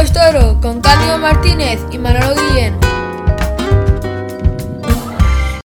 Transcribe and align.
es 0.00 0.12
Toro 0.12 0.60
con 0.60 0.80
Cándido 0.80 1.18
Martínez 1.18 1.80
y 1.90 1.98
Manolo 1.98 2.34
Guillén. 2.36 2.78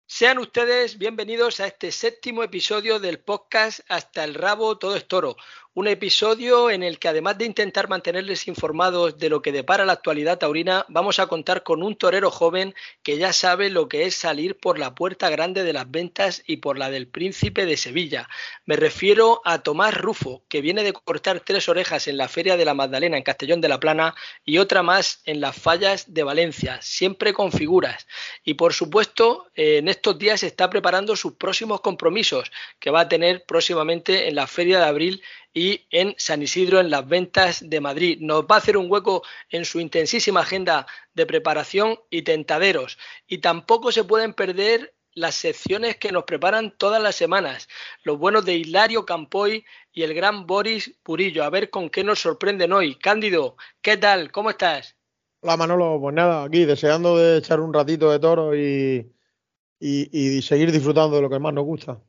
Sean 0.08 0.40
ustedes 0.40 0.98
bienvenidos 0.98 1.60
a 1.60 1.67
este 1.67 1.92
séptimo 1.92 2.42
episodio 2.42 2.99
del 2.99 3.20
podcast 3.20 3.81
Hasta 3.90 4.24
el 4.24 4.34
rabo 4.34 4.80
todo 4.80 4.96
es 4.96 5.08
toro, 5.08 5.35
un 5.76 5.87
episodio 5.87 6.69
en 6.69 6.83
el 6.83 6.99
que 6.99 7.08
además 7.08 7.39
de 7.39 7.46
intentar 7.46 7.89
mantenerles 7.89 8.47
informados 8.47 9.17
de 9.17 9.29
lo 9.29 9.42
que 9.42 9.51
depara 9.51 9.85
la 9.85 9.94
actualidad 9.94 10.38
taurina, 10.38 10.85
vamos 10.88 11.17
a 11.17 11.26
contar 11.26 11.63
con 11.63 11.81
un 11.81 11.96
torero 11.96 12.29
joven 12.29 12.76
que 13.01 13.17
ya 13.17 13.33
sabe 13.33 13.71
lo 13.71 13.89
que 13.89 14.06
es 14.06 14.15
salir 14.15 14.56
por 14.56 14.78
la 14.78 14.94
puerta 14.94 15.31
grande 15.31 15.63
de 15.63 15.74
las 15.74 15.89
ventas 15.89 16.44
y 16.45 16.57
por 16.57 16.77
la 16.77 16.91
del 16.91 17.07
príncipe 17.07 17.65
de 17.65 17.77
Sevilla. 17.77 18.29
Me 18.65 18.75
refiero 18.75 19.41
a 19.45 19.63
Tomás 19.63 19.95
Rufo, 19.95 20.43
que 20.48 20.62
viene 20.62 20.84
de 20.84 20.93
cortar 20.93 21.39
tres 21.39 21.67
orejas 21.67 22.07
en 22.07 22.17
la 22.17 22.27
Feria 22.27 22.55
de 22.55 22.65
la 22.65 22.76
Magdalena 22.76 23.17
en 23.17 23.23
Castellón 23.23 23.59
de 23.59 23.70
la 23.70 23.79
Plana 23.79 24.13
y 24.45 24.59
otra 24.59 24.84
más 24.84 25.21
en 25.26 25.41
las 25.41 25.57
fallas 25.57 26.13
de 26.13 26.21
Valencia, 26.21 26.79
siempre 26.84 27.34
con 27.34 27.51
figuras. 27.51 28.05
Y 28.43 28.53
por 28.53 28.73
supuesto, 28.73 29.48
en 29.55 29.87
estos 29.87 30.20
días 30.20 30.43
está 30.43 30.70
preparando 30.70 31.15
sus 31.15 31.34
próximos 31.34 31.81
compromisos 31.81 32.51
que 32.79 32.91
va 32.91 33.01
a 33.01 33.09
tener 33.09 33.43
próximamente 33.45 34.27
en 34.27 34.35
la 34.35 34.45
Feria 34.45 34.77
de 34.77 34.85
Abril 34.85 35.23
y 35.53 35.85
en 35.91 36.16
San 36.17 36.41
Isidro 36.41 36.80
en 36.80 36.89
las 36.89 37.07
ventas 37.07 37.70
de 37.70 37.80
Madrid. 37.80 38.17
Nos 38.21 38.43
va 38.43 38.55
a 38.55 38.57
hacer 38.57 38.75
un 38.75 38.91
hueco 38.91 39.23
en 39.49 39.66
su 39.66 39.79
intensísima 39.79 40.41
agenda 40.41 40.88
de 41.13 41.26
preparación 41.26 41.99
y 42.09 42.23
tentaderos. 42.23 42.98
Y 43.27 43.38
tampoco 43.38 43.91
se 43.91 44.03
pueden 44.03 44.34
perder 44.34 44.95
las 45.16 45.35
secciones 45.35 45.98
que 45.98 46.12
nos 46.12 46.23
preparan 46.23 46.73
todas 46.76 47.02
las 47.02 47.16
semanas. 47.16 47.67
Los 48.03 48.17
buenos 48.17 48.45
de 48.45 48.55
Hilario 48.55 49.05
Campoy 49.05 49.63
y 49.91 50.01
el 50.01 50.15
gran 50.15 50.48
Boris 50.48 50.96
Purillo. 51.04 51.43
A 51.43 51.51
ver 51.51 51.70
con 51.70 51.90
qué 51.90 52.04
nos 52.04 52.20
sorprenden 52.20 52.74
hoy. 52.74 52.96
Cándido, 52.96 53.55
¿qué 53.81 53.98
tal? 53.98 54.31
¿Cómo 54.31 54.49
estás? 54.49 54.96
Hola 55.41 55.57
Manolo, 55.57 55.99
pues 55.99 56.15
nada, 56.15 56.46
aquí 56.46 56.63
deseando 56.63 57.18
de 57.18 57.37
echar 57.37 57.59
un 57.59 57.74
ratito 57.74 58.09
de 58.09 58.18
toro 58.18 58.55
y, 58.55 59.12
y 59.77 60.41
seguir 60.41 60.71
disfrutando 60.71 61.18
de 61.18 61.21
lo 61.21 61.29
que 61.29 61.37
más 61.37 61.54
nos 61.54 61.65
gusta. 61.65 62.01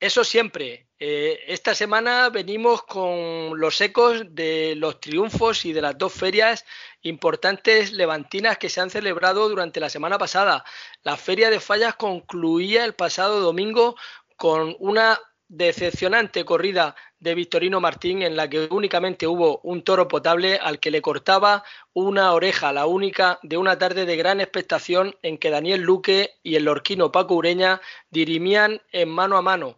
Eso 0.00 0.22
siempre. 0.22 0.88
Eh, 1.00 1.40
esta 1.48 1.74
semana 1.74 2.28
venimos 2.30 2.82
con 2.84 3.58
los 3.58 3.80
ecos 3.80 4.22
de 4.30 4.74
los 4.76 5.00
triunfos 5.00 5.64
y 5.64 5.72
de 5.72 5.82
las 5.82 5.98
dos 5.98 6.12
ferias 6.12 6.64
importantes 7.02 7.92
levantinas 7.92 8.58
que 8.58 8.68
se 8.68 8.80
han 8.80 8.90
celebrado 8.90 9.48
durante 9.48 9.80
la 9.80 9.90
semana 9.90 10.18
pasada. 10.18 10.64
La 11.02 11.16
Feria 11.16 11.50
de 11.50 11.60
Fallas 11.60 11.96
concluía 11.96 12.84
el 12.84 12.94
pasado 12.94 13.40
domingo 13.40 13.96
con 14.36 14.76
una 14.78 15.18
decepcionante 15.48 16.44
corrida 16.44 16.94
de 17.20 17.34
Victorino 17.34 17.80
Martín 17.80 18.22
en 18.22 18.36
la 18.36 18.48
que 18.48 18.68
únicamente 18.70 19.26
hubo 19.26 19.60
un 19.62 19.82
toro 19.82 20.06
potable 20.06 20.56
al 20.56 20.78
que 20.78 20.90
le 20.90 21.02
cortaba 21.02 21.64
una 21.94 22.32
oreja, 22.32 22.72
la 22.72 22.86
única 22.86 23.38
de 23.42 23.56
una 23.56 23.78
tarde 23.78 24.04
de 24.04 24.16
gran 24.16 24.40
expectación 24.40 25.16
en 25.22 25.38
que 25.38 25.50
Daniel 25.50 25.80
Luque 25.80 26.34
y 26.42 26.56
el 26.56 26.64
lorquino 26.64 27.10
Paco 27.10 27.34
Ureña 27.34 27.80
dirimían 28.10 28.82
en 28.92 29.08
mano 29.08 29.36
a 29.36 29.42
mano. 29.42 29.76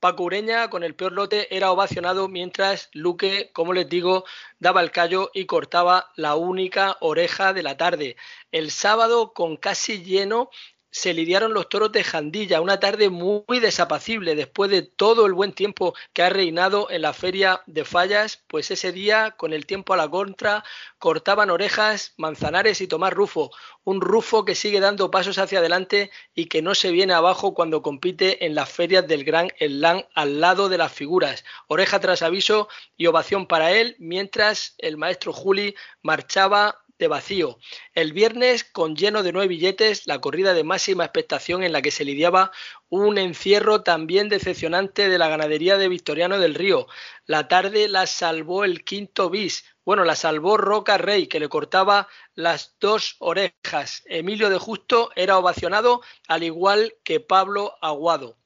Paco 0.00 0.24
Ureña 0.24 0.68
con 0.68 0.82
el 0.82 0.96
peor 0.96 1.12
lote 1.12 1.54
era 1.54 1.70
ovacionado 1.70 2.26
mientras 2.26 2.88
Luque, 2.92 3.50
como 3.52 3.72
les 3.72 3.88
digo, 3.88 4.24
daba 4.58 4.80
el 4.80 4.90
callo 4.90 5.30
y 5.32 5.46
cortaba 5.46 6.10
la 6.16 6.34
única 6.34 6.96
oreja 7.00 7.52
de 7.52 7.62
la 7.62 7.76
tarde. 7.76 8.16
El 8.50 8.72
sábado 8.72 9.32
con 9.32 9.56
casi 9.56 10.02
lleno 10.02 10.50
se 10.92 11.14
lidiaron 11.14 11.54
los 11.54 11.70
toros 11.70 11.90
de 11.90 12.04
Jandilla, 12.04 12.60
una 12.60 12.78
tarde 12.78 13.08
muy 13.08 13.58
desapacible 13.60 14.34
después 14.34 14.70
de 14.70 14.82
todo 14.82 15.24
el 15.24 15.32
buen 15.32 15.54
tiempo 15.54 15.94
que 16.12 16.22
ha 16.22 16.28
reinado 16.28 16.90
en 16.90 17.00
la 17.02 17.14
feria 17.14 17.62
de 17.66 17.86
fallas, 17.86 18.44
pues 18.46 18.70
ese 18.70 18.92
día, 18.92 19.32
con 19.32 19.54
el 19.54 19.64
tiempo 19.64 19.94
a 19.94 19.96
la 19.96 20.08
contra, 20.08 20.62
cortaban 20.98 21.48
orejas 21.48 22.12
Manzanares 22.18 22.82
y 22.82 22.86
Tomás 22.86 23.14
Rufo, 23.14 23.50
un 23.84 24.02
Rufo 24.02 24.44
que 24.44 24.54
sigue 24.54 24.80
dando 24.80 25.10
pasos 25.10 25.38
hacia 25.38 25.60
adelante 25.60 26.10
y 26.34 26.46
que 26.46 26.60
no 26.60 26.74
se 26.74 26.90
viene 26.92 27.14
abajo 27.14 27.54
cuando 27.54 27.80
compite 27.80 28.44
en 28.44 28.54
las 28.54 28.68
ferias 28.68 29.08
del 29.08 29.24
Gran 29.24 29.48
Eslán 29.58 30.06
al 30.14 30.40
lado 30.40 30.68
de 30.68 30.76
las 30.76 30.92
figuras. 30.92 31.42
Oreja 31.68 32.00
tras 32.00 32.20
aviso 32.20 32.68
y 32.98 33.06
ovación 33.06 33.46
para 33.46 33.72
él, 33.72 33.96
mientras 33.98 34.74
el 34.76 34.98
maestro 34.98 35.32
Juli 35.32 35.74
marchaba 36.02 36.81
vacío. 37.08 37.58
El 37.94 38.12
viernes, 38.12 38.64
con 38.64 38.96
lleno 38.96 39.22
de 39.22 39.32
nueve 39.32 39.48
billetes, 39.48 40.06
la 40.06 40.20
corrida 40.20 40.54
de 40.54 40.64
máxima 40.64 41.04
expectación 41.04 41.62
en 41.62 41.72
la 41.72 41.82
que 41.82 41.90
se 41.90 42.04
lidiaba 42.04 42.52
un 42.88 43.18
encierro 43.18 43.82
también 43.82 44.28
decepcionante 44.28 45.08
de 45.08 45.18
la 45.18 45.28
ganadería 45.28 45.78
de 45.78 45.88
Victoriano 45.88 46.38
del 46.38 46.54
Río. 46.54 46.86
La 47.26 47.48
tarde 47.48 47.88
la 47.88 48.06
salvó 48.06 48.64
el 48.64 48.84
quinto 48.84 49.30
bis. 49.30 49.64
Bueno, 49.84 50.04
la 50.04 50.14
salvó 50.14 50.56
Roca 50.56 50.98
Rey, 50.98 51.26
que 51.26 51.40
le 51.40 51.48
cortaba 51.48 52.08
las 52.34 52.76
dos 52.78 53.16
orejas. 53.18 54.02
Emilio 54.06 54.50
de 54.50 54.58
Justo 54.58 55.10
era 55.16 55.38
ovacionado, 55.38 56.02
al 56.28 56.42
igual 56.42 56.94
que 57.02 57.20
Pablo 57.20 57.76
Aguado, 57.80 58.36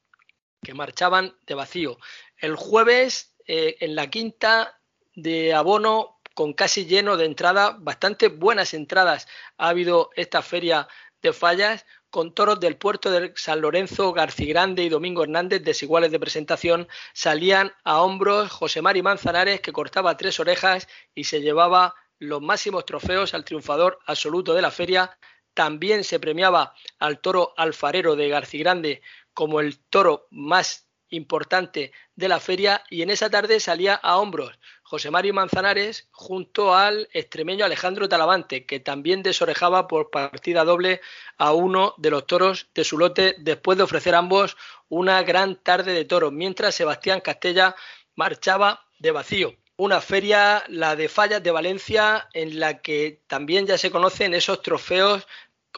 que 0.63 0.75
marchaban 0.75 1.37
de 1.47 1.55
vacío. 1.55 1.99
El 2.39 2.57
jueves, 2.57 3.35
eh, 3.47 3.77
en 3.81 3.95
la 3.95 4.09
quinta 4.09 4.81
de 5.15 5.55
abono, 5.55 6.16
con 6.37 6.53
casi 6.53 6.85
lleno 6.85 7.17
de 7.17 7.25
entradas, 7.25 7.77
bastante 7.79 8.29
buenas 8.29 8.75
entradas 8.75 9.27
ha 9.57 9.71
habido 9.71 10.11
esta 10.17 10.43
feria 10.43 10.87
de 11.23 11.33
fallas 11.33 11.87
con 12.11 12.35
toros 12.35 12.61
del 12.61 12.77
puerto 12.77 13.11
de 13.11 13.33
San 13.37 13.63
Lorenzo, 13.63 14.13
Grande 14.13 14.85
y 14.85 14.91
Domingo 14.91 15.23
Hernández, 15.23 15.63
desiguales 15.65 16.11
de 16.11 16.21
presentación, 16.21 16.89
salían 17.15 17.73
a 17.85 18.03
hombros 18.03 18.51
José 18.51 18.83
Mari 18.83 19.01
Manzanares, 19.01 19.63
que 19.63 19.73
cortaba 19.73 20.19
tres 20.19 20.39
orejas 20.39 20.89
y 21.15 21.25
se 21.25 21.41
llevaba 21.41 21.95
los 22.19 22.43
máximos 22.43 22.85
trofeos 22.85 23.33
al 23.33 23.47
triunfador 23.47 23.99
absoluto 24.05 24.53
de 24.53 24.61
la 24.61 24.71
feria. 24.71 25.19
También 25.55 26.05
se 26.05 26.21
premiaba 26.21 26.75
al 26.99 27.21
toro 27.21 27.55
alfarero 27.57 28.15
de 28.15 28.29
Grande 28.29 29.01
como 29.33 29.61
el 29.61 29.79
toro 29.89 30.29
más 30.31 30.86
importante 31.11 31.93
de 32.15 32.29
la 32.29 32.41
feria 32.41 32.83
y 32.91 33.03
en 33.03 33.11
esa 33.11 33.31
tarde 33.31 33.61
salía 33.61 33.95
a 33.95 34.19
hombros 34.19 34.59
José 34.89 35.11
Mario 35.11 35.35
Manzanares 35.35 36.09
junto 36.13 36.73
al 36.73 37.09
extremeño 37.13 37.65
Alejandro 37.65 38.09
Talavante, 38.09 38.67
que 38.67 38.79
también 38.79 39.25
desorejaba 39.25 39.89
por 39.89 40.11
partida 40.11 40.65
doble 40.65 41.01
a 41.39 41.53
uno 41.53 41.95
de 41.97 42.11
los 42.11 42.25
toros 42.29 42.69
de 42.73 42.85
su 42.85 42.97
lote 42.97 43.35
después 43.39 43.77
de 43.77 43.83
ofrecer 43.83 44.15
ambos 44.15 44.57
una 44.89 45.23
gran 45.25 45.57
tarde 45.57 45.93
de 45.93 46.05
toros, 46.05 46.33
mientras 46.33 46.77
Sebastián 46.77 47.21
Castella 47.21 47.75
marchaba 48.15 48.87
de 49.01 49.11
vacío. 49.11 49.57
Una 49.77 50.01
feria, 50.01 50.63
la 50.69 50.95
de 50.95 51.09
Fallas 51.09 51.43
de 51.43 51.51
Valencia, 51.51 52.29
en 52.33 52.61
la 52.61 52.81
que 52.81 53.23
también 53.27 53.67
ya 53.67 53.79
se 53.79 53.91
conocen 53.91 54.35
esos 54.35 54.63
trofeos 54.63 55.27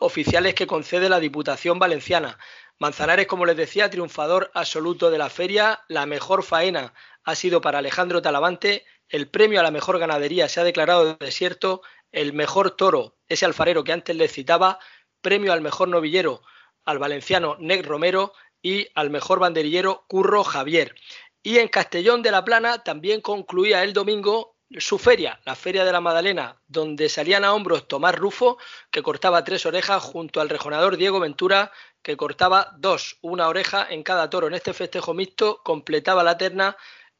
oficiales 0.00 0.54
que 0.54 0.66
concede 0.66 1.08
la 1.08 1.18
Diputación 1.18 1.78
Valenciana. 1.78 2.38
Manzanares, 2.78 3.26
como 3.26 3.46
les 3.46 3.56
decía, 3.56 3.90
triunfador 3.90 4.50
absoluto 4.54 5.10
de 5.10 5.18
la 5.18 5.30
feria, 5.30 5.84
la 5.88 6.06
mejor 6.06 6.42
faena 6.42 6.94
ha 7.24 7.34
sido 7.34 7.60
para 7.60 7.78
Alejandro 7.78 8.22
Talavante, 8.22 8.84
el 9.08 9.28
premio 9.28 9.60
a 9.60 9.62
la 9.62 9.70
mejor 9.70 9.98
ganadería 9.98 10.48
se 10.48 10.60
ha 10.60 10.64
declarado 10.64 11.14
desierto, 11.14 11.82
el 12.12 12.32
mejor 12.32 12.72
toro, 12.72 13.16
ese 13.28 13.44
alfarero 13.44 13.84
que 13.84 13.92
antes 13.92 14.14
le 14.16 14.28
citaba, 14.28 14.78
premio 15.20 15.52
al 15.52 15.60
mejor 15.60 15.88
novillero 15.88 16.42
al 16.88 16.98
valenciano 16.98 17.56
Nec 17.60 17.84
Romero 17.84 18.32
y 18.62 18.88
al 18.94 19.10
mejor 19.10 19.40
banderillero 19.40 20.06
Curro 20.08 20.42
Javier. 20.42 20.94
Y 21.42 21.58
en 21.58 21.68
Castellón 21.68 22.22
de 22.22 22.30
la 22.30 22.44
Plana 22.44 22.82
también 22.82 23.20
concluía 23.20 23.84
el 23.84 23.92
domingo 23.92 24.56
su 24.78 24.98
feria, 24.98 25.38
la 25.44 25.54
Feria 25.54 25.84
de 25.84 25.92
la 25.92 26.00
Madalena, 26.00 26.60
donde 26.66 27.10
salían 27.10 27.44
a 27.44 27.52
hombros 27.52 27.88
Tomás 27.88 28.14
Rufo, 28.14 28.56
que 28.90 29.02
cortaba 29.02 29.44
tres 29.44 29.66
orejas, 29.66 30.02
junto 30.02 30.40
al 30.40 30.48
rejonador 30.48 30.96
Diego 30.96 31.20
Ventura, 31.20 31.72
que 32.02 32.16
cortaba 32.16 32.74
dos, 32.78 33.18
una 33.22 33.48
oreja 33.48 33.86
en 33.88 34.02
cada 34.02 34.30
toro. 34.30 34.46
En 34.46 34.54
este 34.54 34.72
festejo 34.72 35.14
mixto 35.14 35.62
completaba 35.62 36.22
la 36.22 36.38
terna 36.38 36.76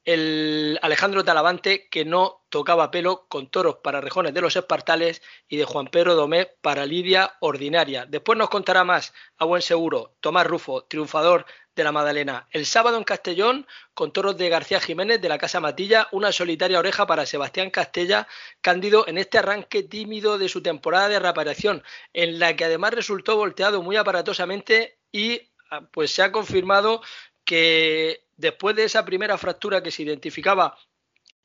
el 0.08 0.78
Alejandro 0.80 1.22
Talavante, 1.22 1.86
que 1.90 2.06
no 2.06 2.46
tocaba 2.48 2.90
pelo 2.90 3.26
con 3.28 3.50
toros 3.50 3.76
para 3.82 4.00
rejones 4.00 4.32
de 4.32 4.40
los 4.40 4.56
espartales 4.56 5.20
y 5.48 5.58
de 5.58 5.66
Juan 5.66 5.88
Pedro 5.88 6.14
Domé 6.14 6.46
para 6.62 6.86
Lidia 6.86 7.34
Ordinaria. 7.40 8.06
Después 8.06 8.38
nos 8.38 8.48
contará 8.48 8.84
más, 8.84 9.12
a 9.36 9.44
buen 9.44 9.60
seguro, 9.60 10.14
Tomás 10.20 10.46
Rufo, 10.46 10.84
triunfador 10.84 11.44
de 11.78 11.84
la 11.84 11.92
Madalena. 11.92 12.46
El 12.50 12.66
sábado 12.66 12.98
en 12.98 13.04
Castellón, 13.04 13.66
con 13.94 14.12
toros 14.12 14.36
de 14.36 14.48
García 14.48 14.80
Jiménez 14.80 15.20
de 15.20 15.28
la 15.28 15.38
Casa 15.38 15.60
Matilla, 15.60 16.08
una 16.10 16.32
solitaria 16.32 16.78
oreja 16.78 17.06
para 17.06 17.24
Sebastián 17.24 17.70
Castella, 17.70 18.26
cándido 18.60 19.06
en 19.06 19.16
este 19.16 19.38
arranque 19.38 19.84
tímido 19.84 20.38
de 20.38 20.48
su 20.48 20.60
temporada 20.60 21.08
de 21.08 21.20
reaparición, 21.20 21.82
en 22.12 22.40
la 22.40 22.56
que 22.56 22.64
además 22.64 22.94
resultó 22.94 23.36
volteado 23.36 23.80
muy 23.80 23.96
aparatosamente 23.96 24.98
y 25.12 25.40
ah, 25.70 25.82
pues 25.92 26.10
se 26.10 26.22
ha 26.22 26.32
confirmado 26.32 27.00
que 27.44 28.24
después 28.36 28.74
de 28.74 28.84
esa 28.84 29.04
primera 29.04 29.38
fractura 29.38 29.80
que 29.80 29.92
se 29.92 30.02
identificaba 30.02 30.76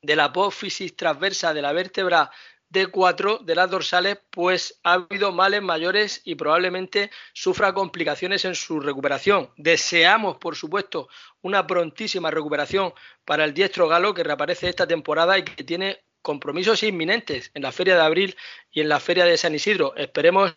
de 0.01 0.15
la 0.15 0.25
apófisis 0.25 0.95
transversa 0.95 1.53
de 1.53 1.61
la 1.61 1.73
vértebra 1.73 2.31
D4 2.73 3.41
de 3.45 3.55
las 3.55 3.69
dorsales, 3.69 4.17
pues 4.31 4.79
ha 4.83 4.93
habido 4.93 5.31
males 5.31 5.61
mayores 5.61 6.21
y 6.25 6.35
probablemente 6.35 7.11
sufra 7.31 7.73
complicaciones 7.73 8.43
en 8.45 8.55
su 8.55 8.79
recuperación. 8.79 9.51
Deseamos, 9.55 10.37
por 10.37 10.55
supuesto, 10.55 11.07
una 11.41 11.65
prontísima 11.67 12.31
recuperación 12.31 12.93
para 13.23 13.45
el 13.45 13.53
diestro 13.53 13.87
galo 13.87 14.13
que 14.13 14.23
reaparece 14.23 14.67
esta 14.67 14.87
temporada 14.87 15.37
y 15.37 15.43
que 15.43 15.63
tiene 15.63 16.03
compromisos 16.23 16.81
inminentes 16.83 17.51
en 17.53 17.61
la 17.61 17.71
Feria 17.71 17.95
de 17.95 18.01
Abril 18.01 18.35
y 18.71 18.81
en 18.81 18.89
la 18.89 18.99
Feria 18.99 19.25
de 19.25 19.37
San 19.37 19.53
Isidro. 19.53 19.95
Esperemos 19.95 20.55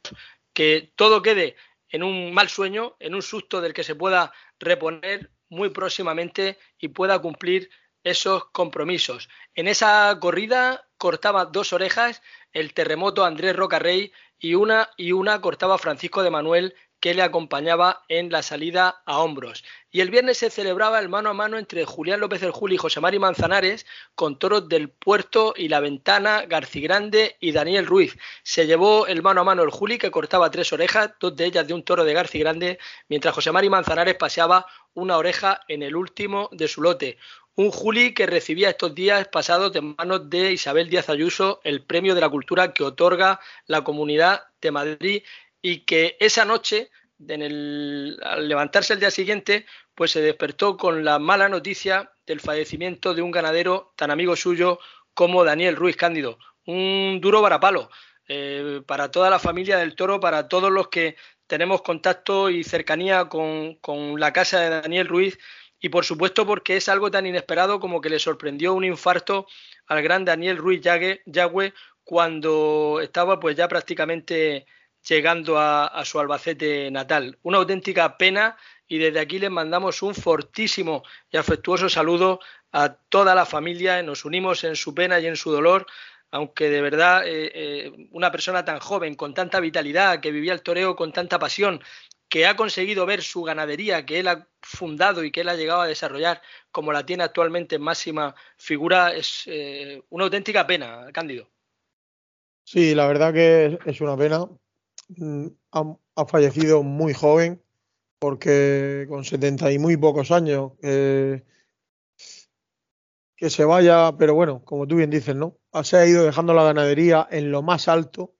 que 0.55 0.93
todo 0.97 1.21
quede 1.21 1.57
en 1.91 2.03
un 2.03 2.33
mal 2.33 2.49
sueño, 2.49 2.97
en 2.99 3.15
un 3.15 3.23
susto 3.23 3.61
del 3.61 3.75
que 3.75 3.85
se 3.85 3.95
pueda 3.95 4.33
reponer 4.59 5.31
muy 5.49 5.69
próximamente 5.69 6.59
y 6.79 6.89
pueda 6.89 7.19
cumplir 7.19 7.69
esos 8.03 8.47
compromisos. 8.47 9.29
En 9.55 9.69
esa 9.69 10.17
corrida 10.21 10.86
cortaba 10.99 11.47
dos 11.47 11.73
orejas 11.73 12.23
el 12.53 12.75
terremoto 12.75 13.25
Andrés 13.25 13.55
Rocarrey 13.55 14.13
y 14.39 14.55
una 14.55 14.91
y 14.97 15.13
una 15.13 15.41
cortaba 15.41 15.79
Francisco 15.79 16.23
de 16.23 16.31
Manuel 16.31 16.75
que 17.01 17.15
le 17.15 17.23
acompañaba 17.23 18.05
en 18.09 18.31
la 18.31 18.43
salida 18.43 19.03
a 19.05 19.19
hombros. 19.19 19.65
Y 19.91 20.01
el 20.01 20.11
viernes 20.11 20.39
se 20.39 20.51
celebraba 20.51 20.99
el 20.99 21.09
mano 21.09 21.31
a 21.31 21.35
mano 21.35 21.59
entre 21.59 21.85
Julián 21.85 22.21
López 22.21 22.41
del 22.41 22.51
Juli 22.51 22.77
y 22.77 22.79
José 22.79 23.01
Mari 23.01 23.19
Manzanares 23.19 23.87
con 24.15 24.39
toros 24.39 24.69
del 24.69 24.89
Puerto 24.89 25.55
y 25.57 25.69
La 25.69 25.81
Ventana, 25.81 26.47
Grande 26.47 27.37
y 27.41 27.53
Daniel 27.53 27.87
Ruiz. 27.87 28.17
Se 28.43 28.67
llevó 28.67 29.07
el 29.07 29.23
mano 29.23 29.43
a 29.43 29.45
mano 29.45 29.63
el 29.63 29.71
Juli 29.71 29.99
que 29.99 30.11
cortaba 30.11 30.51
tres 30.51 30.73
orejas, 30.73 31.13
dos 31.21 31.37
de 31.37 31.45
ellas 31.45 31.67
de 31.67 31.75
un 31.75 31.85
toro 31.85 32.05
de 32.05 32.15
Grande, 32.15 32.79
mientras 33.09 33.35
José 33.35 33.53
Mari 33.53 33.69
Manzanares 33.69 34.17
paseaba 34.17 34.67
una 34.95 35.19
oreja 35.19 35.61
en 35.69 35.83
el 35.83 35.95
último 35.95 36.49
de 36.53 36.67
su 36.67 36.81
lote. 36.81 37.19
Un 37.59 37.71
Juli 37.71 38.13
que 38.13 38.27
recibía 38.27 38.69
estos 38.69 38.95
días 38.95 39.29
pasados 39.29 39.73
de 39.73 39.81
manos 39.81 40.29
de 40.29 40.53
Isabel 40.53 40.91
Díaz 40.91 41.09
Ayuso 41.09 41.63
el 41.65 41.83
premio 41.83 42.15
de 42.15 42.21
la 42.21 42.29
cultura 42.29 42.75
que 42.75 42.85
otorga 42.85 43.41
la 43.67 43.83
Comunidad 43.83 44.43
de 44.61 44.71
Madrid 44.71 45.23
y 45.63 45.87
que 45.87 46.19
esa 46.21 46.45
noche, 46.45 46.91
al 47.19 48.47
levantarse 48.47 48.93
el 48.93 49.01
día 49.01 49.11
siguiente, 49.11 49.65
pues 49.95 50.11
se 50.11 50.21
despertó 50.21 50.77
con 50.77 51.03
la 51.03 51.19
mala 51.19 51.49
noticia 51.49 52.13
del 52.27 52.41
fallecimiento 52.41 53.15
de 53.15 53.23
un 53.23 53.31
ganadero 53.31 53.95
tan 53.97 54.11
amigo 54.11 54.37
suyo 54.37 54.79
como 55.15 55.43
Daniel 55.43 55.77
Ruiz 55.77 55.97
Cándido. 55.97 56.39
Un 56.67 57.21
duro 57.23 57.41
varapalo 57.41 57.89
eh, 58.29 58.83
para 58.87 59.11
toda 59.11 59.31
la 59.31 59.39
familia 59.39 59.79
del 59.79 59.95
toro, 59.95 60.21
para 60.21 60.47
todos 60.47 60.71
los 60.71 60.89
que 60.89 61.17
tenemos 61.47 61.81
contacto 61.81 62.51
y 62.51 62.65
cercanía 62.65 63.31
con, 63.31 63.77
con 63.77 64.21
la 64.21 64.35
casa 64.35 64.61
de 64.61 64.69
Daniel 64.69 65.09
Ruiz 65.09 65.39
y 65.81 65.89
por 65.89 66.05
supuesto 66.05 66.47
porque 66.47 66.77
es 66.77 66.89
algo 66.89 67.11
tan 67.11 67.27
inesperado 67.27 67.81
como 67.81 68.01
que 68.01 68.09
le 68.09 68.19
sorprendió 68.19 68.75
un 68.75 68.85
infarto 68.85 69.47
al 69.87 70.03
gran 70.03 70.25
Daniel 70.25 70.57
Ruiz 70.57 70.81
Yagüe 70.83 71.75
cuando 72.03 73.01
estaba 73.03 73.39
pues 73.41 73.57
ya 73.57 73.69
prácticamente 73.69 74.67
llegando 75.09 75.59
a, 75.59 76.05
su 76.05 76.19
Albacete 76.19 76.91
natal. 76.91 77.39
Una 77.43 77.59
auténtica 77.59 78.17
pena 78.17 78.57
y 78.89 78.99
desde 78.99 79.21
aquí 79.21 79.39
les 79.39 79.51
mandamos 79.51 80.03
un 80.03 80.15
fortísimo 80.15 81.03
y 81.31 81.37
afectuoso 81.37 81.89
saludo 81.89 82.41
a 82.73 82.95
toda 82.95 83.35
la 83.35 83.47
familia. 83.47 84.03
Nos 84.03 84.25
unimos 84.25 84.65
en 84.65 84.77
su 84.77 84.95
pena 84.95 85.21
y 85.21 85.27
en 85.27 85.37
su 85.37 85.51
dolor, 85.51 85.87
aunque 86.31 86.69
de 86.69 86.81
verdad 86.81 87.27
eh, 87.27 87.51
eh, 87.55 88.09
una 88.11 88.31
persona 88.31 88.65
tan 88.65 88.81
joven, 88.81 89.15
con 89.15 89.35
tanta 89.35 89.61
vitalidad, 89.61 90.21
que 90.21 90.33
vivía 90.33 90.53
el 90.53 90.63
toreo 90.63 90.97
con 90.97 91.13
tanta 91.13 91.39
pasión, 91.39 91.81
que 92.29 92.47
ha 92.47 92.57
conseguido 92.57 93.07
ver 93.07 93.23
su 93.23 93.43
ganadería 93.43 94.05
que 94.05 94.19
él 94.19 94.29
ha 94.29 94.49
fundado 94.61 95.25
y 95.25 95.31
que 95.31 95.43
él 95.43 95.49
ha 95.49 95.57
llegado 95.57 95.83
a 95.83 95.87
desarrollar 95.87 96.43
como 96.73 96.93
la 96.93 97.07
tiene 97.07 97.23
actualmente 97.23 97.77
en 97.77 97.83
máxima 97.83 98.35
figura, 98.57 99.15
es 99.15 99.45
eh, 99.47 100.03
una 100.11 100.25
auténtica 100.25 100.67
pena, 100.67 101.07
Cándido. 101.13 101.49
Sí, 102.65 102.95
la 102.95 103.07
verdad 103.07 103.33
que 103.33 103.79
es 103.87 104.01
una 104.01 104.17
pena 104.17 104.49
Mm, 105.09 105.47
ha, 105.73 106.27
fallecido 106.27 106.83
muy 106.83 107.13
joven, 107.15 107.63
porque 108.19 109.07
con 109.09 109.25
70 109.25 109.73
y 109.73 109.79
muy 109.79 109.97
pocos 109.97 110.31
años, 110.31 110.73
eh, 110.83 111.45
que 113.37 113.51
se 113.51 113.65
vaya, 113.65 114.13
pero 114.19 114.35
bueno, 114.35 114.65
como 114.65 114.87
tú 114.87 114.97
bien 114.97 115.11
dices, 115.11 115.37
¿no? 115.37 115.59
Se 115.83 115.97
ha 115.99 116.07
ido 116.07 116.25
dejando 116.25 116.55
la 116.55 116.65
ganadería 116.65 117.29
en 117.31 117.51
lo 117.51 117.63
más 117.63 117.89
alto. 117.89 118.35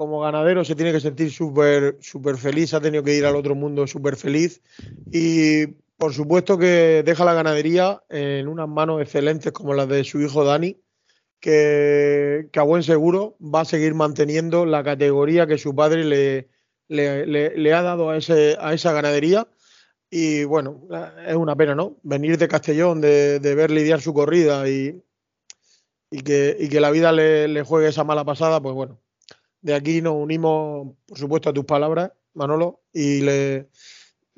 Como 0.00 0.20
ganadero 0.20 0.64
se 0.64 0.74
tiene 0.74 0.92
que 0.92 1.00
sentir 1.00 1.30
súper 1.30 1.98
súper 2.00 2.38
feliz, 2.38 2.72
ha 2.72 2.80
tenido 2.80 3.04
que 3.04 3.14
ir 3.14 3.26
al 3.26 3.36
otro 3.36 3.54
mundo 3.54 3.86
súper 3.86 4.16
feliz 4.16 4.62
y 5.12 5.66
por 5.98 6.14
supuesto 6.14 6.56
que 6.56 7.02
deja 7.04 7.26
la 7.26 7.34
ganadería 7.34 8.02
en 8.08 8.48
unas 8.48 8.66
manos 8.66 9.02
excelentes 9.02 9.52
como 9.52 9.74
las 9.74 9.90
de 9.90 10.02
su 10.04 10.18
hijo 10.22 10.42
Dani, 10.42 10.78
que, 11.38 12.48
a 12.56 12.62
buen 12.62 12.82
seguro 12.82 13.36
va 13.42 13.60
a 13.60 13.64
seguir 13.66 13.92
manteniendo 13.92 14.64
la 14.64 14.82
categoría 14.82 15.46
que 15.46 15.58
su 15.58 15.74
padre 15.74 16.02
le, 16.04 16.48
le, 16.88 17.74
ha 17.74 17.82
dado 17.82 18.08
a, 18.08 18.16
ese, 18.16 18.56
a 18.58 18.72
esa 18.72 18.94
ganadería. 18.94 19.48
Y 20.08 20.44
bueno, 20.44 20.80
es 21.26 21.36
una 21.36 21.56
pena, 21.56 21.74
¿no? 21.74 21.98
Venir 22.04 22.38
de 22.38 22.48
Castellón, 22.48 23.02
de, 23.02 23.38
ver 23.38 23.70
lidiar 23.70 24.00
su 24.00 24.14
corrida 24.14 24.66
y, 24.66 25.02
y, 26.10 26.22
que, 26.22 26.56
y 26.58 26.70
que 26.70 26.80
la 26.80 26.90
vida 26.90 27.12
le, 27.12 27.62
juegue 27.64 27.88
esa 27.88 28.02
mala 28.02 28.24
pasada, 28.24 28.62
pues 28.62 28.74
bueno, 28.74 28.98
de 29.62 29.74
aquí 29.74 30.00
nos 30.00 30.14
unimos, 30.14 30.94
por 31.06 31.18
supuesto, 31.18 31.50
a 31.50 31.52
tus 31.52 31.64
palabras, 31.64 32.12
Manolo, 32.34 32.80
y 32.92 33.20
le, 33.20 33.68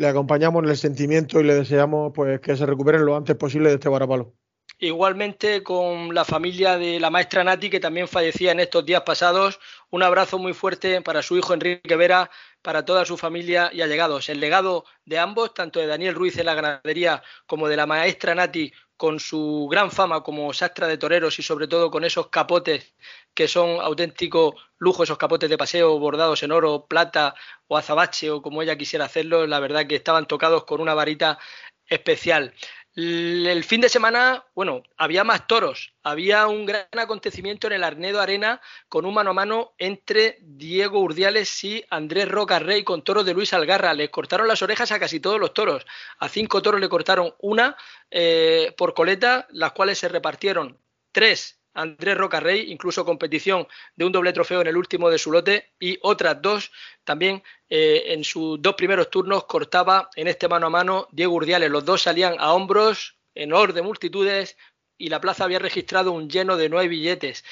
acompañamos 0.05 0.65
en 0.65 0.71
el 0.71 0.77
sentimiento 0.77 1.41
y 1.41 1.45
le 1.45 1.55
deseamos 1.55 2.13
pues 2.15 2.41
que 2.41 2.57
se 2.57 2.67
recuperen 2.67 3.05
lo 3.05 3.17
antes 3.17 3.37
posible 3.37 3.69
de 3.69 3.77
este 3.77 3.89
varapalo. 3.89 4.35
Igualmente 4.79 5.63
con 5.63 6.13
la 6.13 6.25
familia 6.25 6.77
de 6.77 6.99
la 6.99 7.09
maestra 7.09 7.45
Nati, 7.45 7.71
que 7.71 7.79
también 7.79 8.09
fallecía 8.09 8.51
en 8.51 8.59
estos 8.59 8.85
días 8.85 9.03
pasados. 9.03 9.61
Un 9.91 10.03
abrazo 10.03 10.39
muy 10.39 10.55
fuerte 10.55 11.01
para 11.03 11.23
su 11.23 11.37
hijo 11.37 11.55
Enrique 11.55 11.95
Vera, 11.95 12.31
para 12.62 12.85
toda 12.85 13.05
su 13.05 13.17
familia 13.17 13.70
y 13.73 13.82
allegados. 13.82 14.29
El 14.29 14.41
legado 14.41 14.85
de 15.05 15.19
ambos, 15.19 15.53
tanto 15.53 15.81
de 15.81 15.87
Daniel 15.87 16.14
Ruiz 16.14 16.38
en 16.38 16.47
la 16.47 16.55
ganadería 16.55 17.23
como 17.47 17.69
de 17.69 17.76
la 17.76 17.87
maestra 17.87 18.35
Nati, 18.35 18.73
con 18.97 19.19
su 19.19 19.69
gran 19.69 19.91
fama 19.91 20.23
como 20.23 20.53
sastra 20.53 20.87
de 20.87 20.97
toreros 20.97 21.38
y 21.38 21.43
sobre 21.43 21.67
todo 21.67 21.91
con 21.91 22.05
esos 22.05 22.29
capotes 22.29 22.94
que 23.35 23.49
son 23.49 23.81
auténtico 23.81 24.55
lujo, 24.79 25.03
esos 25.03 25.19
capotes 25.19 25.50
de 25.50 25.59
paseo 25.59 25.99
bordados 25.99 26.43
en 26.44 26.53
oro, 26.53 26.87
plata 26.87 27.35
o 27.67 27.76
azabache 27.76 28.31
o 28.31 28.41
como 28.43 28.62
ella 28.62 28.79
quisiera 28.79 29.06
hacerlo, 29.06 29.47
la 29.47 29.59
verdad 29.59 29.87
que 29.88 29.97
estaban 29.97 30.26
tocados 30.26 30.64
con 30.64 30.81
una 30.81 30.94
varita 30.94 31.38
especial. 31.87 32.55
El 32.94 33.65
fin 33.65 33.81
de 33.81 33.89
semana, 33.89 34.44
bueno, 34.55 34.83
había 34.99 35.25
más 35.25 35.47
toros. 35.47 35.94
Había 36.03 36.47
un 36.47 36.67
gran 36.67 36.87
acontecimiento 36.99 37.67
en 37.67 37.73
el 37.73 37.85
Arnedo 37.85 38.21
Arena 38.21 38.61
con 38.89 39.06
un 39.06 39.15
mano 39.15 39.31
a 39.31 39.35
mano 39.35 39.73
entre 39.79 40.37
Diego 40.43 41.00
Urdiales 41.00 41.65
y 41.65 41.83
Andrés 41.89 42.29
Roca 42.29 42.59
Rey 42.59 42.85
con 42.85 43.03
toros 43.03 43.25
de 43.25 43.33
Luis 43.33 43.55
Algarra. 43.55 43.94
Les 43.94 44.11
cortaron 44.11 44.47
las 44.47 44.61
orejas 44.61 44.93
a 44.93 45.00
casi 45.00 45.21
todos 45.21 45.41
los 45.41 45.55
toros. 45.55 45.87
A 46.19 46.29
cinco 46.29 46.61
toros 46.61 46.83
le 46.83 46.89
cortaron 46.91 47.35
una 47.38 47.76
eh, 48.11 48.75
por 48.76 48.93
coleta, 48.93 49.47
las 49.52 49.73
cuales 49.73 49.99
se 49.99 50.11
repartieron 50.11 50.78
tres 51.12 51.62
Andrés 51.75 52.17
Rocarrey, 52.17 52.71
incluso 52.71 53.05
competición 53.05 53.67
de 53.97 54.05
un 54.05 54.12
doble 54.12 54.33
trofeo 54.33 54.61
en 54.61 54.67
el 54.67 54.76
último 54.76 55.11
de 55.11 55.19
su 55.19 55.33
lote 55.33 55.73
y 55.81 55.99
otras 56.02 56.41
dos 56.43 56.71
también 57.05 57.43
eh, 57.69 58.05
en 58.09 58.25
sus 58.25 58.61
dos 58.61 58.75
primeros 58.75 59.11
turnos 59.11 59.45
cortaba 59.45 60.11
en 60.17 60.29
este 60.29 60.49
mano 60.49 60.67
a 60.67 60.71
mano 60.71 61.09
Diego 61.12 61.35
Urdiales. 61.35 61.71
Los 61.71 61.85
dos 61.85 62.02
salían 62.02 62.37
a 62.38 62.52
hombros 62.52 63.17
en 63.35 63.52
orden 63.52 63.76
de 63.76 63.83
multitudes 63.83 64.57
y 64.99 65.09
la 65.09 65.21
plaza 65.21 65.45
había 65.45 65.59
registrado 65.59 66.12
un 66.12 66.29
lleno 66.29 66.57
de 66.57 66.69
nueve 66.69 66.88
billetes. 66.88 67.45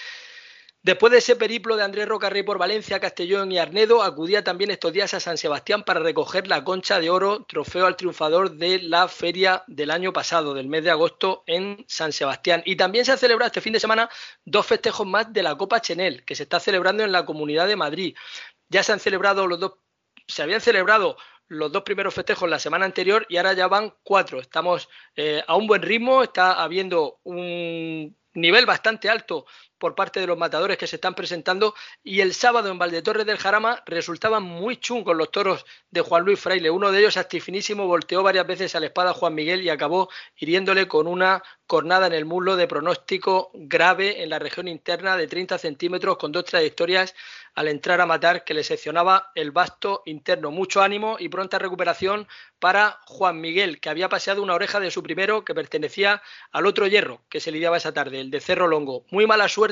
Después 0.82 1.12
de 1.12 1.18
ese 1.18 1.36
periplo 1.36 1.76
de 1.76 1.84
Andrés 1.84 2.08
Rocarrey 2.08 2.42
por 2.42 2.56
Valencia, 2.56 3.00
Castellón 3.00 3.52
y 3.52 3.58
Arnedo, 3.58 4.02
acudía 4.02 4.42
también 4.42 4.70
estos 4.70 4.94
días 4.94 5.12
a 5.12 5.20
San 5.20 5.36
Sebastián 5.36 5.82
para 5.84 6.00
recoger 6.00 6.46
la 6.46 6.64
concha 6.64 6.98
de 6.98 7.10
oro, 7.10 7.44
trofeo 7.44 7.84
al 7.84 7.96
triunfador 7.96 8.52
de 8.52 8.78
la 8.78 9.06
feria 9.06 9.62
del 9.66 9.90
año 9.90 10.14
pasado, 10.14 10.54
del 10.54 10.68
mes 10.68 10.82
de 10.82 10.90
agosto 10.90 11.44
en 11.46 11.84
San 11.86 12.12
Sebastián. 12.12 12.62
Y 12.64 12.76
también 12.76 13.04
se 13.04 13.12
ha 13.12 13.18
celebrado 13.18 13.48
este 13.48 13.60
fin 13.60 13.74
de 13.74 13.80
semana 13.80 14.08
dos 14.46 14.64
festejos 14.64 15.06
más 15.06 15.30
de 15.30 15.42
la 15.42 15.54
Copa 15.54 15.82
Chenel, 15.82 16.24
que 16.24 16.34
se 16.34 16.44
está 16.44 16.58
celebrando 16.58 17.04
en 17.04 17.12
la 17.12 17.26
Comunidad 17.26 17.66
de 17.66 17.76
Madrid. 17.76 18.16
Ya 18.70 18.82
se 18.82 18.92
han 18.92 19.00
celebrado 19.00 19.46
los 19.46 19.60
dos, 19.60 19.74
se 20.26 20.42
habían 20.42 20.62
celebrado 20.62 21.18
los 21.48 21.70
dos 21.70 21.82
primeros 21.82 22.14
festejos 22.14 22.48
la 22.48 22.58
semana 22.58 22.86
anterior 22.86 23.26
y 23.28 23.36
ahora 23.36 23.52
ya 23.52 23.68
van 23.68 23.92
cuatro. 24.02 24.40
Estamos 24.40 24.88
eh, 25.14 25.42
a 25.46 25.56
un 25.56 25.66
buen 25.66 25.82
ritmo, 25.82 26.22
está 26.22 26.62
habiendo 26.62 27.20
un 27.24 28.16
nivel 28.32 28.64
bastante 28.64 29.10
alto 29.10 29.44
por 29.80 29.96
parte 29.96 30.20
de 30.20 30.28
los 30.28 30.38
matadores 30.38 30.78
que 30.78 30.86
se 30.86 30.96
están 30.96 31.16
presentando 31.16 31.74
y 32.04 32.20
el 32.20 32.34
sábado 32.34 32.70
en 32.70 32.78
Valdetorres 32.78 33.26
del 33.26 33.38
Jarama 33.38 33.82
resultaban 33.86 34.44
muy 34.44 34.76
chungos 34.76 35.16
los 35.16 35.32
toros 35.32 35.66
de 35.90 36.02
Juan 36.02 36.22
Luis 36.22 36.38
Fraile. 36.38 36.70
Uno 36.70 36.92
de 36.92 37.00
ellos, 37.00 37.16
actifinísimo, 37.16 37.88
volteó 37.88 38.22
varias 38.22 38.46
veces 38.46 38.76
a 38.76 38.80
la 38.80 38.86
espada 38.86 39.10
a 39.10 39.14
Juan 39.14 39.34
Miguel 39.34 39.62
y 39.62 39.70
acabó 39.70 40.10
hiriéndole 40.36 40.86
con 40.86 41.08
una 41.08 41.42
cornada 41.66 42.08
en 42.08 42.12
el 42.12 42.24
muslo 42.24 42.56
de 42.56 42.66
pronóstico 42.66 43.50
grave 43.54 44.22
en 44.22 44.30
la 44.30 44.38
región 44.38 44.68
interna 44.68 45.16
de 45.16 45.28
30 45.28 45.56
centímetros 45.56 46.18
con 46.18 46.32
dos 46.32 46.44
trayectorias 46.44 47.14
al 47.54 47.68
entrar 47.68 48.00
a 48.00 48.06
matar 48.06 48.44
que 48.44 48.54
le 48.54 48.64
seccionaba 48.64 49.32
el 49.34 49.50
vasto 49.50 50.02
interno. 50.04 50.50
Mucho 50.50 50.82
ánimo 50.82 51.16
y 51.18 51.28
pronta 51.28 51.58
recuperación 51.58 52.28
para 52.58 53.00
Juan 53.06 53.40
Miguel, 53.40 53.80
que 53.80 53.88
había 53.88 54.08
paseado 54.08 54.42
una 54.42 54.54
oreja 54.54 54.80
de 54.80 54.90
su 54.90 55.02
primero 55.02 55.44
que 55.44 55.54
pertenecía 55.54 56.22
al 56.52 56.66
otro 56.66 56.86
hierro 56.86 57.22
que 57.28 57.40
se 57.40 57.50
lidiaba 57.50 57.76
esa 57.76 57.92
tarde, 57.92 58.20
el 58.20 58.30
de 58.30 58.40
Cerro 58.40 58.66
Longo. 58.66 59.04
Muy 59.10 59.26
mala 59.26 59.48
suerte 59.48 59.69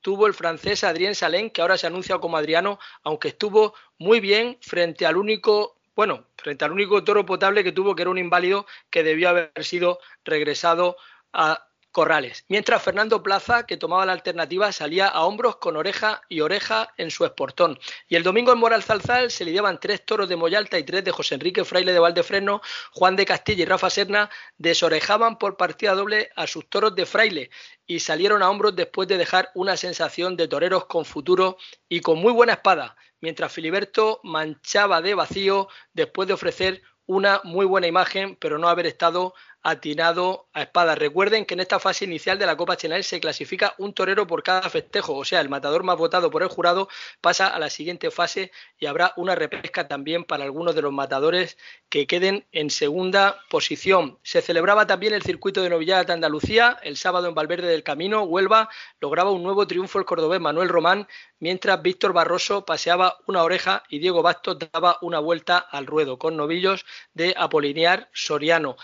tuvo 0.00 0.26
el 0.26 0.34
francés 0.34 0.84
Adrien 0.84 1.14
Salén, 1.14 1.50
que 1.50 1.62
ahora 1.62 1.78
se 1.78 1.86
anuncia 1.86 2.18
como 2.18 2.36
Adriano, 2.36 2.78
aunque 3.02 3.28
estuvo 3.28 3.74
muy 3.98 4.20
bien 4.20 4.58
frente 4.60 5.06
al 5.06 5.16
único 5.16 5.78
bueno, 5.94 6.26
frente 6.36 6.64
al 6.64 6.72
único 6.72 7.04
toro 7.04 7.26
potable 7.26 7.62
que 7.62 7.72
tuvo, 7.72 7.94
que 7.94 8.02
era 8.02 8.10
un 8.10 8.18
inválido 8.18 8.66
que 8.90 9.02
debió 9.02 9.28
haber 9.28 9.52
sido 9.60 9.98
regresado 10.24 10.96
a 11.32 11.68
corrales, 11.92 12.44
mientras 12.48 12.82
Fernando 12.82 13.22
Plaza, 13.22 13.64
que 13.66 13.76
tomaba 13.76 14.06
la 14.06 14.12
alternativa, 14.12 14.72
salía 14.72 15.06
a 15.06 15.24
hombros 15.24 15.56
con 15.56 15.76
oreja 15.76 16.22
y 16.28 16.40
oreja 16.40 16.92
en 16.96 17.10
su 17.10 17.24
esportón. 17.24 17.78
Y 18.08 18.16
el 18.16 18.22
domingo 18.22 18.52
en 18.52 18.58
Moral 18.58 18.82
Zalzal 18.82 19.30
se 19.30 19.44
lidiaban 19.44 19.78
tres 19.78 20.04
toros 20.04 20.28
de 20.28 20.36
Moyalta 20.36 20.78
y 20.78 20.84
tres 20.84 21.04
de 21.04 21.12
José 21.12 21.36
Enrique 21.36 21.64
Fraile 21.64 21.92
de 21.92 21.98
Valdefreno, 21.98 22.62
Juan 22.92 23.14
de 23.14 23.26
Castilla 23.26 23.62
y 23.62 23.66
Rafa 23.66 23.90
Serna 23.90 24.30
desorejaban 24.56 25.38
por 25.38 25.56
partida 25.56 25.94
doble 25.94 26.30
a 26.34 26.46
sus 26.46 26.68
toros 26.68 26.94
de 26.94 27.06
Fraile 27.06 27.50
y 27.86 28.00
salieron 28.00 28.42
a 28.42 28.50
hombros 28.50 28.74
después 28.74 29.06
de 29.06 29.18
dejar 29.18 29.50
una 29.54 29.76
sensación 29.76 30.36
de 30.36 30.48
toreros 30.48 30.86
con 30.86 31.04
futuro 31.04 31.58
y 31.88 32.00
con 32.00 32.18
muy 32.18 32.32
buena 32.32 32.54
espada, 32.54 32.96
mientras 33.20 33.52
Filiberto 33.52 34.20
manchaba 34.22 35.02
de 35.02 35.14
vacío 35.14 35.68
después 35.92 36.26
de 36.26 36.34
ofrecer 36.34 36.82
una 37.06 37.40
muy 37.44 37.66
buena 37.66 37.86
imagen, 37.86 38.36
pero 38.36 38.58
no 38.58 38.68
haber 38.68 38.86
estado 38.86 39.34
atinado 39.62 40.48
a 40.52 40.62
espada. 40.62 40.94
Recuerden 40.94 41.44
que 41.44 41.54
en 41.54 41.60
esta 41.60 41.78
fase 41.78 42.04
inicial 42.04 42.38
de 42.38 42.46
la 42.46 42.56
Copa 42.56 42.76
Chenal 42.76 43.04
se 43.04 43.20
clasifica 43.20 43.74
un 43.78 43.94
torero 43.94 44.26
por 44.26 44.42
cada 44.42 44.68
festejo, 44.68 45.14
o 45.14 45.24
sea, 45.24 45.40
el 45.40 45.48
matador 45.48 45.84
más 45.84 45.96
votado 45.96 46.30
por 46.30 46.42
el 46.42 46.48
jurado 46.48 46.88
pasa 47.20 47.46
a 47.48 47.58
la 47.58 47.70
siguiente 47.70 48.10
fase 48.10 48.50
y 48.78 48.86
habrá 48.86 49.12
una 49.16 49.34
repesca 49.34 49.86
también 49.86 50.24
para 50.24 50.44
algunos 50.44 50.74
de 50.74 50.82
los 50.82 50.92
matadores 50.92 51.56
que 51.88 52.06
queden 52.06 52.44
en 52.52 52.70
segunda 52.70 53.40
posición. 53.50 54.18
Se 54.22 54.42
celebraba 54.42 54.86
también 54.86 55.14
el 55.14 55.22
circuito 55.22 55.62
de 55.62 55.70
novillada 55.70 56.04
de 56.04 56.12
Andalucía, 56.12 56.78
el 56.82 56.96
sábado 56.96 57.28
en 57.28 57.34
Valverde 57.34 57.68
del 57.68 57.84
Camino, 57.84 58.22
Huelva, 58.22 58.68
lograba 59.00 59.30
un 59.30 59.42
nuevo 59.42 59.66
triunfo 59.66 59.98
el 59.98 60.04
cordobés 60.04 60.40
Manuel 60.40 60.68
Román, 60.68 61.06
mientras 61.38 61.80
Víctor 61.82 62.12
Barroso 62.12 62.64
paseaba 62.64 63.18
una 63.26 63.42
oreja 63.42 63.84
y 63.88 63.98
Diego 64.00 64.22
Bastos 64.22 64.58
daba 64.72 64.98
una 65.02 65.20
vuelta 65.20 65.58
al 65.58 65.86
ruedo 65.86 66.18
con 66.18 66.36
novillos 66.36 66.84
de 67.14 67.34
Apolinear 67.36 68.08
Soriano. 68.12 68.76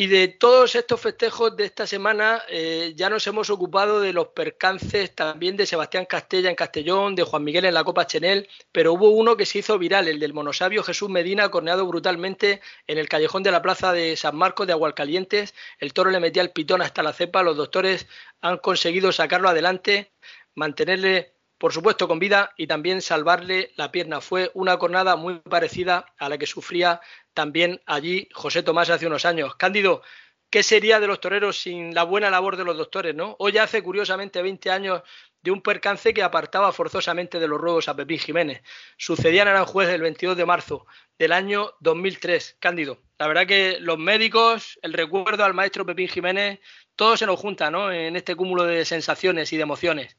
Y 0.00 0.06
de 0.06 0.28
todos 0.28 0.76
estos 0.76 0.98
festejos 0.98 1.54
de 1.58 1.66
esta 1.66 1.86
semana 1.86 2.40
eh, 2.48 2.94
ya 2.96 3.10
nos 3.10 3.26
hemos 3.26 3.50
ocupado 3.50 4.00
de 4.00 4.14
los 4.14 4.28
percances 4.28 5.14
también 5.14 5.58
de 5.58 5.66
Sebastián 5.66 6.06
Castella 6.06 6.48
en 6.48 6.56
Castellón, 6.56 7.14
de 7.14 7.22
Juan 7.22 7.44
Miguel 7.44 7.66
en 7.66 7.74
la 7.74 7.84
Copa 7.84 8.06
Chenel, 8.06 8.48
pero 8.72 8.94
hubo 8.94 9.10
uno 9.10 9.36
que 9.36 9.44
se 9.44 9.58
hizo 9.58 9.78
viral, 9.78 10.08
el 10.08 10.18
del 10.18 10.32
monosabio 10.32 10.82
Jesús 10.82 11.10
Medina, 11.10 11.50
corneado 11.50 11.86
brutalmente 11.86 12.62
en 12.86 12.96
el 12.96 13.10
callejón 13.10 13.42
de 13.42 13.50
la 13.50 13.60
plaza 13.60 13.92
de 13.92 14.16
San 14.16 14.36
Marcos 14.36 14.66
de 14.66 14.72
Agualcalientes. 14.72 15.54
El 15.78 15.92
toro 15.92 16.10
le 16.10 16.18
metía 16.18 16.40
el 16.40 16.52
pitón 16.52 16.80
hasta 16.80 17.02
la 17.02 17.12
cepa, 17.12 17.42
los 17.42 17.58
doctores 17.58 18.06
han 18.40 18.56
conseguido 18.56 19.12
sacarlo 19.12 19.50
adelante, 19.50 20.12
mantenerle 20.54 21.34
por 21.60 21.74
supuesto 21.74 22.08
con 22.08 22.18
vida 22.18 22.54
y 22.56 22.66
también 22.66 23.02
salvarle 23.02 23.72
la 23.76 23.92
pierna. 23.92 24.22
Fue 24.22 24.50
una 24.54 24.78
cornada 24.78 25.16
muy 25.16 25.40
parecida 25.40 26.06
a 26.16 26.30
la 26.30 26.38
que 26.38 26.46
sufría 26.46 27.02
también 27.34 27.82
allí 27.84 28.30
José 28.32 28.62
Tomás 28.62 28.88
hace 28.88 29.06
unos 29.06 29.26
años. 29.26 29.56
Cándido, 29.56 30.00
¿qué 30.48 30.62
sería 30.62 31.00
de 31.00 31.06
los 31.06 31.20
toreros 31.20 31.60
sin 31.60 31.94
la 31.94 32.04
buena 32.04 32.30
labor 32.30 32.56
de 32.56 32.64
los 32.64 32.78
doctores? 32.78 33.14
Hoy 33.36 33.58
hace 33.58 33.82
curiosamente 33.82 34.40
20 34.40 34.70
años 34.70 35.02
de 35.42 35.50
un 35.50 35.60
percance 35.60 36.14
que 36.14 36.22
apartaba 36.22 36.72
forzosamente 36.72 37.38
de 37.38 37.48
los 37.48 37.60
ruegos 37.60 37.88
a 37.88 37.94
Pepín 37.94 38.18
Jiménez. 38.18 38.62
Sucedía 38.96 39.42
en 39.42 39.48
Aranjuez 39.48 39.90
el 39.90 40.00
22 40.00 40.38
de 40.38 40.46
marzo 40.46 40.86
del 41.18 41.32
año 41.32 41.74
2003. 41.80 42.56
Cándido, 42.58 43.02
la 43.18 43.28
verdad 43.28 43.46
que 43.46 43.76
los 43.80 43.98
médicos, 43.98 44.78
el 44.80 44.94
recuerdo 44.94 45.44
al 45.44 45.52
maestro 45.52 45.84
Pepín 45.84 46.08
Jiménez, 46.08 46.60
todo 46.96 47.18
se 47.18 47.26
nos 47.26 47.38
junta 47.38 47.70
¿no? 47.70 47.92
en 47.92 48.16
este 48.16 48.34
cúmulo 48.34 48.64
de 48.64 48.86
sensaciones 48.86 49.52
y 49.52 49.58
de 49.58 49.62
emociones. 49.62 50.16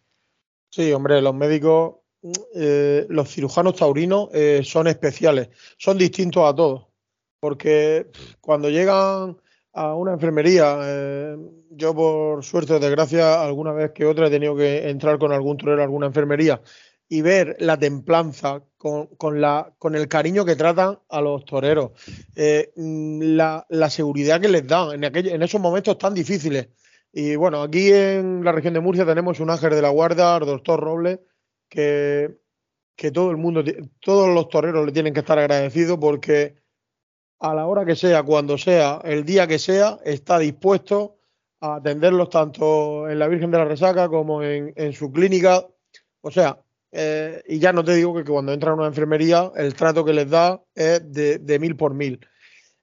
Sí, 0.71 0.93
hombre, 0.93 1.21
los 1.21 1.35
médicos, 1.35 1.95
eh, 2.55 3.05
los 3.09 3.29
cirujanos 3.29 3.75
taurinos 3.75 4.29
eh, 4.33 4.61
son 4.63 4.87
especiales, 4.87 5.49
son 5.77 5.97
distintos 5.97 6.49
a 6.49 6.55
todos, 6.55 6.87
porque 7.41 8.07
cuando 8.39 8.69
llegan 8.69 9.37
a 9.73 9.95
una 9.95 10.13
enfermería, 10.13 10.79
eh, 10.81 11.37
yo 11.71 11.93
por 11.93 12.45
suerte 12.45 12.79
desgracia, 12.79 13.43
alguna 13.43 13.73
vez 13.73 13.91
que 13.91 14.05
otra 14.05 14.27
he 14.27 14.29
tenido 14.29 14.55
que 14.55 14.89
entrar 14.89 15.19
con 15.19 15.33
algún 15.33 15.57
torero 15.57 15.81
a 15.81 15.83
alguna 15.83 16.07
enfermería 16.07 16.61
y 17.09 17.21
ver 17.21 17.57
la 17.59 17.77
templanza, 17.77 18.63
con, 18.77 19.07
con, 19.17 19.41
la, 19.41 19.73
con 19.77 19.95
el 19.95 20.07
cariño 20.07 20.45
que 20.45 20.55
tratan 20.55 20.99
a 21.09 21.19
los 21.19 21.43
toreros, 21.43 21.91
la, 22.77 23.65
la, 23.67 23.89
seguridad 23.89 24.39
que 24.39 24.47
les 24.47 24.65
dan 24.65 24.93
en, 24.93 25.03
aquel, 25.03 25.27
en 25.27 25.43
esos 25.43 25.59
momentos 25.59 25.97
tan 25.97 26.13
difíciles. 26.13 26.69
Y 27.13 27.35
bueno, 27.35 27.61
aquí 27.61 27.91
en 27.91 28.43
la 28.43 28.51
región 28.51 28.73
de 28.73 28.79
Murcia 28.79 29.05
tenemos 29.05 29.39
un 29.39 29.49
ángel 29.49 29.71
de 29.71 29.81
la 29.81 29.89
guarda, 29.89 30.37
el 30.37 30.45
doctor 30.45 30.79
Robles, 30.79 31.19
que, 31.67 32.37
que 32.95 33.11
todo 33.11 33.31
el 33.31 33.37
mundo, 33.37 33.63
todos 33.99 34.33
los 34.33 34.47
toreros 34.49 34.85
le 34.85 34.91
tienen 34.91 35.13
que 35.13 35.19
estar 35.19 35.37
agradecidos 35.37 35.97
porque 35.97 36.55
a 37.39 37.53
la 37.53 37.65
hora 37.65 37.85
que 37.85 37.95
sea, 37.95 38.23
cuando 38.23 38.57
sea, 38.57 39.01
el 39.03 39.25
día 39.25 39.47
que 39.47 39.59
sea, 39.59 39.97
está 40.05 40.39
dispuesto 40.39 41.17
a 41.59 41.75
atenderlos 41.75 42.29
tanto 42.29 43.09
en 43.09 43.19
la 43.19 43.27
Virgen 43.27 43.51
de 43.51 43.57
la 43.57 43.65
Resaca 43.65 44.07
como 44.07 44.43
en, 44.43 44.73
en 44.75 44.93
su 44.93 45.11
clínica. 45.11 45.67
O 46.21 46.31
sea, 46.31 46.59
eh, 46.91 47.41
y 47.47 47.59
ya 47.59 47.73
no 47.73 47.83
te 47.83 47.95
digo 47.95 48.13
que, 48.13 48.23
cuando 48.23 48.53
entran 48.53 48.73
a 48.73 48.77
una 48.77 48.87
enfermería, 48.87 49.51
el 49.55 49.73
trato 49.73 50.05
que 50.05 50.13
les 50.13 50.29
da 50.29 50.61
es 50.75 51.11
de, 51.11 51.39
de 51.39 51.59
mil 51.59 51.75
por 51.75 51.93
mil. 51.93 52.19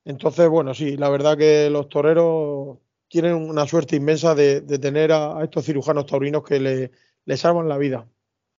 Entonces, 0.04 0.48
bueno, 0.48 0.74
sí, 0.74 0.96
la 0.96 1.08
verdad 1.08 1.36
que 1.36 1.70
los 1.70 1.88
toreros 1.88 2.78
tienen 3.08 3.34
una 3.34 3.66
suerte 3.66 3.96
inmensa 3.96 4.34
de, 4.34 4.60
tener 4.78 5.12
a, 5.12 5.42
estos 5.42 5.64
cirujanos 5.64 6.06
taurinos 6.06 6.44
que 6.44 6.60
le, 6.60 6.90
le 7.24 7.36
salvan 7.36 7.68
la 7.68 7.78
vida. 7.78 8.06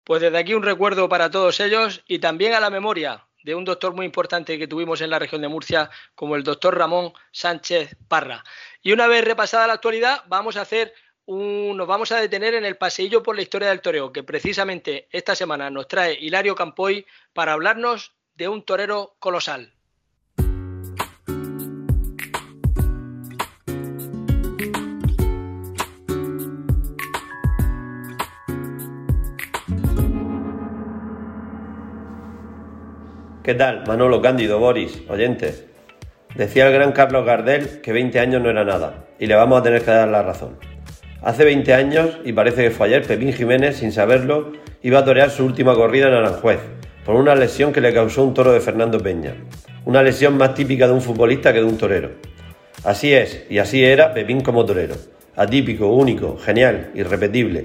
Pues 0.04 0.22
desde 0.22 0.38
aquí 0.38 0.54
un 0.54 0.62
recuerdo 0.62 1.08
para 1.08 1.30
todos 1.30 1.60
ellos 1.60 2.02
y 2.08 2.18
también 2.18 2.54
a 2.54 2.60
la 2.60 2.70
memoria 2.70 3.28
de 3.44 3.54
un 3.54 3.64
doctor 3.64 3.94
muy 3.94 4.06
importante 4.06 4.58
que 4.58 4.66
tuvimos 4.66 5.00
en 5.00 5.10
la 5.10 5.18
región 5.18 5.42
de 5.42 5.48
Murcia, 5.48 5.90
como 6.14 6.36
el 6.36 6.42
doctor 6.42 6.76
Ramón 6.76 7.12
Sánchez 7.30 7.96
Parra. 8.08 8.44
Y 8.82 8.92
una 8.92 9.06
vez 9.06 9.24
repasada 9.24 9.66
la 9.66 9.74
actualidad, 9.74 10.22
vamos 10.26 10.56
a 10.56 10.62
hacer 10.62 10.92
un, 11.26 11.76
nos 11.76 11.86
vamos 11.86 12.10
a 12.10 12.20
detener 12.20 12.54
en 12.54 12.64
el 12.64 12.76
paseillo 12.76 13.22
por 13.22 13.36
la 13.36 13.42
historia 13.42 13.68
del 13.68 13.80
toreo, 13.80 14.12
que 14.12 14.22
precisamente 14.22 15.08
esta 15.12 15.34
semana 15.34 15.70
nos 15.70 15.86
trae 15.86 16.18
Hilario 16.18 16.54
Campoy 16.54 17.06
para 17.32 17.52
hablarnos 17.52 18.14
de 18.34 18.48
un 18.48 18.62
torero 18.62 19.16
colosal. 19.18 19.77
¿Qué 33.48 33.54
tal? 33.54 33.84
Manolo 33.86 34.20
Cándido, 34.20 34.58
Boris, 34.58 35.04
oyentes. 35.08 35.64
Decía 36.34 36.66
el 36.66 36.74
gran 36.74 36.92
Carlos 36.92 37.24
Gardel 37.24 37.80
que 37.80 37.94
20 37.94 38.20
años 38.20 38.42
no 38.42 38.50
era 38.50 38.62
nada, 38.62 39.06
y 39.18 39.24
le 39.24 39.36
vamos 39.36 39.58
a 39.58 39.62
tener 39.62 39.80
que 39.80 39.90
dar 39.90 40.06
la 40.06 40.22
razón. 40.22 40.58
Hace 41.22 41.44
20 41.44 41.72
años, 41.72 42.18
y 42.26 42.34
parece 42.34 42.64
que 42.64 42.70
fue 42.70 42.88
ayer, 42.88 43.06
Pepín 43.06 43.32
Jiménez, 43.32 43.78
sin 43.78 43.90
saberlo, 43.90 44.52
iba 44.82 44.98
a 44.98 45.04
torear 45.06 45.30
su 45.30 45.46
última 45.46 45.74
corrida 45.74 46.08
en 46.08 46.12
Aranjuez, 46.12 46.58
por 47.06 47.14
una 47.14 47.34
lesión 47.34 47.72
que 47.72 47.80
le 47.80 47.94
causó 47.94 48.22
un 48.22 48.34
toro 48.34 48.52
de 48.52 48.60
Fernando 48.60 48.98
Peña. 48.98 49.32
Una 49.86 50.02
lesión 50.02 50.36
más 50.36 50.52
típica 50.52 50.86
de 50.86 50.92
un 50.92 51.00
futbolista 51.00 51.50
que 51.50 51.60
de 51.60 51.64
un 51.64 51.78
torero. 51.78 52.10
Así 52.84 53.14
es, 53.14 53.46
y 53.48 53.60
así 53.60 53.82
era 53.82 54.12
Pepín 54.12 54.42
como 54.42 54.66
torero. 54.66 54.96
Atípico, 55.36 55.86
único, 55.86 56.36
genial, 56.36 56.90
irrepetible. 56.94 57.62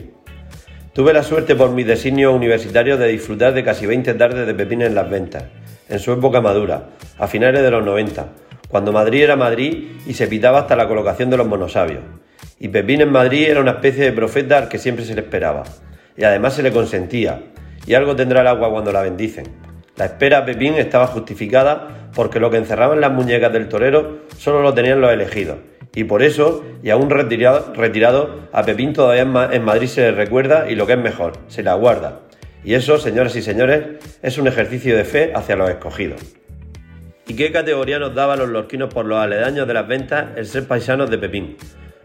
Tuve 0.94 1.12
la 1.12 1.24
suerte 1.24 1.56
por 1.58 1.72
mi 1.72 1.84
designio 1.84 2.32
universitario 2.32 2.96
de 2.96 3.10
disfrutar 3.10 3.54
de 3.54 3.66
casi 3.66 3.86
20 3.86 4.14
tardes 4.14 4.48
de 4.48 4.54
Pepín 4.54 4.82
en 4.82 4.96
las 4.96 5.10
ventas 5.10 5.44
en 5.90 6.00
su 6.00 6.12
época 6.12 6.42
madura, 6.42 6.90
a 7.18 7.28
finales 7.28 7.62
de 7.62 7.72
los 7.72 7.84
90, 7.84 8.28
cuando 8.70 8.92
Madrid 8.92 9.24
era 9.24 9.36
Madrid 9.36 9.90
y 10.06 10.14
se 10.14 10.28
pitaba 10.28 10.60
hasta 10.60 10.76
la 10.76 10.88
colocación 10.88 11.30
de 11.30 11.38
los 11.38 11.48
monosabios. 11.48 12.02
Y 12.60 12.70
Pepín 12.70 13.02
en 13.02 13.12
Madrid 13.12 13.48
era 13.50 13.62
una 13.62 13.72
especie 13.72 14.06
de 14.06 14.12
profeta 14.12 14.58
al 14.58 14.70
que 14.70 14.80
siempre 14.80 15.06
se 15.06 15.16
le 15.16 15.22
esperaba, 15.22 15.64
y 16.18 16.24
además 16.24 16.54
se 16.54 16.64
le 16.64 16.72
consentía, 16.72 17.42
y 17.86 17.94
algo 17.94 18.16
tendrá 18.16 18.42
el 18.42 18.48
agua 18.48 18.72
cuando 18.72 18.92
la 18.92 19.02
bendicen. 19.02 19.46
La 19.96 20.06
espera 20.06 20.40
a 20.40 20.46
Pepín 20.46 20.74
estaba 20.76 21.08
justificada 21.08 22.10
porque 22.16 22.40
lo 22.40 22.50
que 22.50 22.58
encerraban 22.58 23.02
las 23.02 23.12
muñecas 23.12 23.54
del 23.54 23.70
torero 23.70 24.22
solo 24.38 24.62
lo 24.62 24.74
tenían 24.74 25.02
los 25.02 25.12
elegidos, 25.12 25.58
y 25.94 26.06
por 26.06 26.24
eso, 26.24 26.64
y 26.82 26.90
aún 26.90 27.10
retirado, 27.10 27.74
retirado 27.76 28.48
a 28.52 28.64
Pepín 28.64 28.94
todavía 28.94 29.50
en 29.52 29.64
Madrid 29.64 29.88
se 29.88 30.02
le 30.02 30.12
recuerda 30.12 30.70
y 30.70 30.76
lo 30.76 30.88
que 30.88 30.94
es 30.94 31.00
mejor, 31.00 31.34
se 31.48 31.62
le 31.62 31.70
aguarda, 31.70 32.22
y 32.64 32.74
eso, 32.76 32.98
señoras 32.98 33.36
y 33.36 33.42
señores, 33.42 33.84
es 34.22 34.38
un 34.38 34.48
ejercicio 34.48 34.96
de 34.96 35.04
fe 35.04 35.34
hacia 35.36 35.56
los 35.56 35.70
escogidos. 35.70 36.22
¿Y 37.28 37.36
qué 37.36 37.52
categoría 37.52 38.00
nos 38.00 38.16
daban 38.16 38.40
los 38.40 38.50
lorquinos 38.50 38.94
por 38.94 39.06
los 39.06 39.18
aledaños 39.18 39.68
de 39.68 39.74
las 39.74 39.88
ventas 39.88 40.28
el 40.36 40.46
ser 40.46 40.68
paisanos 40.68 41.10
de 41.10 41.18
Pepín? 41.18 41.58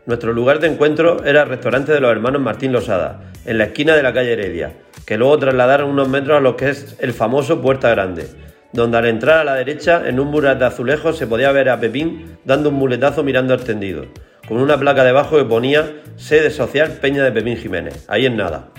Nuestro 0.07 0.33
lugar 0.33 0.61
de 0.61 0.69
encuentro 0.69 1.25
era 1.25 1.43
el 1.43 1.49
restaurante 1.49 1.93
de 1.93 2.01
los 2.01 2.11
hermanos 2.11 2.41
Martín 2.41 2.73
Losada, 2.73 3.21
en 3.45 3.59
la 3.59 3.65
esquina 3.65 3.95
de 3.95 4.03
la 4.03 4.13
calle 4.13 4.33
Heredia, 4.33 4.73
que 5.05 5.19
luego 5.19 5.39
trasladaron 5.39 5.91
unos 5.91 6.09
metros 6.09 6.39
a 6.39 6.41
lo 6.41 6.57
que 6.57 6.71
es 6.71 6.97
el 7.01 7.13
famoso 7.13 7.61
Puerta 7.61 7.91
Grande, 7.91 8.27
donde 8.73 8.97
al 8.97 9.07
entrar 9.07 9.39
a 9.39 9.45
la 9.45 9.55
derecha, 9.55 10.09
en 10.09 10.21
un 10.21 10.29
mural 10.29 10.59
de 10.59 10.67
azulejos, 10.67 11.19
se 11.19 11.27
podía 11.27 11.53
ver 11.53 11.69
a 11.69 11.81
Pepín 11.81 12.39
dando 12.45 12.71
un 12.71 12.77
muletazo 12.77 13.23
mirando 13.23 13.55
al 13.55 13.65
tendido, 13.65 14.07
con 14.47 14.59
una 14.59 14.79
placa 14.79 15.05
debajo 15.05 15.37
que 15.37 15.45
ponía 15.45 15.93
Sede 16.17 16.51
Social 16.51 16.93
Peña 17.01 17.25
de 17.25 17.33
Pepín 17.33 17.57
Jiménez. 17.57 18.05
Ahí 18.09 18.25
en 18.25 18.37
nada. 18.37 18.71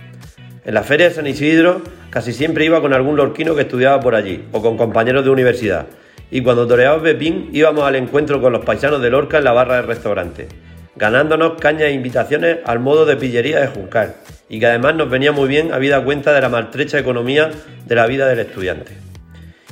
En 0.69 0.75
la 0.75 0.83
feria 0.83 1.09
de 1.09 1.15
San 1.15 1.25
Isidro 1.25 1.81
casi 2.11 2.31
siempre 2.31 2.63
iba 2.63 2.79
con 2.79 2.93
algún 2.93 3.17
lorquino 3.17 3.55
que 3.55 3.63
estudiaba 3.63 3.99
por 3.99 4.13
allí 4.13 4.45
o 4.51 4.61
con 4.61 4.77
compañeros 4.77 5.23
de 5.23 5.31
universidad. 5.31 5.87
Y 6.29 6.43
cuando 6.43 6.67
toreaba 6.67 7.01
Pepín 7.01 7.49
íbamos 7.53 7.85
al 7.85 7.95
encuentro 7.95 8.39
con 8.39 8.53
los 8.53 8.63
paisanos 8.63 9.01
de 9.01 9.09
Lorca 9.09 9.39
en 9.39 9.45
la 9.45 9.51
barra 9.51 9.77
del 9.77 9.87
restaurante. 9.87 10.47
ganándonos 10.95 11.53
cañas 11.59 11.85
e 11.89 11.93
invitaciones 11.93 12.59
al 12.65 12.77
modo 12.77 13.07
de 13.07 13.15
pillería 13.15 13.59
de 13.59 13.65
Juncal, 13.65 14.13
y 14.47 14.59
que 14.59 14.67
además 14.67 14.93
nos 14.93 15.09
venía 15.09 15.31
muy 15.31 15.47
bien 15.47 15.73
habida 15.73 16.03
cuenta 16.03 16.33
de 16.33 16.41
la 16.41 16.49
maltrecha 16.49 16.99
economía 16.99 17.49
de 17.87 17.95
la 17.95 18.05
vida 18.05 18.27
del 18.27 18.37
estudiante. 18.37 18.91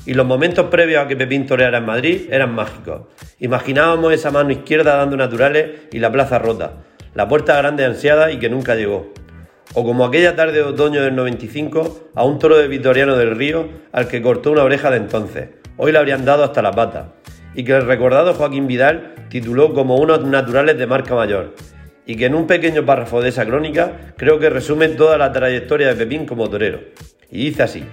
Y 0.08 0.16
los 0.16 0.26
momentos 0.26 0.66
previos 0.72 1.06
a 1.06 1.08
que 1.08 1.16
Pepín 1.16 1.46
toreara 1.46 1.78
en 1.78 1.86
Madrid 1.86 2.22
eran 2.32 2.56
mágicos. 2.56 3.02
Imaginábamos 3.38 4.14
esa 4.14 4.32
mano 4.32 4.50
izquierda 4.50 4.96
dando 4.96 5.16
naturales 5.16 5.70
y 5.92 6.00
la 6.00 6.12
plaza 6.12 6.40
rota, 6.40 6.72
la 7.14 7.28
puerta 7.28 7.56
grande 7.56 7.86
ansiada 7.86 8.32
y 8.32 8.40
que 8.40 8.50
nunca 8.50 8.74
llegó. 8.74 9.14
O 9.80 9.84
como 9.84 10.06
aquella 10.06 10.36
tarde 10.36 10.54
de 10.54 10.64
otoño 10.64 11.04
del 11.04 11.16
95, 11.16 12.10
a 12.16 12.24
un 12.24 12.40
toro 12.40 12.58
de 12.58 12.68
Vitoriano 12.68 13.16
del 13.16 13.36
Río 13.36 13.70
al 13.92 14.08
que 14.08 14.24
cortó 14.24 14.50
una 14.50 14.64
oreja 14.64 14.90
de 14.90 14.98
entonces. 14.98 15.50
Hoy 15.78 15.92
le 15.92 16.00
habrían 16.00 16.26
dado 16.26 16.44
hasta 16.44 16.64
la 16.64 16.72
pata. 16.72 17.14
Y 17.54 17.64
que 17.64 17.74
el 17.74 17.86
recordado 17.86 18.34
Joaquín 18.34 18.66
Vidal 18.66 19.14
tituló 19.30 19.76
como 19.76 19.98
unos 19.98 20.26
naturales 20.26 20.80
de 20.80 20.88
marca 20.88 21.14
mayor. 21.14 21.54
Y 22.08 22.16
que 22.16 22.26
en 22.26 22.34
un 22.34 22.48
pequeño 22.48 22.88
párrafo 22.88 23.22
de 23.22 23.30
esa 23.30 23.46
crónica 23.46 24.16
creo 24.18 24.40
que 24.40 24.50
resume 24.50 24.88
toda 24.88 25.16
la 25.20 25.32
trayectoria 25.32 25.90
de 25.90 25.96
Pepín 25.96 26.26
como 26.26 26.50
torero. 26.50 26.80
Y 27.30 27.46
dice 27.46 27.62
así. 27.62 27.84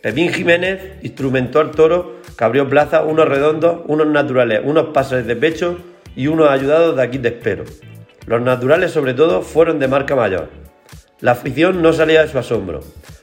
Pepín 0.00 0.32
Jiménez 0.32 0.94
instrumentó 1.02 1.60
al 1.60 1.72
toro 1.72 2.22
que 2.34 2.44
abrió 2.44 2.66
plaza 2.66 3.02
unos 3.02 3.28
redondos, 3.28 3.82
unos 3.88 4.06
naturales, 4.06 4.62
unos 4.64 4.86
pases 4.94 5.26
de 5.26 5.36
pecho 5.36 5.76
y 6.16 6.28
unos 6.28 6.48
ayudados 6.48 6.96
de 6.96 7.02
aquí 7.02 7.18
te 7.18 7.28
espero. 7.28 7.64
Los 8.24 8.40
naturales 8.40 8.90
sobre 8.90 9.12
todo 9.12 9.42
fueron 9.42 9.78
de 9.78 9.88
marca 9.88 10.16
mayor. 10.16 10.61
La 11.22 11.32
afición 11.32 11.82
no 11.82 11.92
salía 11.92 12.22
de 12.22 12.28
su 12.28 12.36
asombro, 12.36 12.80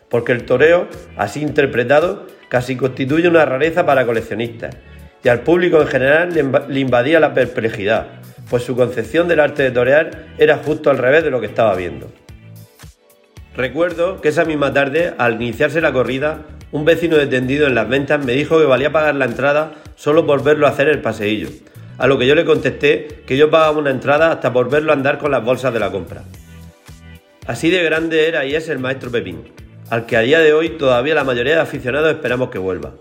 porque 0.10 0.32
el 0.32 0.46
toreo, 0.46 0.88
así 1.18 1.42
interpretado, 1.42 2.28
casi 2.48 2.78
constituye 2.78 3.28
una 3.28 3.44
rareza 3.44 3.86
para 3.86 4.06
coleccionistas, 4.06 4.74
y 5.22 5.28
al 5.28 5.42
público 5.42 5.82
en 5.82 5.88
general 5.88 6.30
le 6.70 6.80
invadía 6.80 7.20
la 7.20 7.34
perplejidad, 7.34 8.08
pues 8.50 8.64
su 8.64 8.78
concepción 8.78 9.28
del 9.28 9.42
arte 9.42 9.64
de 9.64 9.72
torear 9.72 10.28
era 10.38 10.60
justo 10.60 10.90
al 10.90 10.98
revés 10.98 11.26
de 11.26 11.30
lo 11.30 11.42
que 11.42 11.48
estaba 11.48 11.76
viendo. 11.76 12.10
Recuerdo 13.54 14.22
que 14.22 14.30
esa 14.30 14.46
misma 14.46 14.72
tarde, 14.72 15.14
al 15.18 15.34
iniciarse 15.34 15.82
la 15.82 15.92
corrida, 15.92 16.46
un 16.72 16.86
vecino 16.86 17.18
detendido 17.18 17.68
en 17.68 17.76
las 17.76 17.90
ventas 17.90 18.24
me 18.24 18.32
dijo 18.32 18.60
que 18.60 18.66
valía 18.66 18.94
pagar 18.94 19.16
la 19.16 19.26
entrada 19.26 19.74
solo 19.96 20.26
por 20.26 20.42
verlo 20.42 20.68
hacer 20.68 20.88
el 20.88 21.02
paseillo, 21.02 21.50
a 21.98 22.08
lo 22.08 22.18
que 22.18 22.28
yo 22.28 22.36
le 22.36 22.46
contesté 22.46 23.24
que 23.28 23.36
yo 23.36 23.50
pagaba 23.50 23.78
una 23.78 23.92
entrada 23.92 24.32
hasta 24.32 24.54
por 24.54 24.70
verlo 24.70 24.94
andar 24.94 25.18
con 25.18 25.32
las 25.32 25.44
bolsas 25.44 25.74
de 25.74 25.82
la 25.82 25.92
compra. 25.92 26.24
Así 27.50 27.72
de 27.72 27.82
grande 27.82 28.28
era 28.28 28.46
y 28.46 28.54
es 28.54 28.70
el 28.70 28.78
maestro 28.78 29.10
Pepín, 29.10 29.52
al 29.90 30.06
que 30.06 30.16
a 30.16 30.20
día 30.20 30.38
de 30.38 30.54
hoy 30.54 30.78
todavía 30.78 31.16
la 31.16 31.24
mayoría 31.24 31.56
de 31.56 31.62
aficionados 31.62 32.12
esperamos 32.12 32.52
que 32.52 32.60
vuelva. 32.60 32.92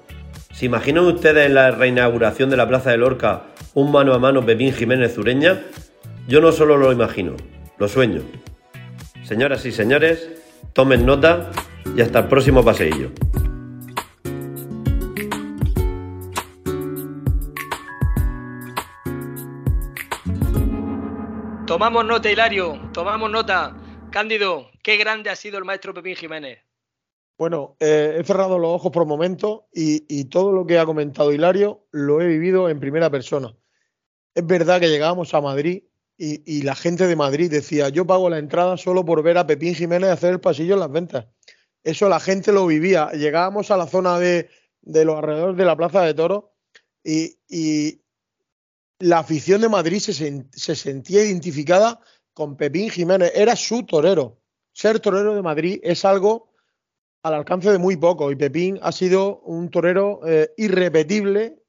¿Se 0.54 0.64
imaginan 0.64 1.04
ustedes 1.04 1.44
en 1.44 1.52
la 1.52 1.70
reinauguración 1.70 2.48
de 2.48 2.56
la 2.56 2.66
Plaza 2.66 2.90
de 2.90 2.96
Lorca 2.96 3.42
un 3.74 3.92
mano 3.92 4.14
a 4.14 4.18
mano 4.18 4.46
Pepín 4.46 4.72
Jiménez 4.72 5.14
Zureña? 5.14 5.60
Yo 6.28 6.40
no 6.40 6.50
solo 6.50 6.78
lo 6.78 6.90
imagino, 6.92 7.36
lo 7.76 7.88
sueño. 7.88 8.22
Señoras 9.22 9.66
y 9.66 9.70
señores, 9.70 10.30
tomen 10.72 11.04
nota 11.04 11.50
y 11.94 12.00
hasta 12.00 12.20
el 12.20 12.28
próximo 12.28 12.64
paseillo. 12.64 13.10
Tomamos 21.66 22.06
nota, 22.06 22.30
Hilario, 22.30 22.80
tomamos 22.94 23.30
nota. 23.30 23.74
Cándido, 24.18 24.68
qué 24.82 24.96
grande 24.96 25.30
ha 25.30 25.36
sido 25.36 25.58
el 25.58 25.64
maestro 25.64 25.94
Pepín 25.94 26.16
Jiménez. 26.16 26.58
Bueno, 27.38 27.76
eh, 27.78 28.16
he 28.18 28.24
cerrado 28.24 28.58
los 28.58 28.74
ojos 28.74 28.90
por 28.90 29.06
momentos 29.06 29.60
y, 29.72 30.06
y, 30.08 30.24
todo 30.24 30.50
lo 30.50 30.66
que 30.66 30.76
ha 30.76 30.84
comentado 30.84 31.32
Hilario 31.32 31.86
lo 31.92 32.20
he 32.20 32.26
vivido 32.26 32.68
en 32.68 32.80
primera 32.80 33.10
persona. 33.10 33.54
Es 34.34 34.44
verdad 34.44 34.80
que 34.80 34.88
llegábamos 34.88 35.34
a 35.34 35.40
Madrid 35.40 35.84
y, 36.16 36.62
la 36.62 36.74
gente 36.74 37.06
de 37.06 37.14
Madrid 37.14 37.48
decía, 37.48 37.90
yo 37.90 38.08
pago 38.08 38.28
la 38.28 38.38
entrada 38.38 38.76
solo 38.76 39.04
por 39.04 39.22
ver 39.22 39.38
a 39.38 39.46
Pepín 39.46 39.76
Jiménez 39.76 40.10
hacer 40.10 40.32
el 40.32 40.40
pasillo 40.40 40.74
en 40.74 40.80
las 40.80 40.90
ventas. 40.90 41.26
Eso 41.84 42.08
la 42.08 42.18
gente 42.18 42.50
lo 42.50 42.66
vivía. 42.66 43.12
Llegábamos 43.12 43.70
a 43.70 43.76
la 43.76 43.86
zona 43.86 44.18
de, 44.18 44.50
de 44.82 45.04
los 45.04 45.16
alrededores 45.16 45.56
de 45.56 45.64
la 45.64 45.76
Plaza 45.76 46.02
de 46.02 46.14
Toros 46.14 46.46
y, 47.04 48.02
la 48.98 49.20
afición 49.20 49.60
de 49.60 49.68
Madrid 49.68 50.00
se, 50.00 50.74
sentía 50.74 51.24
identificada 51.24 52.00
con 52.38 52.56
Pepín 52.56 52.88
Jiménez, 52.88 53.32
era 53.34 53.56
su 53.56 53.84
torero. 53.84 54.38
Ser 54.72 55.00
torero 55.00 55.34
de 55.34 55.42
Madrid 55.42 55.80
es 55.82 56.04
algo 56.04 56.52
al 57.24 57.34
alcance 57.34 57.72
de 57.72 57.78
muy 57.78 57.96
poco 57.96 58.30
y 58.30 58.36
Pepín 58.36 58.78
ha 58.80 58.92
sido 58.92 59.40
un 59.40 59.70
torero 59.70 60.20
eh, 60.24 60.54
irrepetible 60.56 61.60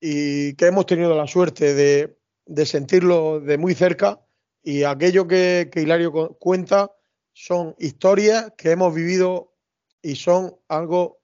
y 0.00 0.54
que 0.54 0.64
hemos 0.64 0.86
tenido 0.86 1.14
la 1.14 1.26
suerte 1.26 1.74
de, 1.74 2.64
sentirlo 2.64 3.38
de 3.40 3.58
muy 3.58 3.74
cerca 3.74 4.24
y 4.62 4.84
aquello 4.84 5.28
que, 5.28 5.68
que 5.70 5.82
Hilario 5.82 6.38
cuenta 6.38 6.90
son 7.34 7.74
historias 7.78 8.54
que 8.56 8.70
hemos 8.70 8.94
vivido 8.94 9.52
y 10.00 10.16
son 10.16 10.56
algo 10.68 11.20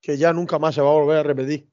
que 0.00 0.16
ya 0.16 0.32
nunca 0.32 0.58
más 0.58 0.74
se 0.74 0.80
va 0.80 0.88
a 0.88 0.94
volver 0.94 1.18
a 1.18 1.22
repetir. 1.24 1.70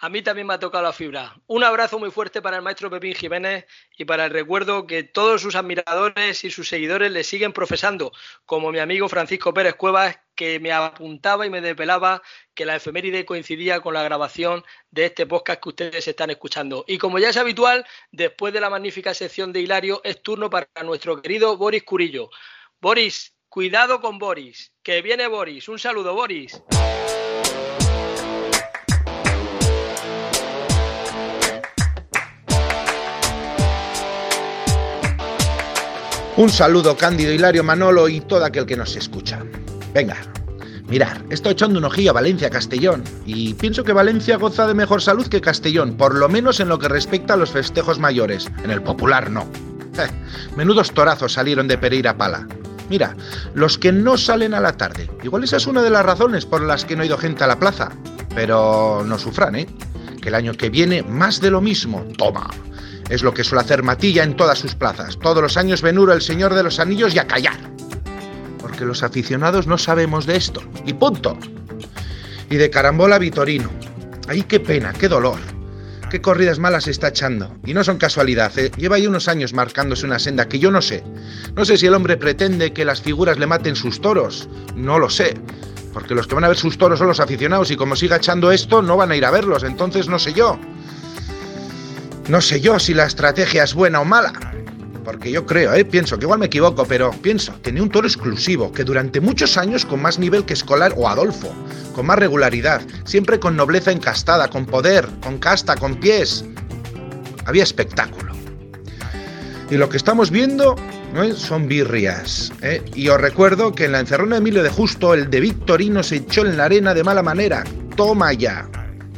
A 0.00 0.08
mí 0.08 0.22
también 0.22 0.46
me 0.46 0.54
ha 0.54 0.60
tocado 0.60 0.84
la 0.84 0.92
fibra. 0.92 1.34
Un 1.48 1.64
abrazo 1.64 1.98
muy 1.98 2.12
fuerte 2.12 2.40
para 2.40 2.56
el 2.56 2.62
maestro 2.62 2.88
Pepín 2.88 3.16
Jiménez 3.16 3.66
y 3.96 4.04
para 4.04 4.26
el 4.26 4.30
recuerdo 4.30 4.86
que 4.86 5.02
todos 5.02 5.42
sus 5.42 5.56
admiradores 5.56 6.44
y 6.44 6.50
sus 6.50 6.68
seguidores 6.68 7.10
le 7.10 7.24
siguen 7.24 7.52
profesando, 7.52 8.12
como 8.46 8.70
mi 8.70 8.78
amigo 8.78 9.08
Francisco 9.08 9.52
Pérez 9.52 9.74
Cuevas, 9.74 10.20
que 10.36 10.60
me 10.60 10.70
apuntaba 10.70 11.46
y 11.46 11.50
me 11.50 11.60
desvelaba 11.60 12.22
que 12.54 12.64
la 12.64 12.76
efeméride 12.76 13.24
coincidía 13.24 13.80
con 13.80 13.92
la 13.92 14.04
grabación 14.04 14.64
de 14.92 15.06
este 15.06 15.26
podcast 15.26 15.60
que 15.60 15.68
ustedes 15.70 16.06
están 16.06 16.30
escuchando. 16.30 16.84
Y 16.86 16.98
como 16.98 17.18
ya 17.18 17.30
es 17.30 17.36
habitual, 17.36 17.84
después 18.12 18.52
de 18.52 18.60
la 18.60 18.70
magnífica 18.70 19.14
sección 19.14 19.52
de 19.52 19.62
Hilario, 19.62 20.00
es 20.04 20.22
turno 20.22 20.48
para 20.48 20.68
nuestro 20.84 21.20
querido 21.20 21.56
Boris 21.56 21.82
Curillo. 21.82 22.30
Boris, 22.80 23.34
cuidado 23.48 24.00
con 24.00 24.20
Boris, 24.20 24.72
que 24.80 25.02
viene 25.02 25.26
Boris. 25.26 25.68
Un 25.68 25.80
saludo, 25.80 26.14
Boris. 26.14 26.62
Un 36.38 36.50
saludo 36.50 36.96
Cándido, 36.96 37.32
Hilario, 37.32 37.64
Manolo 37.64 38.08
y 38.08 38.20
todo 38.20 38.44
aquel 38.44 38.64
que 38.64 38.76
nos 38.76 38.94
escucha. 38.94 39.42
Venga, 39.92 40.18
mirar, 40.86 41.24
estoy 41.30 41.50
echando 41.50 41.80
un 41.80 41.84
ojillo 41.84 42.10
a 42.10 42.14
Valencia, 42.14 42.48
Castellón, 42.48 43.02
y 43.26 43.54
pienso 43.54 43.82
que 43.82 43.92
Valencia 43.92 44.36
goza 44.36 44.68
de 44.68 44.74
mejor 44.74 45.02
salud 45.02 45.26
que 45.26 45.40
Castellón, 45.40 45.96
por 45.96 46.14
lo 46.14 46.28
menos 46.28 46.60
en 46.60 46.68
lo 46.68 46.78
que 46.78 46.86
respecta 46.86 47.34
a 47.34 47.36
los 47.36 47.50
festejos 47.50 47.98
mayores. 47.98 48.48
En 48.62 48.70
el 48.70 48.80
popular 48.80 49.30
no. 49.30 49.48
Eh, 49.98 50.06
menudos 50.54 50.92
torazos 50.92 51.32
salieron 51.32 51.66
de 51.66 51.76
Pereira 51.76 52.16
Pala. 52.16 52.46
Mira, 52.88 53.16
los 53.54 53.76
que 53.76 53.90
no 53.90 54.16
salen 54.16 54.54
a 54.54 54.60
la 54.60 54.76
tarde. 54.76 55.10
Igual 55.24 55.42
esa 55.42 55.56
es 55.56 55.66
una 55.66 55.82
de 55.82 55.90
las 55.90 56.06
razones 56.06 56.46
por 56.46 56.62
las 56.62 56.84
que 56.84 56.94
no 56.94 57.02
ha 57.02 57.06
ido 57.06 57.18
gente 57.18 57.42
a 57.42 57.48
la 57.48 57.58
plaza. 57.58 57.90
Pero 58.36 59.02
no 59.04 59.18
sufran, 59.18 59.56
¿eh? 59.56 59.66
Que 60.22 60.28
el 60.28 60.36
año 60.36 60.54
que 60.54 60.70
viene 60.70 61.02
más 61.02 61.40
de 61.40 61.50
lo 61.50 61.60
mismo. 61.60 62.06
Toma. 62.16 62.48
Es 63.08 63.22
lo 63.22 63.32
que 63.32 63.44
suele 63.44 63.62
hacer 63.62 63.82
Matilla 63.82 64.22
en 64.22 64.36
todas 64.36 64.58
sus 64.58 64.74
plazas. 64.74 65.18
Todos 65.18 65.42
los 65.42 65.56
años 65.56 65.80
Venuro, 65.82 66.12
el 66.12 66.22
Señor 66.22 66.54
de 66.54 66.62
los 66.62 66.78
Anillos 66.78 67.14
y 67.14 67.18
a 67.18 67.26
callar. 67.26 67.58
Porque 68.58 68.84
los 68.84 69.02
aficionados 69.02 69.66
no 69.66 69.78
sabemos 69.78 70.26
de 70.26 70.36
esto. 70.36 70.62
Y 70.84 70.92
punto. 70.92 71.38
Y 72.50 72.56
de 72.56 72.70
carambola 72.70 73.18
Vitorino. 73.18 73.70
Ay, 74.28 74.42
qué 74.42 74.60
pena, 74.60 74.92
qué 74.92 75.08
dolor. 75.08 75.38
Qué 76.10 76.20
corridas 76.20 76.58
malas 76.58 76.86
está 76.86 77.08
echando. 77.08 77.54
Y 77.64 77.74
no 77.74 77.84
son 77.84 77.98
casualidad, 77.98 78.56
¿eh? 78.58 78.70
lleva 78.76 78.96
ahí 78.96 79.06
unos 79.06 79.28
años 79.28 79.52
marcándose 79.52 80.06
una 80.06 80.18
senda 80.18 80.48
que 80.48 80.58
yo 80.58 80.70
no 80.70 80.80
sé. 80.80 81.04
No 81.54 81.64
sé 81.64 81.76
si 81.76 81.86
el 81.86 81.94
hombre 81.94 82.16
pretende 82.16 82.72
que 82.72 82.84
las 82.84 83.02
figuras 83.02 83.38
le 83.38 83.46
maten 83.46 83.76
sus 83.76 84.00
toros. 84.00 84.48
No 84.74 84.98
lo 84.98 85.10
sé. 85.10 85.34
Porque 85.92 86.14
los 86.14 86.26
que 86.26 86.34
van 86.34 86.44
a 86.44 86.48
ver 86.48 86.56
sus 86.56 86.78
toros 86.78 86.98
son 86.98 87.08
los 87.08 87.20
aficionados 87.20 87.70
y 87.70 87.76
como 87.76 87.96
siga 87.96 88.16
echando 88.16 88.52
esto 88.52 88.80
no 88.80 88.96
van 88.96 89.10
a 89.10 89.16
ir 89.16 89.24
a 89.24 89.30
verlos. 89.30 89.64
Entonces 89.64 90.08
no 90.08 90.18
sé 90.18 90.32
yo. 90.32 90.58
No 92.28 92.42
sé 92.42 92.60
yo 92.60 92.78
si 92.78 92.92
la 92.92 93.06
estrategia 93.06 93.64
es 93.64 93.72
buena 93.72 94.00
o 94.00 94.04
mala. 94.04 94.32
Porque 95.02 95.30
yo 95.30 95.46
creo, 95.46 95.72
¿eh? 95.72 95.86
pienso 95.86 96.18
que 96.18 96.26
igual 96.26 96.38
me 96.38 96.46
equivoco, 96.46 96.84
pero 96.84 97.10
pienso, 97.10 97.54
tenía 97.62 97.82
un 97.82 97.88
toro 97.88 98.06
exclusivo, 98.06 98.70
que 98.70 98.84
durante 98.84 99.22
muchos 99.22 99.56
años 99.56 99.86
con 99.86 100.02
más 100.02 100.18
nivel 100.18 100.44
que 100.44 100.52
Escolar 100.52 100.92
o 100.98 101.08
Adolfo, 101.08 101.50
con 101.94 102.04
más 102.04 102.18
regularidad, 102.18 102.82
siempre 103.04 103.40
con 103.40 103.56
nobleza 103.56 103.90
encastada, 103.90 104.48
con 104.48 104.66
poder, 104.66 105.08
con 105.22 105.38
casta, 105.38 105.76
con 105.76 105.98
pies. 105.98 106.44
Había 107.46 107.62
espectáculo. 107.62 108.34
Y 109.70 109.78
lo 109.78 109.88
que 109.88 109.96
estamos 109.96 110.30
viendo 110.30 110.76
son 111.34 111.68
birrias. 111.68 112.52
¿eh? 112.60 112.82
Y 112.94 113.08
os 113.08 113.18
recuerdo 113.18 113.74
que 113.74 113.86
en 113.86 113.92
la 113.92 114.00
encerrona 114.00 114.36
de 114.36 114.40
Emilio 114.40 114.62
de 114.62 114.68
Justo, 114.68 115.14
el 115.14 115.30
de 115.30 115.40
Victorino 115.40 116.02
se 116.02 116.16
echó 116.16 116.44
en 116.44 116.58
la 116.58 116.66
arena 116.66 116.92
de 116.92 117.04
mala 117.04 117.22
manera. 117.22 117.64
Toma 117.96 118.34
ya. 118.34 118.68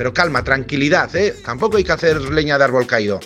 Pero 0.01 0.15
calma, 0.15 0.43
tranquilidad, 0.43 1.15
¿eh? 1.15 1.37
Tampoco 1.45 1.77
hay 1.77 1.85
que 1.85 1.93
hacer 1.93 2.19
leña 2.33 2.57
de 2.57 2.65
árbol 2.65 2.87
caído. 2.87 3.21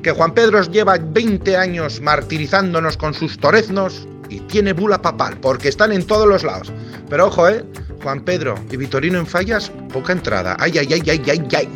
Que 0.00 0.12
Juan 0.12 0.32
Pedro 0.32 0.62
lleva 0.62 0.96
20 0.96 1.56
años 1.56 2.00
martirizándonos 2.00 2.96
con 2.96 3.14
sus 3.14 3.36
toreznos 3.36 4.06
y 4.28 4.38
tiene 4.42 4.72
bula 4.72 5.02
papal, 5.02 5.38
porque 5.40 5.68
están 5.68 5.90
en 5.90 6.06
todos 6.06 6.28
los 6.28 6.44
lados. 6.44 6.72
Pero 7.08 7.26
ojo, 7.26 7.48
¿eh? 7.48 7.64
Juan 8.04 8.20
Pedro 8.20 8.54
y 8.70 8.76
Vitorino 8.76 9.18
en 9.18 9.26
fallas, 9.26 9.72
poca 9.92 10.12
entrada. 10.12 10.56
Ay, 10.60 10.78
ay, 10.78 10.86
ay, 10.92 11.02
ay, 11.10 11.22
ay, 11.28 11.48
ay. 11.52 11.68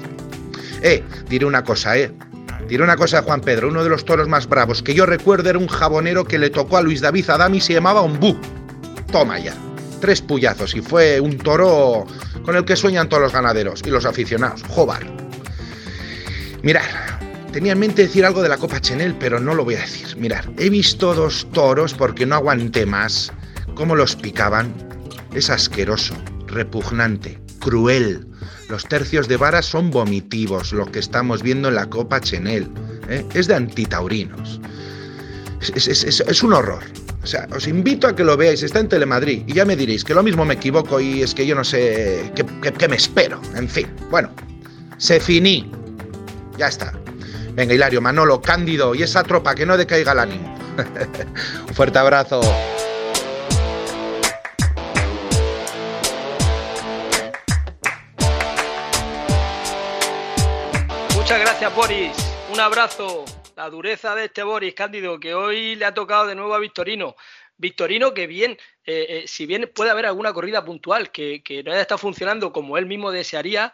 Eh, 0.82 1.02
diré 1.28 1.46
una 1.46 1.64
cosa, 1.64 1.98
¿eh? 1.98 2.12
Diré 2.68 2.84
una 2.84 2.94
cosa 2.94 3.18
a 3.18 3.22
Juan 3.22 3.40
Pedro, 3.40 3.66
uno 3.66 3.82
de 3.82 3.90
los 3.90 4.04
toros 4.04 4.28
más 4.28 4.48
bravos 4.48 4.84
que 4.84 4.94
yo 4.94 5.04
recuerdo 5.04 5.50
era 5.50 5.58
un 5.58 5.66
jabonero 5.66 6.26
que 6.26 6.38
le 6.38 6.50
tocó 6.50 6.76
a 6.76 6.82
Luis 6.82 7.00
David 7.00 7.28
Adami 7.28 7.56
y 7.56 7.60
se 7.60 7.72
llamaba 7.72 8.02
Ombú. 8.02 8.36
Toma 9.10 9.40
ya. 9.40 9.52
Tres 10.04 10.20
puyazos 10.20 10.76
y 10.76 10.82
fue 10.82 11.18
un 11.18 11.38
toro 11.38 12.04
con 12.44 12.54
el 12.54 12.66
que 12.66 12.76
sueñan 12.76 13.08
todos 13.08 13.22
los 13.22 13.32
ganaderos 13.32 13.80
y 13.86 13.88
los 13.88 14.04
aficionados. 14.04 14.62
Jobar. 14.68 15.02
Mirad, 16.62 16.82
tenía 17.52 17.72
en 17.72 17.78
mente 17.78 18.02
decir 18.02 18.26
algo 18.26 18.42
de 18.42 18.50
la 18.50 18.58
Copa 18.58 18.82
Chenel, 18.82 19.14
pero 19.14 19.40
no 19.40 19.54
lo 19.54 19.64
voy 19.64 19.76
a 19.76 19.80
decir. 19.80 20.14
Mirad, 20.18 20.44
he 20.58 20.68
visto 20.68 21.14
dos 21.14 21.48
toros 21.52 21.94
porque 21.94 22.26
no 22.26 22.34
aguanté 22.34 22.84
más. 22.84 23.32
Cómo 23.76 23.96
los 23.96 24.14
picaban. 24.14 24.74
Es 25.32 25.48
asqueroso, 25.48 26.14
repugnante, 26.48 27.40
cruel. 27.58 28.26
Los 28.68 28.84
tercios 28.84 29.26
de 29.26 29.38
vara 29.38 29.62
son 29.62 29.90
vomitivos, 29.90 30.74
lo 30.74 30.84
que 30.84 30.98
estamos 30.98 31.42
viendo 31.42 31.68
en 31.68 31.76
la 31.76 31.88
Copa 31.88 32.20
Chenel. 32.20 32.68
¿eh? 33.08 33.24
Es 33.32 33.46
de 33.46 33.54
antitaurinos. 33.54 34.60
Es, 35.62 36.42
un 36.42 36.52
horror. 36.52 36.82
O 37.24 37.26
sea, 37.26 37.48
os 37.56 37.66
invito 37.66 38.06
a 38.06 38.14
que 38.14 38.22
lo 38.22 38.36
veáis, 38.36 38.62
está 38.62 38.80
en 38.80 38.88
Telemadrid 38.88 39.44
y 39.46 39.54
ya 39.54 39.64
me 39.64 39.76
diréis 39.76 40.04
que 40.04 40.12
lo 40.12 40.22
mismo 40.22 40.44
me 40.44 40.54
equivoco 40.54 41.00
y 41.00 41.22
es 41.22 41.34
que 41.34 41.46
yo 41.46 41.54
no 41.54 41.64
sé 41.64 42.30
qué, 42.34 42.86
me 42.86 42.96
espero. 42.96 43.40
En 43.56 43.66
fin, 43.66 43.86
bueno, 44.10 44.28
se 44.98 45.18
finí. 45.20 45.72
Ya 46.58 46.68
está. 46.68 46.92
Venga, 47.54 47.72
Hilario, 47.72 48.02
Manolo, 48.02 48.42
Cándido 48.42 48.94
y 48.94 49.04
esa 49.04 49.22
tropa 49.22 49.54
que 49.54 49.64
no 49.64 49.78
decaiga 49.78 50.12
el 50.12 50.18
ánimo. 50.18 50.54
un 51.66 51.74
fuerte 51.74 51.98
abrazo. 51.98 52.42
Muchas 61.16 61.40
gracias, 61.40 61.74
Boris. 61.74 62.12
Un 62.52 62.60
abrazo. 62.60 63.24
La 63.56 63.70
dureza 63.70 64.16
de 64.16 64.24
este 64.24 64.42
Boris 64.42 64.74
Cándido, 64.74 65.20
que 65.20 65.34
hoy 65.34 65.76
le 65.76 65.84
ha 65.84 65.94
tocado 65.94 66.26
de 66.26 66.34
nuevo 66.34 66.54
a 66.54 66.58
Victorino. 66.58 67.14
Victorino, 67.56 68.12
que 68.12 68.26
bien, 68.26 68.52
eh, 68.84 69.06
eh, 69.08 69.24
si 69.28 69.46
bien 69.46 69.70
puede 69.72 69.90
haber 69.90 70.06
alguna 70.06 70.32
corrida 70.32 70.64
puntual 70.64 71.12
que, 71.12 71.42
que 71.44 71.62
no 71.62 71.70
haya 71.70 71.82
estado 71.82 71.98
funcionando 71.98 72.52
como 72.52 72.78
él 72.78 72.86
mismo 72.86 73.12
desearía, 73.12 73.72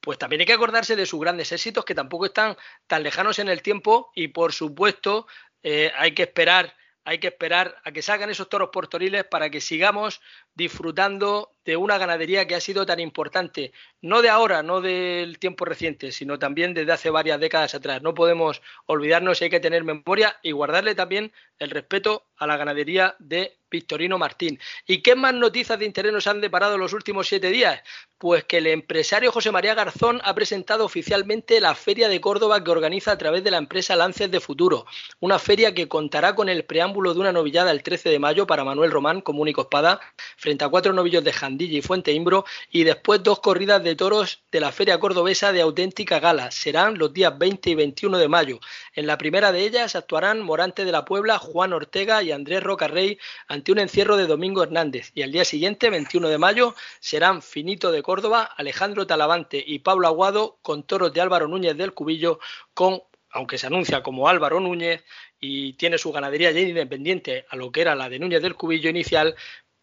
pues 0.00 0.18
también 0.18 0.40
hay 0.40 0.46
que 0.46 0.52
acordarse 0.52 0.94
de 0.94 1.06
sus 1.06 1.20
grandes 1.20 1.50
éxitos 1.50 1.84
que 1.84 1.94
tampoco 1.94 2.26
están 2.26 2.56
tan 2.86 3.02
lejanos 3.02 3.40
en 3.40 3.48
el 3.48 3.62
tiempo 3.62 4.12
y 4.14 4.28
por 4.28 4.52
supuesto 4.52 5.26
eh, 5.64 5.90
hay 5.96 6.12
que 6.12 6.22
esperar 6.22 6.76
hay 7.06 7.18
que 7.18 7.28
esperar 7.28 7.80
a 7.84 7.92
que 7.92 8.02
salgan 8.02 8.30
esos 8.30 8.48
toros 8.48 8.70
portoriles 8.72 9.24
para 9.24 9.48
que 9.48 9.60
sigamos 9.60 10.20
disfrutando 10.56 11.52
de 11.66 11.76
una 11.76 11.98
ganadería 11.98 12.46
que 12.46 12.54
ha 12.54 12.60
sido 12.60 12.86
tan 12.86 13.00
importante, 13.00 13.72
no 14.00 14.22
de 14.22 14.30
ahora, 14.30 14.62
no 14.62 14.80
del 14.80 15.38
tiempo 15.38 15.64
reciente, 15.64 16.12
sino 16.12 16.38
también 16.38 16.74
desde 16.74 16.92
hace 16.92 17.10
varias 17.10 17.40
décadas 17.40 17.74
atrás. 17.74 18.02
No 18.02 18.14
podemos 18.14 18.62
olvidarnos 18.86 19.40
y 19.40 19.44
hay 19.44 19.50
que 19.50 19.60
tener 19.60 19.84
memoria 19.84 20.38
y 20.42 20.52
guardarle 20.52 20.94
también 20.94 21.32
el 21.58 21.70
respeto 21.70 22.26
a 22.36 22.46
la 22.46 22.56
ganadería 22.56 23.16
de 23.18 23.58
Victorino 23.70 24.16
Martín. 24.16 24.60
¿Y 24.86 25.02
qué 25.02 25.16
más 25.16 25.34
noticias 25.34 25.78
de 25.78 25.86
interés 25.86 26.12
nos 26.12 26.26
han 26.26 26.40
deparado 26.40 26.78
los 26.78 26.92
últimos 26.92 27.26
siete 27.26 27.50
días? 27.50 27.82
Pues 28.18 28.44
que 28.44 28.58
el 28.58 28.68
empresario 28.68 29.32
José 29.32 29.50
María 29.50 29.74
Garzón 29.74 30.20
ha 30.22 30.34
presentado 30.34 30.84
oficialmente 30.84 31.60
la 31.60 31.74
Feria 31.74 32.08
de 32.08 32.20
Córdoba 32.20 32.62
que 32.62 32.70
organiza 32.70 33.12
a 33.12 33.18
través 33.18 33.42
de 33.42 33.50
la 33.50 33.58
empresa 33.58 33.96
Lances 33.96 34.30
de 34.30 34.40
Futuro, 34.40 34.86
una 35.18 35.38
feria 35.38 35.74
que 35.74 35.88
contará 35.88 36.34
con 36.34 36.48
el 36.48 36.64
preámbulo 36.64 37.12
de 37.12 37.20
una 37.20 37.32
novillada 37.32 37.72
el 37.72 37.82
13 37.82 38.08
de 38.10 38.18
mayo 38.18 38.46
para 38.46 38.64
Manuel 38.64 38.92
Román 38.92 39.20
como 39.20 39.42
único 39.42 39.62
espada, 39.62 40.00
frente 40.46 40.64
a 40.64 40.68
cuatro 40.68 40.92
novillos 40.92 41.24
de 41.24 41.32
Jandilla 41.32 41.76
y 41.76 41.82
Fuente 41.82 42.12
Imbro, 42.12 42.44
y 42.70 42.84
después 42.84 43.20
dos 43.20 43.40
corridas 43.40 43.82
de 43.82 43.96
toros 43.96 44.44
de 44.52 44.60
la 44.60 44.70
Feria 44.70 45.00
Cordobesa 45.00 45.50
de 45.50 45.60
auténtica 45.60 46.20
gala. 46.20 46.52
Serán 46.52 46.98
los 46.98 47.12
días 47.12 47.36
20 47.36 47.70
y 47.70 47.74
21 47.74 48.16
de 48.16 48.28
mayo. 48.28 48.60
En 48.94 49.08
la 49.08 49.18
primera 49.18 49.50
de 49.50 49.64
ellas 49.64 49.96
actuarán 49.96 50.40
Morante 50.40 50.84
de 50.84 50.92
la 50.92 51.04
Puebla, 51.04 51.40
Juan 51.40 51.72
Ortega 51.72 52.22
y 52.22 52.30
Andrés 52.30 52.62
Rocarrey 52.62 53.18
ante 53.48 53.72
un 53.72 53.80
encierro 53.80 54.16
de 54.16 54.28
Domingo 54.28 54.62
Hernández. 54.62 55.10
Y 55.16 55.22
al 55.22 55.32
día 55.32 55.44
siguiente, 55.44 55.90
21 55.90 56.28
de 56.28 56.38
mayo, 56.38 56.76
serán 57.00 57.42
Finito 57.42 57.90
de 57.90 58.04
Córdoba, 58.04 58.48
Alejandro 58.56 59.04
Talavante 59.04 59.64
y 59.66 59.80
Pablo 59.80 60.06
Aguado 60.06 60.60
con 60.62 60.84
toros 60.84 61.12
de 61.12 61.22
Álvaro 61.22 61.48
Núñez 61.48 61.76
del 61.76 61.92
Cubillo, 61.92 62.38
con, 62.72 63.02
aunque 63.30 63.58
se 63.58 63.66
anuncia 63.66 64.04
como 64.04 64.28
Álvaro 64.28 64.60
Núñez 64.60 65.02
y 65.40 65.74
tiene 65.74 65.98
su 65.98 66.12
ganadería 66.12 66.50
ya 66.50 66.60
independiente 66.60 67.46
a 67.48 67.56
lo 67.56 67.70
que 67.70 67.82
era 67.82 67.94
la 67.94 68.08
de 68.08 68.18
Núñez 68.18 68.42
del 68.42 68.54
Cubillo 68.54 68.88
inicial, 68.88 69.34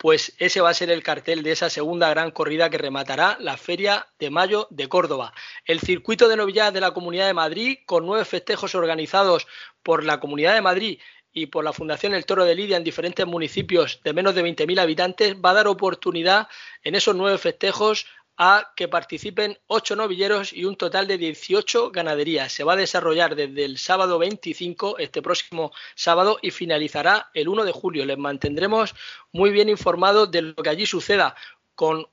pues 0.04 0.34
ese 0.38 0.60
va 0.60 0.70
a 0.70 0.74
ser 0.74 0.92
el 0.92 1.02
cartel 1.02 1.44
de 1.44 1.54
esa 1.54 1.70
segunda 1.70 2.10
gran 2.10 2.32
corrida 2.32 2.70
que 2.70 2.78
rematará 2.78 3.38
la 3.40 3.56
Feria 3.56 4.06
de 4.20 4.30
Mayo 4.30 4.68
de 4.70 4.90
Córdoba. 4.90 5.34
El 5.64 5.80
circuito 5.80 6.28
de 6.28 6.36
novilladas 6.36 6.74
de 6.74 6.82
la 6.82 6.92
Comunidad 6.92 7.26
de 7.26 7.34
Madrid, 7.34 7.78
con 7.86 8.06
nueve 8.06 8.26
festejos 8.26 8.76
organizados 8.76 9.48
por 9.82 10.04
la 10.04 10.20
Comunidad 10.20 10.56
de 10.56 10.62
Madrid 10.62 11.00
y 11.32 11.46
por 11.46 11.64
la 11.64 11.72
Fundación 11.72 12.14
El 12.14 12.26
Toro 12.26 12.44
de 12.44 12.54
Lidia 12.54 12.76
en 12.76 12.84
diferentes 12.84 13.26
municipios 13.26 14.02
de 14.04 14.12
menos 14.12 14.36
de 14.36 14.44
20.000 14.44 14.82
habitantes, 14.82 15.38
va 15.38 15.52
a 15.52 15.54
dar 15.54 15.68
oportunidad 15.70 16.50
en 16.84 16.96
esos 16.96 17.16
nueve 17.16 17.38
festejos 17.38 18.06
a 18.38 18.72
que 18.76 18.88
participen 18.88 19.60
ocho 19.68 19.96
novilleros 19.96 20.54
y 20.54 20.66
un 20.66 20.76
total 20.76 21.08
de 21.08 21.18
18 21.18 21.92
ganaderías. 21.92 22.52
Se 22.52 22.64
va 22.64 22.74
a 22.74 22.78
desarrollar 22.78 23.36
desde 23.36 23.66
el 23.66 23.78
sábado 23.78 24.18
25, 24.20 24.98
este 24.98 25.22
próximo 25.22 25.72
sábado, 25.96 26.40
y 26.42 26.52
finalizará 26.52 27.30
el 27.34 27.48
1 27.48 27.66
de 27.66 27.72
julio. 27.72 28.06
Les 28.06 28.18
mantendremos 28.18 28.96
muy 29.32 29.52
bien 29.52 29.70
informados 29.70 30.32
de 30.32 30.42
lo 30.42 30.56
que 30.56 30.70
allí 30.70 30.86
suceda 30.86 31.36
con 31.76 32.08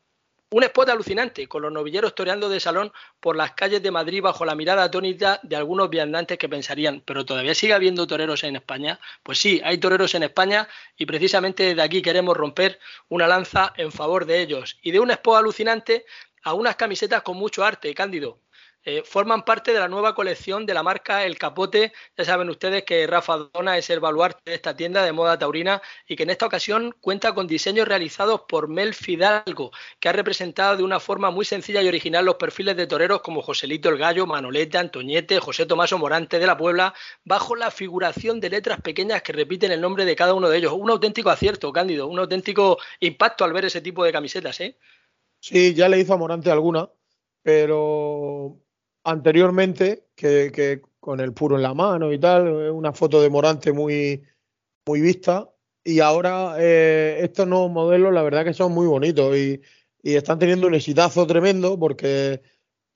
un 0.52 0.64
spot 0.64 0.88
alucinante, 0.88 1.46
con 1.46 1.62
los 1.62 1.72
novilleros 1.72 2.14
toreando 2.14 2.48
de 2.48 2.58
salón 2.58 2.92
por 3.20 3.36
las 3.36 3.52
calles 3.52 3.82
de 3.84 3.92
Madrid 3.92 4.20
bajo 4.20 4.44
la 4.44 4.56
mirada 4.56 4.82
atónita 4.82 5.38
de 5.44 5.54
algunos 5.54 5.88
viandantes 5.88 6.38
que 6.38 6.48
pensarían, 6.48 7.02
pero 7.04 7.24
todavía 7.24 7.54
sigue 7.54 7.72
habiendo 7.72 8.04
toreros 8.06 8.42
en 8.42 8.56
España. 8.56 8.98
Pues 9.22 9.38
sí, 9.38 9.60
hay 9.64 9.78
toreros 9.78 10.12
en 10.16 10.24
España 10.24 10.68
y 10.96 11.06
precisamente 11.06 11.62
desde 11.62 11.82
aquí 11.82 12.02
queremos 12.02 12.36
romper 12.36 12.80
una 13.08 13.28
lanza 13.28 13.72
en 13.76 13.92
favor 13.92 14.26
de 14.26 14.40
ellos. 14.40 14.76
Y 14.82 14.90
de 14.90 14.98
un 14.98 15.12
spot 15.12 15.38
alucinante 15.38 16.04
a 16.42 16.54
unas 16.54 16.74
camisetas 16.74 17.22
con 17.22 17.36
mucho 17.36 17.64
arte, 17.64 17.94
Cándido. 17.94 18.40
Eh, 18.82 19.02
forman 19.04 19.44
parte 19.44 19.74
de 19.74 19.78
la 19.78 19.88
nueva 19.88 20.14
colección 20.14 20.64
de 20.64 20.72
la 20.72 20.82
marca 20.82 21.26
El 21.26 21.36
Capote. 21.36 21.92
Ya 22.16 22.24
saben 22.24 22.48
ustedes 22.48 22.82
que 22.84 23.06
Rafa 23.06 23.50
Dona 23.52 23.76
es 23.76 23.90
el 23.90 24.00
baluarte 24.00 24.50
de 24.50 24.54
esta 24.54 24.74
tienda 24.74 25.04
de 25.04 25.12
moda 25.12 25.38
taurina 25.38 25.82
y 26.08 26.16
que 26.16 26.22
en 26.22 26.30
esta 26.30 26.46
ocasión 26.46 26.94
cuenta 26.98 27.34
con 27.34 27.46
diseños 27.46 27.86
realizados 27.86 28.42
por 28.48 28.68
Mel 28.68 28.94
Fidalgo, 28.94 29.70
que 29.98 30.08
ha 30.08 30.12
representado 30.12 30.78
de 30.78 30.82
una 30.82 30.98
forma 30.98 31.30
muy 31.30 31.44
sencilla 31.44 31.82
y 31.82 31.88
original 31.88 32.24
los 32.24 32.36
perfiles 32.36 32.74
de 32.74 32.86
toreros 32.86 33.20
como 33.20 33.42
Joselito 33.42 33.90
el 33.90 33.98
Gallo, 33.98 34.26
Manolete, 34.26 34.78
Antoñete, 34.78 35.40
José 35.40 35.66
Tomaso 35.66 35.98
Morante 35.98 36.38
de 36.38 36.46
la 36.46 36.56
Puebla, 36.56 36.94
bajo 37.22 37.56
la 37.56 37.70
figuración 37.70 38.40
de 38.40 38.48
letras 38.48 38.80
pequeñas 38.80 39.20
que 39.22 39.34
repiten 39.34 39.72
el 39.72 39.80
nombre 39.82 40.06
de 40.06 40.16
cada 40.16 40.32
uno 40.32 40.48
de 40.48 40.56
ellos. 40.56 40.72
Un 40.72 40.88
auténtico 40.88 41.28
acierto, 41.28 41.70
Cándido, 41.70 42.06
un 42.06 42.18
auténtico 42.18 42.78
impacto 43.00 43.44
al 43.44 43.52
ver 43.52 43.66
ese 43.66 43.82
tipo 43.82 44.04
de 44.04 44.12
camisetas, 44.12 44.58
¿eh? 44.60 44.78
Sí, 45.38 45.74
ya 45.74 45.88
le 45.88 45.98
hizo 45.98 46.14
a 46.14 46.16
Morante 46.16 46.50
alguna, 46.50 46.88
pero 47.42 48.58
anteriormente, 49.04 50.06
que, 50.14 50.82
con 51.00 51.20
el 51.20 51.32
puro 51.32 51.56
en 51.56 51.62
la 51.62 51.74
mano 51.74 52.12
y 52.12 52.18
tal, 52.18 52.70
una 52.70 52.92
foto 52.92 53.22
de 53.22 53.30
Morante 53.30 53.72
muy, 53.72 54.22
muy 54.86 55.00
vista. 55.00 55.50
Y 55.82 56.00
ahora 56.00 56.56
eh, 56.58 57.18
estos 57.22 57.46
nuevos 57.46 57.70
modelos, 57.70 58.12
la 58.12 58.22
verdad 58.22 58.44
que 58.44 58.52
son 58.54 58.72
muy 58.72 58.86
bonitos 58.86 59.36
y, 59.36 59.60
y, 60.02 60.14
están 60.14 60.38
teniendo 60.38 60.66
un 60.66 60.74
exitazo 60.74 61.26
tremendo 61.26 61.78
porque 61.78 62.42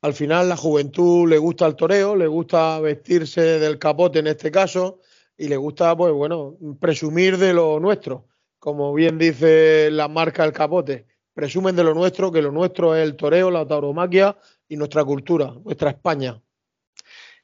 al 0.02 0.12
final 0.12 0.50
la 0.50 0.56
juventud 0.56 1.28
le 1.28 1.38
gusta 1.38 1.66
el 1.66 1.76
toreo, 1.76 2.14
le 2.14 2.26
gusta 2.26 2.78
vestirse 2.80 3.40
del 3.58 3.78
capote 3.78 4.18
en 4.18 4.26
este 4.26 4.50
caso 4.50 5.00
y 5.36 5.48
le 5.48 5.56
gusta, 5.56 5.96
pues 5.96 6.12
bueno, 6.12 6.56
presumir 6.80 7.38
de 7.38 7.54
lo 7.54 7.80
nuestro. 7.80 8.28
Como 8.58 8.94
bien 8.94 9.18
dice 9.18 9.90
la 9.90 10.08
marca 10.08 10.44
El 10.44 10.52
Capote, 10.52 11.06
presumen 11.34 11.76
de 11.76 11.84
lo 11.84 11.94
nuestro, 11.94 12.32
que 12.32 12.40
lo 12.40 12.50
nuestro 12.50 12.94
es 12.94 13.02
el 13.02 13.16
toreo, 13.16 13.50
la 13.50 13.66
tauromaquia 13.66 14.36
y 14.68 14.76
nuestra 14.76 15.04
cultura, 15.04 15.52
nuestra 15.64 15.90
España. 15.90 16.40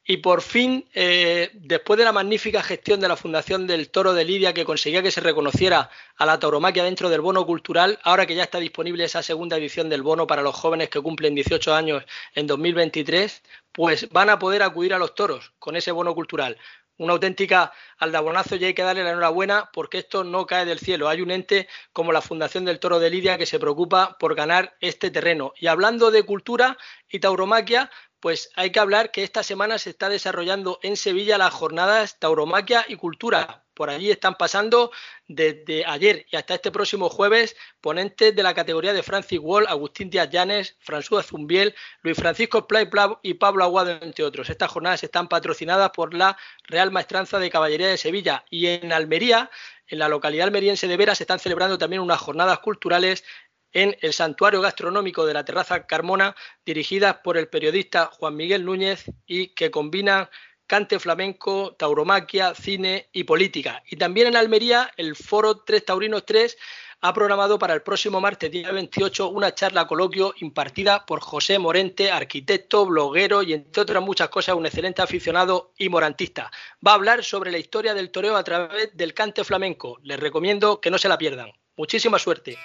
Y 0.05 0.17
por 0.17 0.43
fin, 0.43 0.89
eh, 0.95 1.51
después 1.53 1.99
de 1.99 2.05
la 2.05 2.13
magnífica 2.13 2.63
gestión 2.63 3.01
de 3.01 3.07
la 3.07 3.17
Fundación 3.17 3.67
del 3.67 3.91
Toro 3.91 4.13
de 4.13 4.25
Lidia, 4.25 4.53
que 4.53 4.65
conseguía 4.65 5.03
que 5.03 5.11
se 5.11 5.21
reconociera 5.21 5.91
a 6.17 6.27
la 6.27 6.41
tauromaquia 6.41 6.83
dentro 6.83 7.11
del 7.11 7.21
bono 7.21 7.47
cultural, 7.47 7.99
ahora 8.03 8.27
que 8.27 8.35
ya 8.35 8.43
está 8.43 8.59
disponible 8.59 9.05
esa 9.05 9.23
segunda 9.23 9.57
edición 9.57 9.89
del 9.89 10.03
bono 10.03 10.27
para 10.27 10.43
los 10.43 10.57
jóvenes 10.57 10.89
que 10.89 11.01
cumplen 11.01 11.35
18 11.35 11.75
años 11.75 12.03
en 12.35 12.47
2023, 12.47 13.43
pues 13.73 14.09
van 14.11 14.31
a 14.31 14.39
poder 14.39 14.63
acudir 14.63 14.95
a 14.95 14.99
los 14.99 15.15
toros 15.15 15.53
con 15.59 15.77
ese 15.77 15.93
bono 15.93 16.15
cultural 16.15 16.57
una 17.01 17.15
auténtica 17.15 17.73
aldabonazo 17.97 18.57
y 18.57 18.65
hay 18.67 18.75
que 18.75 18.83
darle 18.83 19.03
la 19.03 19.11
enhorabuena 19.11 19.71
porque 19.73 19.99
esto 19.99 20.23
no 20.23 20.47
cae 20.47 20.67
del 20.67 20.79
cielo. 20.79 21.09
Hay 21.09 21.23
un 21.23 21.31
ente 21.31 21.67
como 21.95 22.13
la 22.13 22.21
Fundación 22.21 22.67
del 22.67 22.79
Toro 22.79 23.01
de 23.01 23.09
Lidia 23.09 23.39
que 23.39 23.47
se 23.47 23.59
preocupa 23.59 24.19
por 24.19 24.35
ganar 24.35 24.77
este 24.81 25.11
terreno. 25.11 25.55
Y 25.57 25.69
hablando 25.69 26.11
de 26.11 26.25
cultura 26.25 26.77
y 27.09 27.19
tauromaquia, 27.19 27.91
pues 28.21 28.51
hay 28.55 28.71
que 28.71 28.81
hablar 28.81 29.11
que 29.11 29.23
esta 29.23 29.43
semana 29.43 29.79
se 29.79 29.91
está 29.91 30.09
desarrollando 30.09 30.79
en 30.83 30.97
Sevilla 30.97 31.39
las 31.39 31.55
jornadas 31.55 32.19
Tauromaquia 32.19 32.85
y 32.87 32.97
Cultura. 32.97 33.65
Por 33.75 33.89
allí 33.89 34.11
están 34.11 34.35
pasando 34.35 34.91
desde 35.27 35.87
ayer 35.87 36.27
y 36.31 36.37
hasta 36.37 36.55
este 36.55 36.71
próximo 36.71 37.09
jueves 37.09 37.57
ponentes 37.81 38.37
de 38.37 38.43
la 38.43 38.53
categoría 38.53 38.93
de 38.93 39.03
Francis 39.03 39.39
Wall, 39.41 39.67
Agustín 39.67 40.11
Díaz 40.11 40.29
Llanes, 40.29 40.77
François 40.87 41.23
Zumbiel, 41.25 41.75
Luis 42.03 42.17
Francisco 42.17 42.69
Play 42.69 42.91
y 43.23 43.35
Pablo 43.35 43.65
Aguado, 43.65 43.91
entre 44.03 44.25
otros. 44.25 44.51
Estas 44.51 44.71
jornadas 44.71 45.03
están 45.03 45.29
patrocinadas 45.29 45.91
por 45.93 46.13
la 46.13 46.37
Real 46.65 46.91
Maestranza 46.91 47.39
de 47.39 47.49
Caballería 47.49 47.89
de 47.89 47.97
Sevilla 47.97 48.45
y 48.51 48.67
en 48.67 48.93
Almería, 48.93 49.51
en 49.87 49.99
la 49.99 50.09
localidad 50.09 50.47
almeriense 50.47 50.87
de 50.87 50.97
Vera, 50.99 51.15
se 51.15 51.23
están 51.23 51.39
celebrando 51.39 51.79
también 51.79 52.03
unas 52.03 52.21
jornadas 52.21 52.59
culturales 52.59 53.25
en 53.73 53.97
el 54.01 54.13
Santuario 54.13 54.61
Gastronómico 54.61 55.27
de 55.27 55.35
la 55.35 55.45
Terraza 55.45 55.87
Carmona, 55.87 56.35
dirigidas 56.65 57.19
por 57.25 57.37
el 57.37 57.49
periodista 57.49 58.07
Juan 58.07 58.37
Miguel 58.37 58.65
Núñez 58.65 59.05
y 59.27 59.49
que 59.49 59.71
combinan 59.71 60.29
cante 60.67 61.01
flamenco, 61.01 61.75
tauromaquia, 61.77 62.55
cine 62.55 63.09
y 63.13 63.25
política. 63.25 63.83
Y 63.91 63.97
también 63.97 64.29
en 64.29 64.37
Almería, 64.37 64.91
el 64.97 65.17
Foro 65.17 65.65
3 65.65 65.85
Taurinos 65.85 66.25
3 66.25 66.57
ha 67.03 67.15
programado 67.15 67.59
para 67.59 67.75
el 67.75 67.83
próximo 67.83 68.21
martes, 68.21 68.51
día 68.51 68.71
28, 68.71 69.31
una 69.31 69.55
charla 69.55 69.87
coloquio 69.87 70.35
impartida 70.39 71.07
por 71.07 71.21
José 71.21 71.59
Morente, 71.59 72.11
arquitecto, 72.11 72.85
bloguero 72.87 73.43
y, 73.43 73.55
entre 73.55 73.83
otras 73.83 74.03
muchas 74.03 74.29
cosas, 74.29 74.55
un 74.55 74.67
excelente 74.67 75.03
aficionado 75.03 75.73
y 75.79 75.89
morantista. 75.89 76.51
Va 76.87 76.93
a 76.93 76.95
hablar 76.95 77.25
sobre 77.25 77.51
la 77.51 77.59
historia 77.59 77.95
del 77.95 78.11
toreo 78.11 78.37
a 78.37 78.45
través 78.45 78.97
del 78.97 79.15
cante 79.15 79.45
flamenco. 79.45 79.99
Les 80.03 80.21
recomiendo 80.21 80.81
que 80.81 80.91
no 80.91 80.99
se 80.99 81.09
la 81.09 81.19
pierdan. 81.19 81.53
Muchísima 81.77 82.19
suerte. 82.19 82.59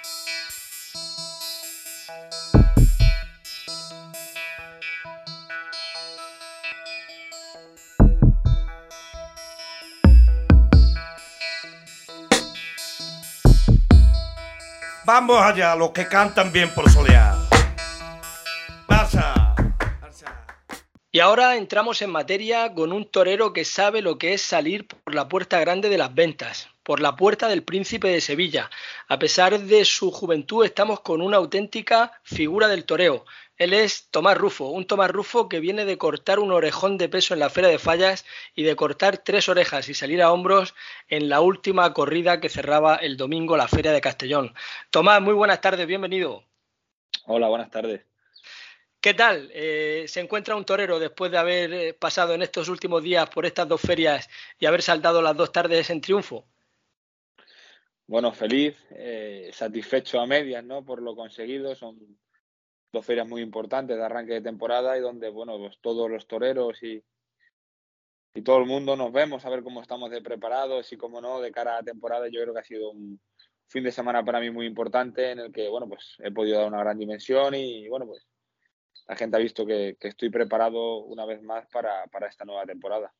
Vamos 15.06 15.40
allá, 15.40 15.76
los 15.76 15.92
que 15.92 16.08
cantan 16.08 16.50
bien 16.50 16.68
por 16.74 16.90
solear. 16.90 17.36
Pasa. 18.88 19.54
Y 21.12 21.20
ahora 21.20 21.54
entramos 21.54 22.02
en 22.02 22.10
materia 22.10 22.74
con 22.74 22.92
un 22.92 23.08
torero 23.08 23.52
que 23.52 23.64
sabe 23.64 24.02
lo 24.02 24.18
que 24.18 24.34
es 24.34 24.42
salir 24.42 24.88
por 24.88 25.14
la 25.14 25.28
puerta 25.28 25.60
grande 25.60 25.88
de 25.90 25.96
las 25.96 26.12
ventas, 26.12 26.70
por 26.86 27.00
la 27.00 27.16
puerta 27.16 27.48
del 27.48 27.64
príncipe 27.64 28.06
de 28.06 28.20
Sevilla. 28.20 28.70
A 29.08 29.18
pesar 29.18 29.58
de 29.58 29.84
su 29.84 30.12
juventud, 30.12 30.64
estamos 30.64 31.00
con 31.00 31.20
una 31.20 31.38
auténtica 31.38 32.12
figura 32.22 32.68
del 32.68 32.84
toreo. 32.84 33.24
Él 33.56 33.72
es 33.72 34.08
Tomás 34.12 34.38
Rufo, 34.38 34.66
un 34.66 34.86
Tomás 34.86 35.10
Rufo 35.10 35.48
que 35.48 35.58
viene 35.58 35.84
de 35.84 35.98
cortar 35.98 36.38
un 36.38 36.52
orejón 36.52 36.96
de 36.96 37.08
peso 37.08 37.34
en 37.34 37.40
la 37.40 37.50
Feria 37.50 37.70
de 37.70 37.80
Fallas 37.80 38.24
y 38.54 38.62
de 38.62 38.76
cortar 38.76 39.18
tres 39.18 39.48
orejas 39.48 39.88
y 39.88 39.94
salir 39.94 40.22
a 40.22 40.30
hombros 40.30 40.76
en 41.08 41.28
la 41.28 41.40
última 41.40 41.92
corrida 41.92 42.38
que 42.38 42.48
cerraba 42.48 42.94
el 42.94 43.16
domingo 43.16 43.56
la 43.56 43.66
Feria 43.66 43.90
de 43.90 44.00
Castellón. 44.00 44.54
Tomás, 44.90 45.20
muy 45.20 45.34
buenas 45.34 45.60
tardes, 45.60 45.88
bienvenido. 45.88 46.44
Hola, 47.24 47.48
buenas 47.48 47.72
tardes. 47.72 48.02
¿Qué 49.00 49.12
tal? 49.12 49.50
Eh, 49.52 50.04
¿Se 50.06 50.20
encuentra 50.20 50.54
un 50.54 50.64
torero 50.64 51.00
después 51.00 51.32
de 51.32 51.38
haber 51.38 51.72
eh, 51.72 51.94
pasado 51.94 52.34
en 52.34 52.42
estos 52.42 52.68
últimos 52.68 53.02
días 53.02 53.28
por 53.28 53.44
estas 53.44 53.66
dos 53.66 53.80
ferias 53.80 54.30
y 54.60 54.66
haber 54.66 54.82
saldado 54.82 55.20
las 55.20 55.36
dos 55.36 55.50
tardes 55.50 55.90
en 55.90 56.00
triunfo? 56.00 56.46
Bueno, 58.08 58.32
feliz, 58.32 58.76
eh, 58.90 59.50
satisfecho 59.52 60.20
a 60.20 60.26
medias, 60.26 60.64
¿no? 60.64 60.84
Por 60.84 61.02
lo 61.02 61.16
conseguido. 61.16 61.74
Son 61.74 61.98
dos 62.92 63.04
ferias 63.04 63.26
muy 63.26 63.42
importantes 63.42 63.96
de 63.96 64.04
arranque 64.04 64.34
de 64.34 64.42
temporada 64.42 64.96
y 64.96 65.00
donde, 65.00 65.28
bueno, 65.28 65.58
pues 65.58 65.78
todos 65.80 66.08
los 66.08 66.26
toreros 66.28 66.80
y, 66.84 67.02
y 68.34 68.42
todo 68.42 68.58
el 68.58 68.66
mundo 68.66 68.94
nos 68.94 69.12
vemos 69.12 69.44
a 69.44 69.50
ver 69.50 69.64
cómo 69.64 69.82
estamos 69.82 70.10
de 70.10 70.22
preparados 70.22 70.92
y 70.92 70.96
cómo 70.96 71.20
no 71.20 71.40
de 71.40 71.50
cara 71.50 71.72
a 71.72 71.80
la 71.80 71.82
temporada. 71.82 72.28
Yo 72.28 72.40
creo 72.42 72.54
que 72.54 72.60
ha 72.60 72.64
sido 72.64 72.90
un 72.90 73.20
fin 73.68 73.82
de 73.82 73.90
semana 73.90 74.24
para 74.24 74.38
mí 74.38 74.50
muy 74.50 74.66
importante 74.66 75.32
en 75.32 75.40
el 75.40 75.52
que, 75.52 75.68
bueno, 75.68 75.88
pues 75.88 76.14
he 76.20 76.30
podido 76.30 76.58
dar 76.58 76.68
una 76.68 76.78
gran 76.84 76.98
dimensión 76.98 77.54
y, 77.56 77.88
bueno, 77.88 78.06
pues 78.06 78.24
la 79.08 79.16
gente 79.16 79.36
ha 79.36 79.40
visto 79.40 79.66
que, 79.66 79.96
estoy 80.00 80.30
preparado 80.30 80.98
una 81.04 81.26
vez 81.26 81.42
más 81.42 81.66
para, 81.66 82.06
para 82.06 82.28
esta 82.28 82.44
nueva 82.44 82.64
temporada. 82.66 83.12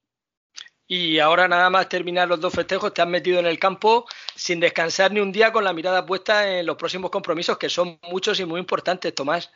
Y 0.89 1.19
ahora 1.19 1.49
nada 1.49 1.69
más 1.69 1.89
terminar 1.89 2.29
los 2.29 2.41
dos 2.41 2.55
festejos, 2.55 2.95
te 2.95 3.03
has 3.03 3.09
metido 3.09 3.41
en 3.41 3.47
el 3.47 3.59
campo 3.59 4.07
sin 4.37 4.61
descansar 4.61 5.13
ni 5.13 5.19
un 5.19 5.33
día 5.33 5.53
con 5.53 5.65
la 5.65 5.73
mirada 5.73 6.07
puesta 6.07 6.59
en 6.59 6.65
los 6.65 6.77
próximos 6.77 7.11
compromisos, 7.11 7.59
que 7.59 7.69
son 7.69 7.99
muchos 8.03 8.39
y 8.39 8.45
muy 8.45 8.61
importantes, 8.61 9.13
Tomás. 9.13 9.53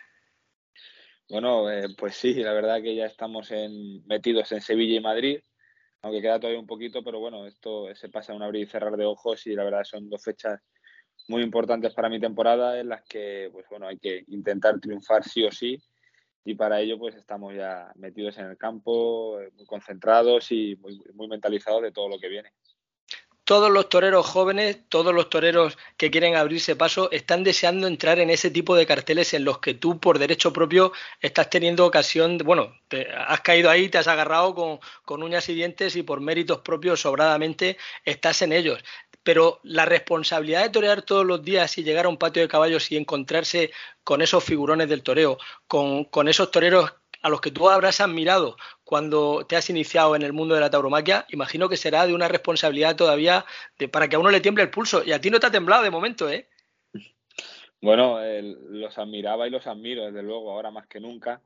Bueno, 1.29 1.71
eh, 1.71 1.87
pues 1.97 2.17
sí, 2.17 2.35
la 2.35 2.53
verdad 2.53 2.83
que 2.83 2.97
ya 2.97 3.07
estamos 3.07 3.53
en, 3.53 4.05
metidos 4.07 4.51
en 4.51 4.61
Sevilla 4.61 4.97
y 4.97 5.01
Madrid, 5.01 5.41
aunque 6.03 6.21
queda 6.21 6.41
todavía 6.41 6.59
un 6.59 6.67
poquito, 6.67 7.05
pero 7.05 7.21
bueno, 7.21 7.47
esto 7.47 7.95
se 7.95 8.09
pasa 8.09 8.35
un 8.35 8.43
abrir 8.43 8.65
y 8.65 8.71
cerrar 8.71 8.97
de 8.97 9.05
ojos 9.05 9.47
y 9.47 9.55
la 9.55 9.63
verdad 9.63 9.85
son 9.85 10.11
dos 10.11 10.25
fechas 10.25 10.61
muy 11.29 11.43
importantes 11.43 11.95
para 11.95 12.09
mi 12.09 12.19
temporada 12.19 12.81
en 12.81 12.89
las 12.89 13.03
que, 13.03 13.51
pues 13.53 13.67
bueno, 13.71 13.87
hay 13.87 13.99
que 13.99 14.25
intentar 14.29 14.81
triunfar 14.81 15.23
sí 15.23 15.45
o 15.45 15.53
sí 15.53 15.81
y 16.45 16.55
para 16.55 16.81
ello 16.81 16.99
pues 16.99 17.15
estamos 17.15 17.55
ya 17.55 17.93
metidos 17.97 18.39
en 18.39 18.47
el 18.47 18.57
campo, 18.57 19.41
eh, 19.41 19.51
muy 19.57 19.67
concentrados 19.67 20.51
y 20.53 20.77
muy, 20.77 21.29
mentalizados 21.29 21.83
de 21.83 21.93
todo 21.93 22.09
lo 22.09 22.19
que 22.19 22.29
viene. 22.29 22.53
Todos 23.45 23.71
los 23.71 23.89
toreros 23.89 24.27
jóvenes, 24.27 24.89
todos 24.89 25.13
los 25.13 25.29
toreros 25.29 25.77
que 25.97 26.11
quieren 26.11 26.37
abrirse 26.37 26.77
paso, 26.77 27.11
están 27.11 27.43
deseando 27.43 27.89
entrar 27.89 28.21
en 28.21 28.31
ese 28.31 28.49
tipo 28.49 28.77
de 28.77 28.87
carteles 28.87 29.35
en 29.35 29.45
los 29.45 29.59
que 29.59 29.75
tú, 29.75 29.99
por 29.99 30.21
derecho 30.21 30.53
propio, 30.53 30.93
estás 31.21 31.51
teniendo 31.51 31.85
ocasión, 31.85 32.39
bueno, 32.39 32.73
te 32.87 33.11
has 33.11 33.41
caído 33.41 33.69
ahí, 33.69 33.89
te 33.89 33.99
has 33.99 34.07
agarrado 34.07 34.55
con, 34.55 34.79
con 35.05 35.25
uñas 35.25 35.49
y 35.49 35.55
dientes 35.55 35.97
y 35.97 36.05
por 36.05 36.21
méritos 36.21 36.61
propios 36.61 37.01
sobradamente 37.01 37.77
estás 38.05 38.41
en 38.43 38.53
ellos 38.53 38.85
pero 39.23 39.61
la 39.63 39.85
responsabilidad 39.85 40.63
de 40.63 40.71
torear 40.71 41.03
todos 41.03 41.27
los 41.27 41.43
días 41.43 41.77
y 41.79 41.85
llegar 41.85 42.07
a 42.07 42.09
un 42.09 42.17
patio 42.17 42.43
de 42.43 42.49
caballos 42.49 42.91
y 42.91 42.97
encontrarse 42.97 43.71
con 44.03 44.23
esos 44.23 44.43
figurones 44.43 44.89
del 44.89 45.03
toreo, 45.03 45.39
con, 45.67 46.29
esos 46.29 46.51
toreros 46.51 46.93
a 47.23 47.29
los 47.29 47.41
que 47.41 47.51
tú 47.51 47.69
habrás 47.69 48.01
admirado 48.01 48.57
cuando 48.83 49.45
te 49.47 49.57
has 49.57 49.69
iniciado 49.69 50.17
en 50.17 50.23
el 50.23 50.33
mundo 50.33 50.55
de 50.55 50.61
la 50.61 50.71
tauromaquia, 50.71 51.27
imagino 51.29 51.69
que 51.69 51.77
será 51.77 52.07
de 52.07 52.15
una 52.15 52.29
responsabilidad 52.29 52.97
todavía 52.97 53.45
para 53.93 54.09
que 54.09 54.17
a 54.17 54.19
uno 54.19 54.31
le 54.31 54.41
tiemble 54.41 54.65
el 54.65 54.71
pulso. 54.71 55.03
Y 55.05 55.13
a 55.13 55.21
ti 55.21 55.31
no 55.31 55.39
te 55.39 55.47
ha 55.47 55.51
temblado 55.51 55.83
de 55.83 55.91
momento, 55.91 56.31
¿eh? 56.31 56.49
Bueno, 57.83 58.19
los 58.43 58.99
admiraba 58.99 59.47
y 59.47 59.51
los 59.51 59.67
admiro, 59.67 60.07
desde 60.07 60.23
luego, 60.23 60.51
ahora 60.51 60.71
más 60.71 60.87
que 60.87 61.01
nunca, 61.01 61.41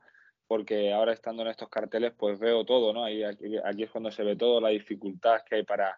porque 0.47 0.91
ahora 0.93 1.13
estando 1.13 1.43
en 1.43 1.49
estos 1.49 1.69
carteles, 1.69 2.13
pues 2.17 2.39
veo 2.39 2.65
todo, 2.65 2.93
¿no? 2.93 3.05
aquí, 3.05 3.23
aquí 3.63 3.83
es 3.83 3.89
cuando 3.89 4.11
se 4.11 4.23
ve 4.23 4.35
todo, 4.35 4.59
la 4.59 4.69
dificultad 4.69 5.41
que 5.47 5.55
hay 5.55 5.63
para, 5.63 5.97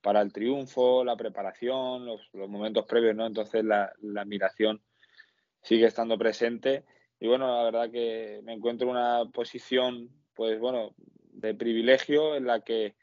para 0.00 0.20
el 0.20 0.32
triunfo, 0.32 1.04
la 1.04 1.16
preparación, 1.16 2.06
los, 2.06 2.20
momentos 2.34 2.86
previos, 2.86 3.14
¿no? 3.14 3.26
Entonces 3.26 3.64
la, 3.64 3.92
admiración 4.16 4.82
sigue 5.62 5.86
estando 5.86 6.16
presente 6.18 6.84
y 7.18 7.28
bueno, 7.28 7.46
la 7.54 7.64
verdad 7.64 7.90
que 7.90 8.40
me 8.44 8.54
encuentro 8.54 8.88
en 8.88 8.96
una 8.96 9.24
posición, 9.32 10.10
pues 10.34 10.58
bueno, 10.58 10.94
de 11.32 11.54
privilegio 11.54 12.34
en 12.34 12.46
la 12.46 12.60
que 12.60 12.94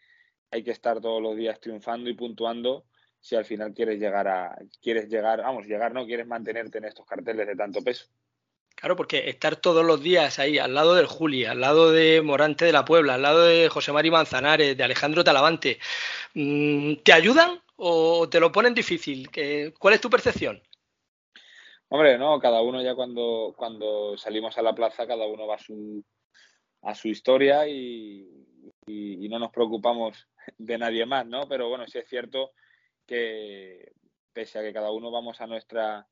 hay 0.49 0.63
que 0.63 0.71
estar 0.71 0.99
todos 1.01 1.21
los 1.21 1.35
días 1.35 1.59
triunfando 1.59 2.09
y 2.09 2.15
puntuando 2.15 2.85
si 3.19 3.35
al 3.35 3.45
final 3.45 3.73
quieres 3.73 3.99
llegar 3.99 4.27
a, 4.27 4.57
quieres 4.81 5.09
llegar, 5.09 5.41
vamos, 5.41 5.67
llegar 5.67 5.93
no, 5.93 6.05
quieres 6.05 6.27
mantenerte 6.27 6.77
en 6.77 6.85
estos 6.85 7.05
carteles 7.05 7.45
de 7.45 7.55
tanto 7.55 7.81
peso. 7.81 8.07
Claro, 8.79 8.95
porque 8.95 9.27
estar 9.27 9.55
todos 9.55 9.83
los 9.83 10.03
días 10.03 10.37
ahí, 10.37 10.59
al 10.59 10.75
lado 10.75 10.93
del 10.93 11.07
Juli, 11.07 11.45
al 11.45 11.61
lado 11.61 11.91
de 11.91 12.21
Morante 12.21 12.63
de 12.63 12.71
la 12.71 12.85
Puebla, 12.85 13.15
al 13.15 13.23
lado 13.23 13.41
de 13.41 13.69
José 13.69 13.91
Mari 13.91 14.11
Manzanares, 14.11 14.77
de 14.77 14.83
Alejandro 14.83 15.23
Talavante, 15.23 15.79
mm, 16.35 16.97
¿te 16.97 17.11
ayudan 17.11 17.59
o 17.75 18.29
te 18.29 18.39
lo 18.39 18.51
ponen 18.51 18.75
difícil? 18.75 19.31
¿Cuál 19.79 19.95
es 19.95 20.01
tu 20.01 20.11
percepción? 20.11 20.61
Hombre, 21.89 22.19
no, 22.19 22.39
cada 22.39 22.61
uno 22.61 22.79
ya 22.83 22.93
cuando, 22.93 23.55
cuando 23.57 24.15
salimos 24.15 24.55
a 24.59 24.61
la 24.61 24.75
plaza, 24.75 25.07
cada 25.07 25.25
uno 25.25 25.47
va 25.47 25.55
a 25.55 25.59
su, 25.59 26.03
a 26.83 26.93
su 26.93 27.07
historia 27.07 27.67
y, 27.67 28.29
y 28.85 29.27
no 29.27 29.39
nos 29.39 29.51
preocupamos 29.51 30.27
de 30.55 30.77
nadie 30.77 31.07
más, 31.07 31.25
¿no? 31.25 31.49
Pero 31.49 31.67
bueno, 31.67 31.87
sí 31.87 31.97
es 31.97 32.07
cierto 32.07 32.51
que 33.07 33.91
pese 34.33 34.59
a 34.59 34.61
que 34.61 34.73
cada 34.73 34.91
uno 34.91 35.09
vamos 35.09 35.41
a 35.41 35.47
nuestra 35.47 36.07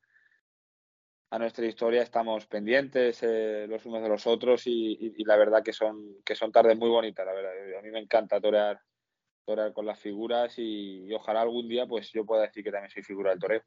a 1.30 1.38
nuestra 1.38 1.66
historia 1.66 2.02
estamos 2.02 2.46
pendientes 2.46 3.18
eh, 3.22 3.66
los 3.68 3.84
unos 3.86 4.02
de 4.02 4.08
los 4.08 4.26
otros 4.26 4.62
y, 4.66 5.12
la 5.24 5.36
verdad 5.36 5.62
que 5.62 5.72
son 5.72 6.22
que 6.24 6.34
son 6.36 6.52
tardes 6.52 6.76
muy 6.76 6.88
bonitas 6.88 7.26
la 7.26 7.32
verdad. 7.32 7.52
A 7.78 7.82
mí 7.82 7.90
me 7.90 8.00
encanta 8.00 8.40
torear 8.40 8.80
torear 9.44 9.72
con 9.72 9.86
las 9.86 9.98
figuras 9.98 10.54
y, 10.56 11.12
ojalá 11.14 11.42
algún 11.42 11.68
día 11.68 11.86
pues 11.86 12.10
yo 12.12 12.24
pueda 12.24 12.42
decir 12.42 12.64
que 12.64 12.70
también 12.70 12.90
soy 12.90 13.02
figura 13.02 13.30
del 13.30 13.40
toreo. 13.40 13.62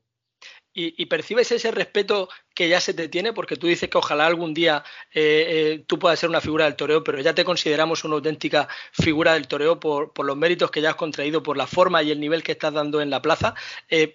Y, 0.72 1.06
percibes 1.08 1.52
ese 1.52 1.72
respeto 1.72 2.30
que 2.56 2.70
ya 2.70 2.80
se 2.80 2.94
te 2.94 3.10
tiene 3.10 3.34
porque 3.34 3.58
tú 3.58 3.68
dices 3.68 3.90
que 3.90 3.98
ojalá 3.98 4.26
algún 4.26 4.54
día 4.54 4.86
eh, 5.14 5.46
eh, 5.50 5.84
tú 5.86 6.00
puedas 6.00 6.18
ser 6.18 6.30
una 6.30 6.40
figura 6.40 6.64
del 6.64 6.78
toreo 6.78 7.04
pero 7.04 7.20
ya 7.20 7.36
te 7.36 7.44
consideramos 7.44 8.06
una 8.06 8.16
auténtica 8.16 8.70
figura 8.94 9.34
del 9.34 9.50
toreo 9.50 9.82
por, 9.82 10.14
por 10.14 10.26
los 10.26 10.38
méritos 10.38 10.72
que 10.72 10.80
ya 10.80 10.92
has 10.92 10.96
contraído 10.96 11.44
por 11.44 11.58
la 11.58 11.68
forma 11.68 12.02
y 12.02 12.12
el 12.12 12.22
nivel 12.22 12.44
que 12.44 12.54
estás 12.54 12.74
dando 12.74 13.02
en 13.02 13.10
la 13.10 13.22
plaza. 13.22 13.54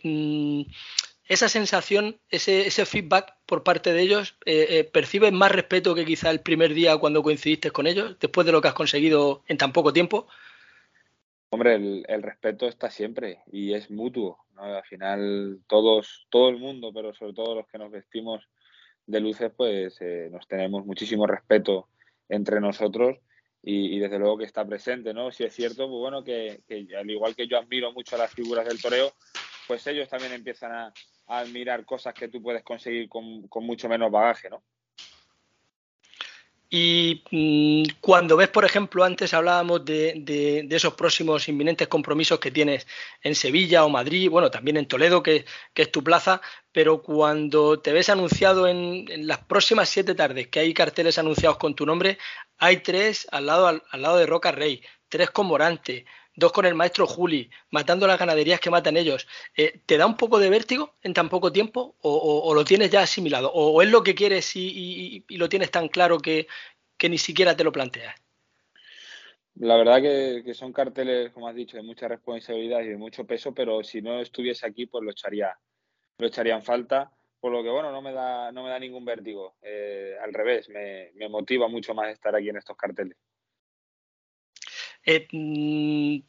Mm, 0.03 0.63
esa 1.27 1.49
sensación, 1.49 2.19
ese, 2.29 2.71
feedback 2.85 3.37
por 3.47 3.63
parte 3.63 3.93
de 3.93 4.03
ellos, 4.03 4.37
eh, 4.45 4.67
eh, 4.71 4.85
¿percibes 4.85 5.33
más 5.33 5.51
respeto 5.53 5.95
que 5.95 6.05
quizá 6.05 6.31
el 6.31 6.41
primer 6.41 6.75
día 6.75 6.97
cuando 6.99 7.23
coincidiste 7.23 7.71
con 7.71 7.87
ellos, 7.87 8.17
después 8.21 8.47
de 8.47 8.53
lo 8.53 8.61
que 8.61 8.69
has 8.69 8.75
conseguido 8.75 9.43
en 9.49 9.57
tan 9.57 9.73
poco 9.73 9.93
tiempo? 9.93 10.27
Hombre, 11.51 11.77
el, 11.77 12.23
respeto 12.23 12.67
está 12.67 12.91
siempre 12.91 13.39
y 13.51 13.75
es 13.75 13.91
mutuo. 13.91 14.45
Al 14.57 14.83
final, 14.85 15.61
todos, 15.67 16.27
todo 16.29 16.49
el 16.49 16.59
mundo, 16.59 16.93
pero 16.93 17.15
sobre 17.15 17.33
todo 17.33 17.55
los 17.55 17.69
que 17.69 17.79
nos 17.79 17.91
vestimos 17.91 18.49
de 19.07 19.21
luces, 19.21 19.53
pues 19.57 19.97
eh, 20.01 20.29
nos 20.31 20.47
tenemos 20.47 20.85
muchísimo 20.85 21.27
respeto 21.27 21.89
entre 22.29 22.61
nosotros 22.61 23.19
y, 23.63 23.99
desde 23.99 24.19
luego 24.19 24.39
que 24.39 24.45
está 24.45 24.67
presente, 24.67 25.15
¿no? 25.15 25.31
Si 25.31 25.45
es 25.45 25.55
cierto, 25.55 25.89
pues 25.89 25.99
bueno, 25.99 26.23
que, 26.23 26.61
al 26.99 27.09
igual 27.09 27.35
que 27.35 27.47
yo 27.47 27.57
admiro 27.57 27.93
mucho 27.93 28.17
a 28.17 28.19
las 28.19 28.33
figuras 28.33 28.67
del 28.67 28.81
toreo, 28.81 29.13
pues 29.67 29.87
ellos 29.87 30.09
también 30.09 30.33
empiezan 30.33 30.73
a, 30.73 30.93
admirar 31.27 31.85
cosas 31.85 32.15
que 32.15 32.29
tú 32.29 32.43
puedes 32.43 32.63
conseguir 32.63 33.09
con, 33.09 33.49
mucho 33.65 33.89
menos 33.89 34.11
bagaje, 34.11 34.51
¿no? 34.51 34.63
Y 36.71 37.23
mm, 37.31 38.01
cuando 38.01 38.37
ves, 38.37 38.49
por 38.49 38.65
ejemplo, 38.65 39.05
antes 39.05 39.33
hablábamos 39.33 39.85
de, 39.85 40.67
esos 40.71 40.95
próximos 40.95 41.49
inminentes 41.49 41.87
compromisos 41.87 42.41
que 42.41 42.51
tienes 42.51 42.87
en 43.23 43.37
Sevilla 43.37 43.85
o 43.85 43.89
Madrid, 43.89 44.29
bueno, 44.29 44.51
también 44.51 44.77
en 44.77 44.89
Toledo, 44.89 45.23
que, 45.23 45.45
es 45.75 45.93
tu 45.93 46.03
plaza, 46.03 46.41
pero 46.73 47.01
cuando 47.01 47.79
te 47.81 47.93
ves 47.93 48.09
anunciado 48.09 48.67
en, 48.67 49.07
las 49.27 49.39
próximas 49.45 49.89
siete 49.89 50.17
tardes, 50.17 50.49
que 50.49 50.61
hay 50.61 50.75
carteles 50.75 51.17
anunciados 51.19 51.59
con 51.59 51.77
tu 51.77 51.87
nombre, 51.87 52.19
hay 52.59 52.79
tres 52.79 53.29
al 53.31 53.47
lado, 53.47 53.69
al 53.69 54.03
lado 54.03 54.17
de 54.17 54.27
Roca 54.27 54.51
Rey, 54.51 54.83
tres 55.09 55.31
con 55.31 55.47
Morante, 55.47 56.07
dos 56.37 56.53
con 56.53 56.67
el 56.67 56.75
maestro 56.75 57.07
Juli, 57.07 57.51
matando 57.71 58.07
las 58.07 58.19
ganaderías 58.19 58.61
que 58.61 58.71
matan 58.71 58.97
ellos, 58.97 59.27
eh, 59.57 59.81
¿te 59.87 59.97
da 59.97 60.07
un 60.07 60.17
poco 60.17 60.39
de 60.39 60.51
vértigo 60.51 60.95
en 61.03 61.15
tan 61.15 61.29
poco 61.29 61.53
tiempo 61.53 61.97
o, 62.01 62.53
lo 62.55 62.65
tienes 62.65 62.91
ya 62.91 63.03
asimilado? 63.03 63.53
¿O, 63.53 63.81
es 63.83 63.91
lo 63.91 64.03
que 64.03 64.15
quieres 64.15 64.53
y, 64.57 65.25
lo 65.29 65.49
tienes 65.49 65.71
tan 65.71 65.89
claro 65.89 66.19
que, 66.19 66.47
ni 67.09 67.19
siquiera 67.19 67.57
te 67.57 67.65
lo 67.65 67.73
planteas? 67.73 68.15
La 69.57 69.77
verdad 69.77 70.01
que, 70.03 70.55
son 70.55 70.73
carteles, 70.73 71.31
como 71.33 71.49
has 71.49 71.55
dicho, 71.55 71.77
de 71.77 71.83
mucha 71.83 72.09
responsabilidad 72.09 72.81
y 72.81 72.89
de 72.89 72.97
mucho 72.97 73.25
peso, 73.25 73.55
pero 73.55 73.85
si 73.85 74.03
no 74.03 74.21
estuviese 74.21 74.67
aquí, 74.67 74.87
pues 74.87 75.05
lo 75.05 75.11
echaría, 75.11 75.57
lo 76.19 76.27
echaría 76.27 76.55
en 76.55 76.63
falta. 76.63 77.13
Por 77.39 77.53
lo 77.53 77.63
que 77.63 77.69
bueno, 77.69 77.93
no 77.93 78.01
me 78.01 78.13
da, 78.15 78.51
no 78.53 78.65
me 78.65 78.71
da 78.71 78.79
ningún 78.79 79.05
vértigo. 79.05 79.57
Eh, 79.61 80.17
al 80.23 80.33
revés, 80.33 80.71
me 80.71 81.29
motiva 81.29 81.69
mucho 81.69 81.95
más 81.95 82.09
estar 82.09 82.35
aquí 82.35 82.49
en 82.49 82.57
estos 82.57 82.75
carteles. 82.75 83.19
Eh, 85.05 85.29
mm, 85.31 86.23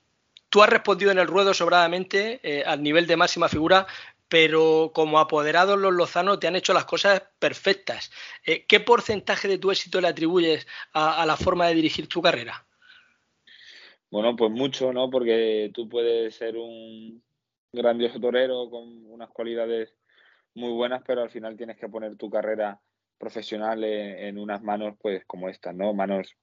tú 0.49 0.63
has 0.63 0.69
respondido 0.69 1.11
en 1.11 1.19
el 1.19 1.27
ruedo 1.27 1.53
sobradamente 1.53 2.39
eh, 2.43 2.63
al 2.65 2.81
nivel 2.83 3.07
de 3.07 3.17
máxima 3.17 3.49
figura, 3.49 3.88
pero 4.27 4.91
como 4.93 5.19
apoderados 5.19 5.79
los 5.79 5.93
lozanos 5.93 6.39
te 6.39 6.47
han 6.47 6.55
hecho 6.55 6.73
las 6.73 6.85
cosas 6.85 7.21
perfectas. 7.39 8.11
Eh, 8.45 8.65
¿Qué 8.67 8.79
porcentaje 8.79 9.47
de 9.47 9.57
tu 9.57 9.71
éxito 9.71 10.01
le 10.01 10.07
atribuyes 10.07 10.67
a, 10.93 11.25
la 11.25 11.38
forma 11.38 11.67
de 11.67 11.75
dirigir 11.75 12.07
tu 12.07 12.21
carrera? 12.21 12.65
Bueno, 14.09 14.35
pues 14.35 14.51
mucho, 14.51 14.93
¿no? 14.93 15.09
Porque 15.09 15.71
tú 15.73 15.89
puedes 15.89 16.35
ser 16.35 16.57
un 16.57 17.21
grandioso 17.71 18.19
torero 18.19 18.69
con 18.69 19.05
unas 19.07 19.29
cualidades 19.29 19.93
muy 20.53 20.71
buenas, 20.71 21.03
pero 21.05 21.21
al 21.21 21.29
final 21.29 21.57
tienes 21.57 21.77
que 21.77 21.89
poner 21.89 22.15
tu 22.15 22.29
carrera 22.29 22.79
profesional 23.17 23.83
en, 23.83 24.19
en 24.19 24.38
unas 24.38 24.63
manos, 24.63 24.95
pues 24.99 25.25
como 25.25 25.49
estas, 25.49 25.75
¿no? 25.75 25.93
Manos 25.93 26.35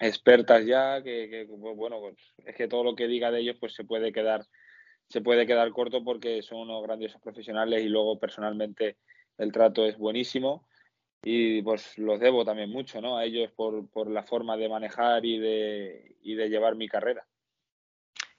expertas 0.00 0.66
ya, 0.66 1.02
que, 1.02 1.46
bueno, 1.48 2.00
pues, 2.00 2.16
es 2.44 2.54
que 2.54 2.68
todo 2.68 2.84
lo 2.84 2.94
que 2.94 3.06
diga 3.06 3.30
de 3.30 3.40
ellos 3.40 3.56
pues 3.60 3.74
se 3.74 3.84
puede 3.84 4.12
quedar 4.12 4.44
se 5.08 5.20
puede 5.20 5.46
quedar 5.46 5.70
corto 5.70 6.02
porque 6.02 6.42
son 6.42 6.60
unos 6.60 6.82
grandiosos 6.82 7.20
profesionales 7.20 7.82
y 7.82 7.88
luego 7.88 8.18
personalmente 8.18 8.96
el 9.38 9.52
trato 9.52 9.84
es 9.84 9.98
buenísimo 9.98 10.66
y 11.22 11.62
pues 11.62 11.98
los 11.98 12.20
debo 12.20 12.44
también 12.44 12.70
mucho 12.70 13.00
¿no? 13.00 13.16
a 13.16 13.24
ellos 13.24 13.50
por, 13.52 13.88
por 13.90 14.10
la 14.10 14.22
forma 14.22 14.56
de 14.56 14.68
manejar 14.68 15.24
y 15.24 15.38
de, 15.38 16.16
y 16.22 16.34
de 16.34 16.48
llevar 16.48 16.74
mi 16.76 16.88
carrera. 16.88 17.26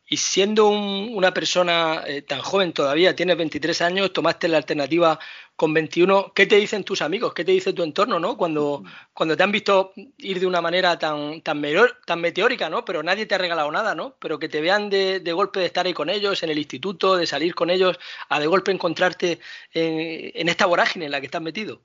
Y 0.08 0.18
siendo 0.18 0.70
una 0.70 1.34
persona 1.34 2.04
eh, 2.06 2.22
tan 2.22 2.40
joven 2.40 2.74
todavía, 2.74 3.16
tienes 3.16 3.38
23 3.38 3.82
años, 3.82 4.14
tomaste 4.14 4.48
la 4.48 4.58
alternativa 4.58 5.20
con 5.56 5.74
21, 5.74 6.32
¿qué 6.36 6.46
te 6.46 6.58
dicen 6.58 6.84
tus 6.84 7.02
amigos? 7.02 7.34
¿Qué 7.34 7.44
te 7.44 7.54
dice 7.54 7.74
tu 7.74 7.82
entorno, 7.82 8.20
no? 8.20 8.38
Cuando, 8.38 8.84
cuando 9.16 9.36
te 9.36 9.42
han 9.42 9.52
visto 9.52 9.94
ir 10.18 10.40
de 10.40 10.46
una 10.46 10.62
manera 10.62 11.00
tan, 11.00 11.42
tan, 11.42 11.60
tan 12.06 12.22
meteórica, 12.22 12.70
¿no? 12.70 12.86
Pero 12.86 13.02
nadie 13.02 13.26
te 13.26 13.34
ha 13.34 13.40
regalado 13.40 13.72
nada, 13.72 13.96
¿no? 13.96 14.16
Pero 14.20 14.38
que 14.38 14.48
te 14.48 14.62
vean 14.62 14.92
de, 14.92 15.20
golpe 15.34 15.60
de 15.60 15.66
estar 15.66 15.88
ahí 15.88 15.94
con 15.94 16.12
ellos, 16.12 16.44
en 16.44 16.52
el 16.52 16.60
instituto, 16.60 17.16
de 17.16 17.26
salir 17.26 17.56
con 17.56 17.72
ellos, 17.72 17.98
a 18.30 18.40
de 18.40 18.46
golpe 18.46 18.72
encontrarte 18.72 19.40
en, 19.74 20.48
esta 20.50 20.68
vorágine 20.68 21.06
en 21.06 21.12
la 21.12 21.20
que 21.20 21.26
estás 21.26 21.42
metido. 21.42 21.82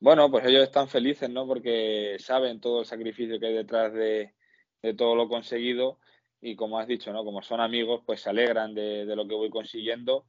Bueno, 0.00 0.28
pues 0.28 0.44
ellos 0.44 0.64
están 0.64 0.88
felices, 0.88 1.30
¿no? 1.30 1.46
Porque 1.46 2.16
saben 2.18 2.60
todo 2.60 2.80
el 2.80 2.86
sacrificio 2.86 3.38
que 3.38 3.46
hay 3.46 3.54
detrás 3.54 3.92
de, 3.92 4.34
de 4.82 4.94
todo 4.94 5.14
lo 5.14 5.28
conseguido 5.28 5.98
y 6.40 6.56
como 6.56 6.78
has 6.78 6.86
dicho, 6.86 7.12
¿no? 7.12 7.24
Como 7.24 7.42
son 7.42 7.60
amigos, 7.60 8.02
pues 8.04 8.22
se 8.22 8.30
alegran 8.30 8.74
de, 8.74 9.04
lo 9.04 9.26
que 9.26 9.34
voy 9.34 9.50
consiguiendo 9.50 10.24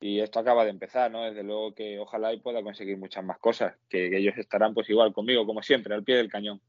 y 0.00 0.20
esto 0.20 0.38
acaba 0.38 0.64
de 0.64 0.70
empezar, 0.70 1.10
¿no? 1.10 1.24
Desde 1.24 1.42
luego 1.42 1.74
que 1.74 1.98
ojalá 1.98 2.32
y 2.32 2.38
pueda 2.38 2.62
conseguir 2.62 2.96
muchas 2.96 3.24
más 3.24 3.38
cosas, 3.38 3.74
que, 3.88 4.16
ellos 4.16 4.34
estarán 4.36 4.74
pues 4.74 4.88
igual 4.88 5.12
conmigo, 5.12 5.44
como 5.44 5.62
siempre, 5.62 5.94
al 5.94 6.04
pie 6.04 6.16
del 6.16 6.30
cañón. 6.30 6.60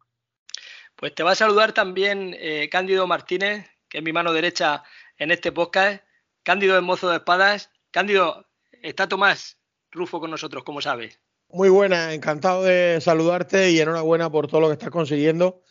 Pues 0.95 1.13
te 1.13 1.23
va 1.23 1.32
a 1.32 1.36
saludar 1.36 1.71
también 1.71 2.36
eh, 2.39 2.67
Cándido 2.69 3.06
Martínez, 3.08 3.69
que 3.88 3.99
es 3.99 4.04
mi 4.04 4.12
mano 4.12 4.34
derecha 4.34 4.84
en 5.17 5.32
este 5.32 5.52
podcast. 5.52 6.04
Cándido 6.43 6.75
es 6.75 6.84
mozo 6.84 7.10
de 7.10 7.17
espadas. 7.17 7.71
Cándido, 7.91 8.47
está 8.71 9.08
Tomás 9.08 9.58
Rufo 9.91 10.19
con 10.19 10.32
nosotros, 10.32 10.63
como 10.63 10.82
sabes. 10.82 11.19
Muy 11.47 11.69
buena, 11.69 12.13
encantado 12.13 12.63
de 12.63 12.99
saludarte 13.02 13.71
y 13.71 13.80
enhorabuena 13.80 14.30
por 14.30 14.47
todo 14.47 14.62
lo 14.62 14.67
que 14.67 14.73
estás 14.73 14.89
consiguiendo 14.89 15.63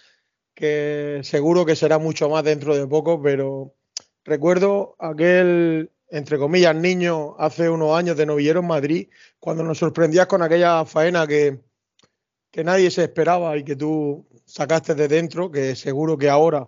que 0.59 1.21
seguro 1.23 1.65
que 1.65 1.77
será 1.77 1.99
mucho 2.01 2.29
más 2.29 2.43
dentro 2.43 2.77
de 2.77 2.85
poco, 2.89 3.23
pero 3.23 3.77
recuerdo 4.25 4.97
aquel, 4.99 5.93
entre 6.11 6.37
comillas, 6.37 6.75
niño 6.75 7.37
hace 7.39 7.71
unos 7.71 7.97
años 7.97 8.17
de 8.17 8.27
novillero 8.27 8.59
en 8.59 8.67
Madrid, 8.67 9.09
cuando 9.39 9.63
nos 9.63 9.79
sorprendías 9.79 10.27
con 10.27 10.43
aquella 10.43 10.85
faena 10.85 11.29
que, 11.29 11.61
que 12.51 12.65
nadie 12.65 12.91
se 12.91 13.05
esperaba 13.05 13.57
y 13.57 13.63
que 13.63 13.77
tú 13.77 14.27
sacaste 14.47 14.97
de 14.97 15.07
dentro, 15.07 15.49
que 15.49 15.77
seguro 15.77 16.19
que 16.19 16.29
ahora 16.29 16.67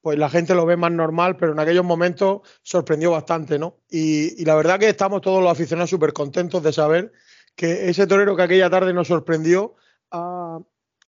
pues 0.00 0.16
la 0.16 0.30
gente 0.30 0.54
lo 0.54 0.64
ve 0.64 0.78
más 0.78 0.92
normal, 0.92 1.36
pero 1.36 1.52
en 1.52 1.58
aquellos 1.58 1.84
momentos 1.84 2.40
sorprendió 2.62 3.10
bastante, 3.10 3.58
¿no? 3.58 3.80
Y, 3.90 4.46
la 4.46 4.54
verdad 4.54 4.78
que 4.78 4.88
estamos 4.88 5.20
todos 5.20 5.42
los 5.42 5.52
aficionados 5.52 5.90
súper 5.90 6.14
contentos 6.14 6.62
de 6.62 6.72
saber 6.72 7.12
que 7.54 7.90
ese 7.90 8.06
torero 8.06 8.34
que 8.34 8.44
aquella 8.44 8.70
tarde 8.70 8.94
nos 8.94 9.08
sorprendió 9.08 9.74
ha, 10.10 10.58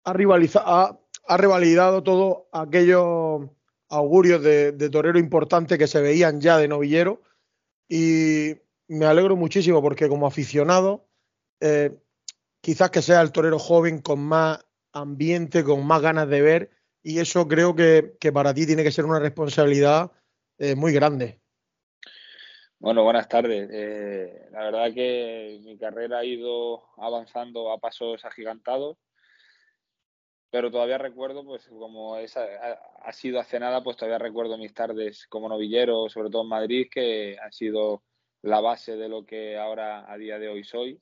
ha 0.04 0.12
ha 0.12 0.98
revalidado 1.36 2.02
todos 2.02 2.44
aquellos 2.52 3.50
augurios 3.88 4.42
de, 4.42 4.90
torero 4.90 5.18
importante 5.18 5.78
que 5.78 5.86
se 5.86 6.00
veían 6.00 6.40
ya 6.40 6.58
de 6.58 6.68
novillero 6.68 7.22
y 7.88 8.54
me 8.86 9.06
alegro 9.06 9.36
muchísimo 9.36 9.82
porque 9.82 10.08
como 10.08 10.26
aficionado 10.26 11.06
eh, 11.60 11.96
quizás 12.60 12.90
que 12.90 13.02
sea 13.02 13.20
el 13.20 13.32
torero 13.32 13.58
joven 13.58 14.00
con 14.00 14.20
más 14.20 14.64
ambiente, 14.92 15.64
con 15.64 15.86
más 15.86 16.02
ganas 16.02 16.28
de 16.28 16.40
ver 16.40 16.70
y 17.02 17.18
eso 17.20 17.46
creo 17.48 17.74
que, 17.74 18.16
para 18.32 18.52
ti 18.52 18.66
tiene 18.66 18.82
que 18.82 18.90
ser 18.90 19.04
una 19.04 19.18
responsabilidad 19.18 20.10
eh, 20.58 20.74
muy 20.74 20.92
grande. 20.92 21.40
Bueno, 22.80 23.02
buenas 23.02 23.28
tardes. 23.28 23.68
Eh, 23.72 24.48
la 24.52 24.64
verdad 24.64 24.94
que 24.94 25.60
mi 25.64 25.76
carrera 25.78 26.18
ha 26.18 26.24
ido 26.24 26.84
avanzando 26.96 27.72
a 27.72 27.78
pasos 27.78 28.24
agigantados 28.24 28.98
pero 30.50 30.70
todavía 30.70 30.98
recuerdo, 30.98 31.44
pues 31.44 31.66
como 31.68 32.16
esa, 32.16 32.44
ha, 33.02 33.12
sido 33.12 33.40
hace 33.40 33.60
nada, 33.60 33.82
pues 33.82 33.96
todavía 33.96 34.18
recuerdo 34.18 34.56
mis 34.56 34.72
tardes 34.72 35.26
como 35.28 35.48
novillero, 35.48 36.08
sobre 36.08 36.30
todo 36.30 36.42
en 36.42 36.48
Madrid, 36.48 36.88
que 36.90 37.36
han 37.38 37.52
sido 37.52 38.02
la 38.42 38.60
base 38.60 38.96
de 38.96 39.08
lo 39.08 39.26
que 39.26 39.58
ahora 39.58 40.10
a 40.10 40.16
día 40.16 40.38
de 40.38 40.48
hoy 40.48 40.64
soy. 40.64 41.00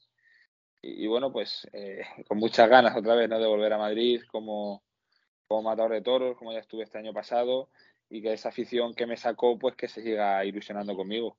Y, 0.82 1.06
bueno, 1.06 1.32
pues 1.32 1.68
eh, 1.72 2.02
con 2.28 2.38
muchas 2.38 2.68
ganas 2.68 2.96
otra 2.96 3.14
vez 3.14 3.28
¿no? 3.28 3.38
de 3.38 3.46
volver 3.46 3.72
a 3.72 3.78
Madrid 3.78 4.22
como, 4.30 4.82
como 5.46 5.62
matador 5.62 5.92
de 5.92 6.02
toros, 6.02 6.36
como 6.36 6.52
ya 6.52 6.60
estuve 6.60 6.84
este 6.84 6.98
año 6.98 7.12
pasado, 7.12 7.70
y 8.10 8.22
que 8.22 8.32
esa 8.32 8.48
afición 8.50 8.94
que 8.94 9.06
me 9.06 9.16
sacó, 9.16 9.58
pues 9.58 9.76
que 9.76 9.88
se 9.88 10.02
siga 10.02 10.44
ilusionando 10.44 10.96
conmigo. 10.96 11.36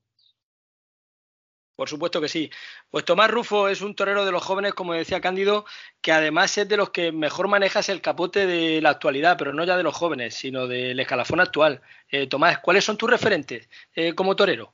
Por 1.77 1.87
supuesto 1.89 2.19
que 2.19 2.27
sí. 2.27 2.49
Pues 2.89 3.05
Tomás 3.05 3.29
Rufo 3.29 3.69
es 3.69 3.81
un 3.81 3.93
torero 3.93 4.25
de 4.25 4.31
los 4.31 4.43
jóvenes, 4.43 4.73
como 4.73 4.93
decía 4.93 5.21
Cándido, 5.21 5.63
que 6.01 6.11
además 6.11 6.57
es 6.57 6.67
de 6.67 6.75
los 6.75 6.89
que 6.89 7.11
mejor 7.11 7.47
manejas 7.47 7.87
el 7.89 8.01
capote 8.01 8.47
de 8.47 8.81
la 8.81 8.89
actualidad, 8.89 9.37
pero 9.37 9.53
no 9.53 9.63
ya 9.63 9.77
de 9.77 9.83
los 9.83 9.95
jóvenes, 9.95 10.33
sino 10.33 10.65
del 10.65 10.99
escalafón 10.99 11.39
actual. 11.39 11.79
Eh, 12.09 12.25
Tomás, 12.25 12.57
¿cuáles 12.59 12.83
son 12.83 12.97
tus 12.97 13.11
referentes 13.11 13.69
eh, 13.93 14.15
como 14.15 14.35
torero? 14.35 14.73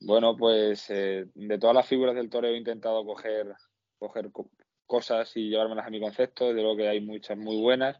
Bueno, 0.00 0.36
pues 0.36 0.90
eh, 0.90 1.24
de 1.34 1.58
todas 1.58 1.76
las 1.76 1.88
figuras 1.88 2.14
del 2.14 2.28
torero 2.28 2.52
he 2.52 2.58
intentado 2.58 3.02
coger, 3.06 3.56
cosas 4.84 5.34
y 5.38 5.48
llevármelas 5.48 5.86
a 5.86 5.90
mi 5.90 5.98
concepto, 5.98 6.52
de 6.52 6.62
lo 6.62 6.76
que 6.76 6.88
hay 6.88 7.00
muchas 7.00 7.38
muy 7.38 7.56
buenas, 7.56 7.98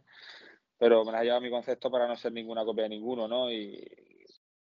pero 0.77 1.03
me 1.03 1.11
las 1.11 1.21
he 1.21 1.23
llevado 1.23 1.39
a 1.39 1.45
mi 1.45 1.49
concepto 1.49 1.89
para 1.89 2.07
no 2.07 2.15
ser 2.15 2.31
ninguna 2.31 2.63
copia 2.63 2.83
de 2.83 2.89
ninguno, 2.89 3.27
¿no? 3.27 3.51
Y 3.51 3.83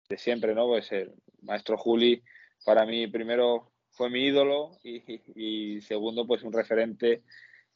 de 0.08 0.18
siempre, 0.18 0.54
¿no? 0.54 0.68
Pues 0.68 0.92
el 0.92 1.14
maestro 1.42 1.76
Juli 1.76 2.22
para 2.64 2.84
mí 2.86 3.06
primero 3.06 3.70
fue 3.90 4.10
mi 4.10 4.24
ídolo 4.26 4.70
y, 4.82 5.80
segundo 5.80 6.26
pues 6.26 6.42
un 6.42 6.52
referente 6.52 7.22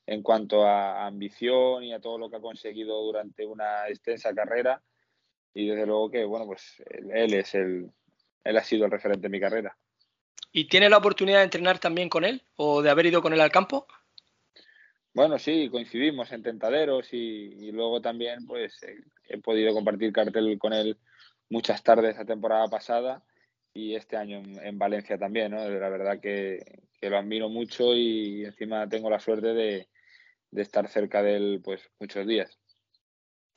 en 0.07 0.23
cuanto 0.23 0.65
a 0.65 1.07
ambición 1.07 1.85
y 1.85 1.93
a 1.93 2.01
todo 2.01 2.19
lo 2.19 2.31
que 2.31 2.37
ha 2.37 2.41
conseguido 2.41 3.03
durante 3.03 3.47
una 3.47 3.89
extensa 3.89 4.35
carrera 4.35 4.83
y 5.55 5.69
desde 5.69 5.87
luego 5.87 6.11
que 6.11 6.25
bueno 6.25 6.47
pues 6.47 6.83
él, 6.91 7.35
es 7.35 7.55
el 7.55 7.91
él 8.45 8.57
ha 8.57 8.63
sido 8.63 8.85
el 8.85 8.91
referente 8.91 9.23
de 9.23 9.31
mi 9.31 9.41
carrera. 9.41 9.77
¿Y 10.53 10.69
tiene 10.69 10.89
la 10.89 10.99
oportunidad 10.99 11.39
de 11.39 11.45
entrenar 11.45 11.79
también 11.79 12.09
con 12.09 12.25
él 12.25 12.43
o 12.57 12.83
de 12.83 12.91
haber 12.91 13.07
ido 13.07 13.23
con 13.23 13.33
él 13.33 13.41
al 13.41 13.51
campo? 13.51 13.87
Bueno, 15.15 15.39
sí, 15.39 15.69
coincidimos 15.71 16.31
en 16.33 16.43
Tentaderos 16.43 17.13
y, 17.13 17.71
luego 17.73 18.01
también 18.01 18.47
pues 18.47 18.81
he 19.29 19.39
podido 19.39 19.73
compartir 19.73 20.13
cartel 20.13 20.59
con 20.59 20.73
él 20.73 20.99
muchas 21.49 21.83
tardes 21.83 22.17
la 22.17 22.25
temporada 22.25 22.69
pasada 22.69 23.23
y 23.75 23.97
este 23.97 24.17
año 24.17 24.41
en, 24.63 24.79
Valencia 24.79 25.19
también, 25.19 25.51
¿no? 25.51 25.69
La 25.69 25.89
verdad 25.89 26.21
que, 26.21 26.61
lo 27.03 27.19
admiro 27.19 27.51
mucho 27.51 27.95
y 27.95 28.47
encima 28.47 28.89
tengo 28.89 29.11
la 29.11 29.21
suerte 29.21 29.49
de, 29.49 29.89
de 30.51 30.63
estar 30.63 30.89
cerca 30.89 31.23
de 31.23 31.37
él 31.37 31.61
pues 31.63 31.83
muchos 32.01 32.27
días. 32.27 32.59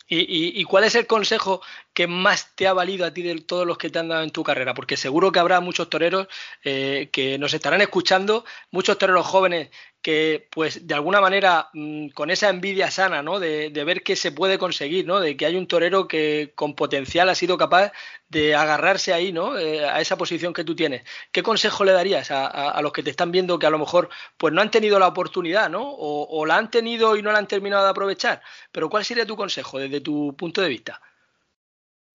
¿Y, 0.10 0.64
cuál 0.64 0.86
es 0.86 0.96
el 0.96 1.06
consejo 1.06 1.62
que 1.98 2.06
más 2.06 2.54
te 2.54 2.68
ha 2.68 2.74
valido 2.74 3.08
a 3.08 3.12
ti 3.12 3.24
de 3.24 3.42
todos 3.42 3.66
los 3.66 3.80
que 3.80 3.90
te 3.90 3.98
han 3.98 4.10
dado 4.10 4.22
en 4.22 4.30
tu 4.30 4.44
carrera? 4.44 4.76
Porque 4.76 4.96
seguro 4.96 5.32
que 5.32 5.40
habrá 5.40 5.62
muchos 5.62 5.90
toreros 5.90 6.28
eh, 6.64 7.10
que 7.12 7.40
nos 7.40 7.56
estarán 7.56 7.82
escuchando, 7.82 8.46
muchos 8.70 9.00
toreros 9.00 9.26
jóvenes 9.26 9.72
que 10.00 10.48
pues 10.52 10.86
de 10.86 10.94
alguna 10.94 11.22
manera 11.22 11.70
mm, 11.74 12.10
con 12.10 12.30
esa 12.30 12.50
envidia 12.50 12.92
sana, 12.92 13.24
¿no? 13.24 13.40
De, 13.40 13.72
ver 13.84 14.04
que 14.04 14.16
se 14.16 14.32
puede 14.32 14.60
conseguir, 14.60 15.08
¿no? 15.08 15.20
De 15.20 15.36
que 15.36 15.48
hay 15.48 15.56
un 15.56 15.68
torero 15.68 16.08
que 16.08 16.54
con 16.54 16.76
potencial 16.76 17.30
ha 17.30 17.34
sido 17.36 17.58
capaz 17.58 17.92
de 18.30 18.54
agarrarse 18.54 19.12
ahí, 19.12 19.34
¿no? 19.34 19.58
Eh, 19.58 19.84
a 19.84 20.00
esa 20.00 20.20
posición 20.20 20.54
que 20.54 20.64
tú 20.64 20.76
tienes. 20.76 21.02
¿Qué 21.32 21.42
consejo 21.42 21.84
le 21.84 21.94
darías 21.94 22.30
a, 22.30 22.80
los 22.84 22.94
que 22.94 23.02
te 23.02 23.10
están 23.10 23.32
viendo 23.32 23.58
que 23.58 23.66
a 23.66 23.72
lo 23.72 23.80
mejor 23.80 24.10
pues 24.38 24.54
no 24.54 24.62
han 24.62 24.70
tenido 24.70 25.00
la 25.00 25.08
oportunidad, 25.08 25.68
¿no? 25.68 25.82
O, 25.84 26.46
la 26.46 26.58
han 26.58 26.70
tenido 26.70 27.18
y 27.18 27.24
no 27.24 27.32
la 27.32 27.40
han 27.40 27.48
terminado 27.48 27.84
de 27.86 27.90
aprovechar. 27.90 28.44
Pero 28.72 28.88
¿cuál 28.88 29.04
sería 29.04 29.26
tu 29.26 29.36
consejo 29.36 29.80
desde 29.80 30.00
tu 30.00 30.36
punto 30.38 30.62
de 30.62 30.70
vista? 30.70 31.02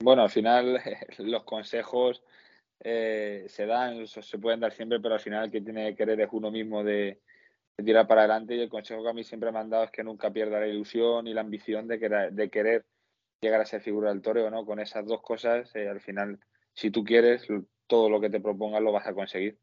Bueno, 0.03 0.23
al 0.23 0.31
final 0.31 0.83
los 1.19 1.45
consejos 1.45 2.23
eh, 2.81 3.47
se 3.49 3.67
dan, 3.67 4.07
se 4.07 4.39
pueden 4.39 4.61
dar 4.61 4.73
siempre, 4.73 5.01
pero 5.01 5.15
al 5.15 5.21
final 5.21 5.51
que 5.51 5.61
tiene 5.61 5.91
que 5.91 5.97
querer 5.97 6.21
es 6.21 6.29
uno 6.33 6.51
mismo 6.51 6.83
de, 6.83 7.21
tirar 7.85 8.07
para 8.07 8.23
adelante 8.23 8.55
y 8.55 8.61
el 8.61 8.69
consejo 8.69 9.03
que 9.03 9.11
a 9.11 9.13
mí 9.13 9.25
siempre 9.25 9.51
me 9.51 9.59
han 9.59 9.71
dado 9.71 9.85
es 9.85 9.91
que 9.91 10.05
nunca 10.05 10.31
pierda 10.31 10.61
la 10.61 10.67
ilusión 10.67 11.27
y 11.27 11.35
la 11.35 11.41
ambición 11.41 11.89
de, 11.89 12.31
de 12.31 12.51
querer 12.51 12.85
llegar 13.41 13.61
a 13.61 13.67
ser 13.67 13.81
figura 13.81 14.11
del 14.11 14.23
toreo, 14.23 14.51
¿no? 14.51 14.65
Con 14.65 14.79
esas 14.79 15.07
dos 15.07 15.21
cosas, 15.23 15.75
eh, 15.75 15.89
al 15.89 16.01
final, 16.01 16.39
si 16.75 16.91
tú 16.91 17.03
quieres, 17.03 17.47
todo 17.87 18.09
lo 18.09 18.21
que 18.21 18.31
te 18.31 18.41
propongas 18.41 18.83
lo 18.83 18.93
vas 18.93 19.07
a 19.07 19.15
conseguir. 19.15 19.59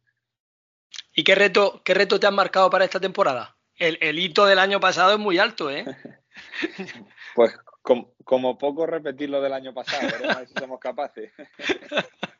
¿Y 1.13 1.23
qué 1.23 1.35
reto, 1.35 1.81
qué 1.83 1.93
reto 1.93 2.19
te 2.19 2.27
han 2.27 2.35
marcado 2.35 2.69
para 2.69 2.85
esta 2.85 2.99
temporada? 2.99 3.57
El, 3.75 3.97
el 4.01 4.19
hito 4.19 4.45
del 4.45 4.59
año 4.59 4.79
pasado 4.79 5.13
es 5.13 5.19
muy 5.19 5.37
alto, 5.37 5.71
¿eh? 5.71 5.85
pues 7.35 7.55
como, 7.81 8.57
poco 8.57 8.85
repetir 8.85 9.29
lo 9.29 9.41
del 9.41 9.53
año 9.53 9.73
pasado, 9.73 10.07
a 10.29 10.37
ver 10.39 10.47
si 10.47 10.53
somos 10.53 10.79
capaces. 10.79 11.31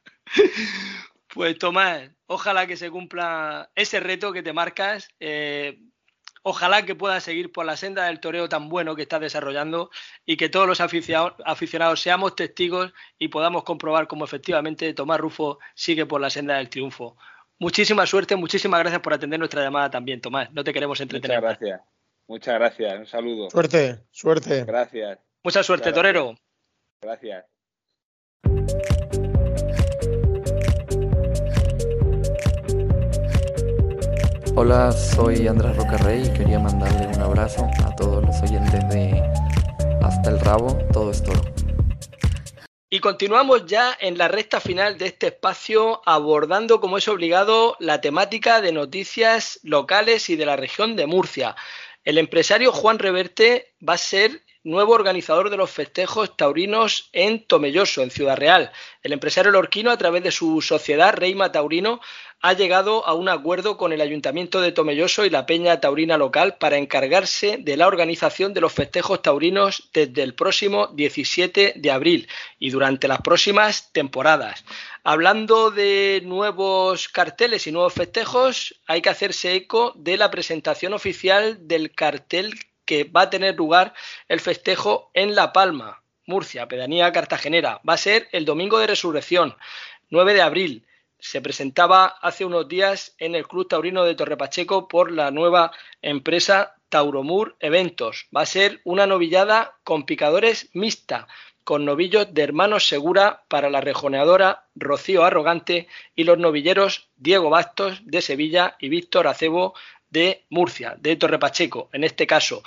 Pues 1.33 1.59
Tomás, 1.59 2.09
ojalá 2.25 2.65
que 2.65 2.75
se 2.75 2.89
cumpla 2.89 3.69
ese 3.75 3.99
reto 3.99 4.33
que 4.33 4.41
te 4.41 4.51
marcas. 4.51 5.09
Eh, 5.19 5.79
ojalá 6.41 6.85
que 6.85 6.95
puedas 6.95 7.23
seguir 7.23 7.51
por 7.51 7.65
la 7.65 7.77
senda 7.77 8.05
del 8.05 8.19
toreo 8.19 8.49
tan 8.49 8.67
bueno 8.67 8.95
que 8.95 9.03
estás 9.03 9.21
desarrollando 9.21 9.91
y 10.25 10.37
que 10.37 10.49
todos 10.49 10.67
los 10.67 10.81
aficionados, 10.81 12.01
seamos 12.01 12.35
testigos 12.35 12.93
y 13.19 13.27
podamos 13.27 13.63
comprobar 13.63 14.07
cómo 14.07 14.25
efectivamente 14.25 14.93
Tomás 14.95 15.19
Rufo 15.19 15.59
sigue 15.75 16.07
por 16.07 16.19
la 16.19 16.31
senda 16.31 16.57
del 16.57 16.69
triunfo. 16.69 17.15
Muchísima 17.59 18.07
suerte, 18.07 18.35
muchísimas 18.35 18.79
gracias 18.79 19.01
por 19.01 19.13
atender 19.13 19.37
nuestra 19.37 19.61
llamada 19.61 19.91
también, 19.91 20.21
Tomás. 20.21 20.51
No 20.51 20.63
te 20.63 20.73
queremos 20.73 20.99
entretener. 20.99 21.41
Muchas 21.41 21.59
gracias. 21.59 21.81
Muchas 22.27 22.55
gracias. 22.55 22.99
Un 22.99 23.05
saludo. 23.05 23.49
Suerte, 23.51 23.99
suerte. 24.11 24.63
Gracias. 24.63 25.19
Mucha 25.43 25.63
suerte, 25.63 25.93
torero. 25.93 26.35
Gracias. 27.01 27.45
Hola, 34.55 34.91
soy 34.91 35.47
Andrés 35.47 35.77
Rocarrey 35.77 36.27
y 36.27 36.33
quería 36.33 36.59
mandarle 36.59 37.07
un 37.07 37.21
abrazo 37.21 37.65
a 37.85 37.95
todos 37.95 38.25
los 38.25 38.41
oyentes 38.41 38.89
de 38.89 39.23
Hasta 40.03 40.31
el 40.31 40.39
Rabo, 40.41 40.77
todo 40.91 41.11
es 41.11 41.23
toro. 41.23 41.41
Y 42.89 42.99
continuamos 42.99 43.65
ya 43.65 43.95
en 44.01 44.17
la 44.17 44.27
recta 44.27 44.59
final 44.59 44.97
de 44.97 45.05
este 45.05 45.27
espacio 45.27 46.01
abordando, 46.05 46.81
como 46.81 46.97
es 46.97 47.07
obligado, 47.07 47.77
la 47.79 48.01
temática 48.01 48.59
de 48.59 48.73
noticias 48.73 49.61
locales 49.63 50.29
y 50.29 50.35
de 50.35 50.45
la 50.45 50.57
región 50.57 50.97
de 50.97 51.05
Murcia. 51.05 51.55
El 52.03 52.17
empresario 52.17 52.73
Juan 52.73 52.99
Reverte 52.99 53.75
va 53.87 53.93
a 53.93 53.97
ser 53.97 54.43
nuevo 54.69 54.93
organizador 54.93 55.49
de 55.49 55.57
los 55.57 55.71
festejos 55.71 56.37
taurinos 56.37 57.09
en 57.13 57.45
Tomelloso, 57.45 58.01
en 58.01 58.11
Ciudad 58.11 58.37
Real. 58.37 58.71
El 59.03 59.13
empresario 59.13 59.51
lorquino, 59.51 59.91
a 59.91 59.97
través 59.97 60.23
de 60.23 60.31
su 60.31 60.61
sociedad 60.61 61.13
Reima 61.13 61.51
Taurino, 61.51 61.99
ha 62.41 62.53
llegado 62.53 63.05
a 63.05 63.13
un 63.13 63.27
acuerdo 63.27 63.75
con 63.75 63.91
el 63.91 63.99
Ayuntamiento 63.99 64.61
de 64.61 64.71
Tomelloso 64.71 65.25
y 65.25 65.29
la 65.29 65.45
Peña 65.45 65.81
Taurina 65.81 66.17
local 66.17 66.55
para 66.57 66.77
encargarse 66.77 67.57
de 67.57 67.75
la 67.75 67.87
organización 67.87 68.53
de 68.53 68.61
los 68.61 68.71
festejos 68.71 69.21
taurinos 69.21 69.89
desde 69.93 70.23
el 70.23 70.33
próximo 70.35 70.87
17 70.87 71.73
de 71.75 71.91
abril 71.91 72.29
y 72.57 72.69
durante 72.69 73.09
las 73.09 73.21
próximas 73.21 73.91
temporadas. 73.91 74.63
Hablando 75.03 75.71
de 75.71 76.21
nuevos 76.23 77.09
carteles 77.09 77.67
y 77.67 77.71
nuevos 77.71 77.93
festejos, 77.93 78.79
hay 78.87 79.01
que 79.01 79.09
hacerse 79.09 79.55
eco 79.55 79.93
de 79.95 80.15
la 80.15 80.31
presentación 80.31 80.93
oficial 80.93 81.67
del 81.67 81.93
cartel 81.93 82.53
que 82.89 83.03
va 83.03 83.21
a 83.21 83.29
tener 83.29 83.55
lugar 83.55 83.93
el 84.27 84.39
festejo 84.39 85.11
en 85.13 85.35
La 85.35 85.53
Palma, 85.53 86.01
Murcia, 86.25 86.67
pedanía 86.67 87.11
cartagenera. 87.11 87.81
Va 87.87 87.93
a 87.93 87.97
ser 87.97 88.27
el 88.31 88.45
domingo 88.45 88.79
de 88.79 88.87
resurrección, 88.87 89.55
9 90.09 90.33
de 90.33 90.41
abril 90.41 90.85
se 91.19 91.39
presentaba 91.39 92.05
hace 92.05 92.45
unos 92.45 92.67
días 92.67 93.13
en 93.19 93.35
el 93.35 93.47
Club 93.47 93.67
Taurino 93.67 94.05
de 94.05 94.15
Torrepacheco 94.15 94.87
por 94.87 95.11
la 95.11 95.29
nueva 95.29 95.71
empresa 96.01 96.77
Tauromur 96.89 97.57
Eventos. 97.59 98.27
Va 98.35 98.41
a 98.41 98.47
ser 98.47 98.81
una 98.85 99.05
novillada 99.05 99.77
con 99.83 100.07
picadores 100.07 100.69
mixta, 100.73 101.27
con 101.63 101.85
novillos 101.85 102.33
de 102.33 102.41
hermanos 102.41 102.87
Segura 102.87 103.43
para 103.49 103.69
la 103.69 103.81
rejoneadora 103.81 104.65
Rocío 104.73 105.25
Arrogante 105.25 105.87
y 106.15 106.23
los 106.23 106.39
novilleros 106.39 107.09
Diego 107.17 107.51
Bastos 107.51 108.01
de 108.05 108.21
Sevilla 108.23 108.77
y 108.79 108.89
Víctor 108.89 109.27
Acebo 109.27 109.75
de 110.09 110.45
Murcia, 110.49 110.95
de 110.99 111.15
Torrepacheco, 111.15 111.89
en 111.93 112.03
este 112.03 112.27
caso. 112.27 112.63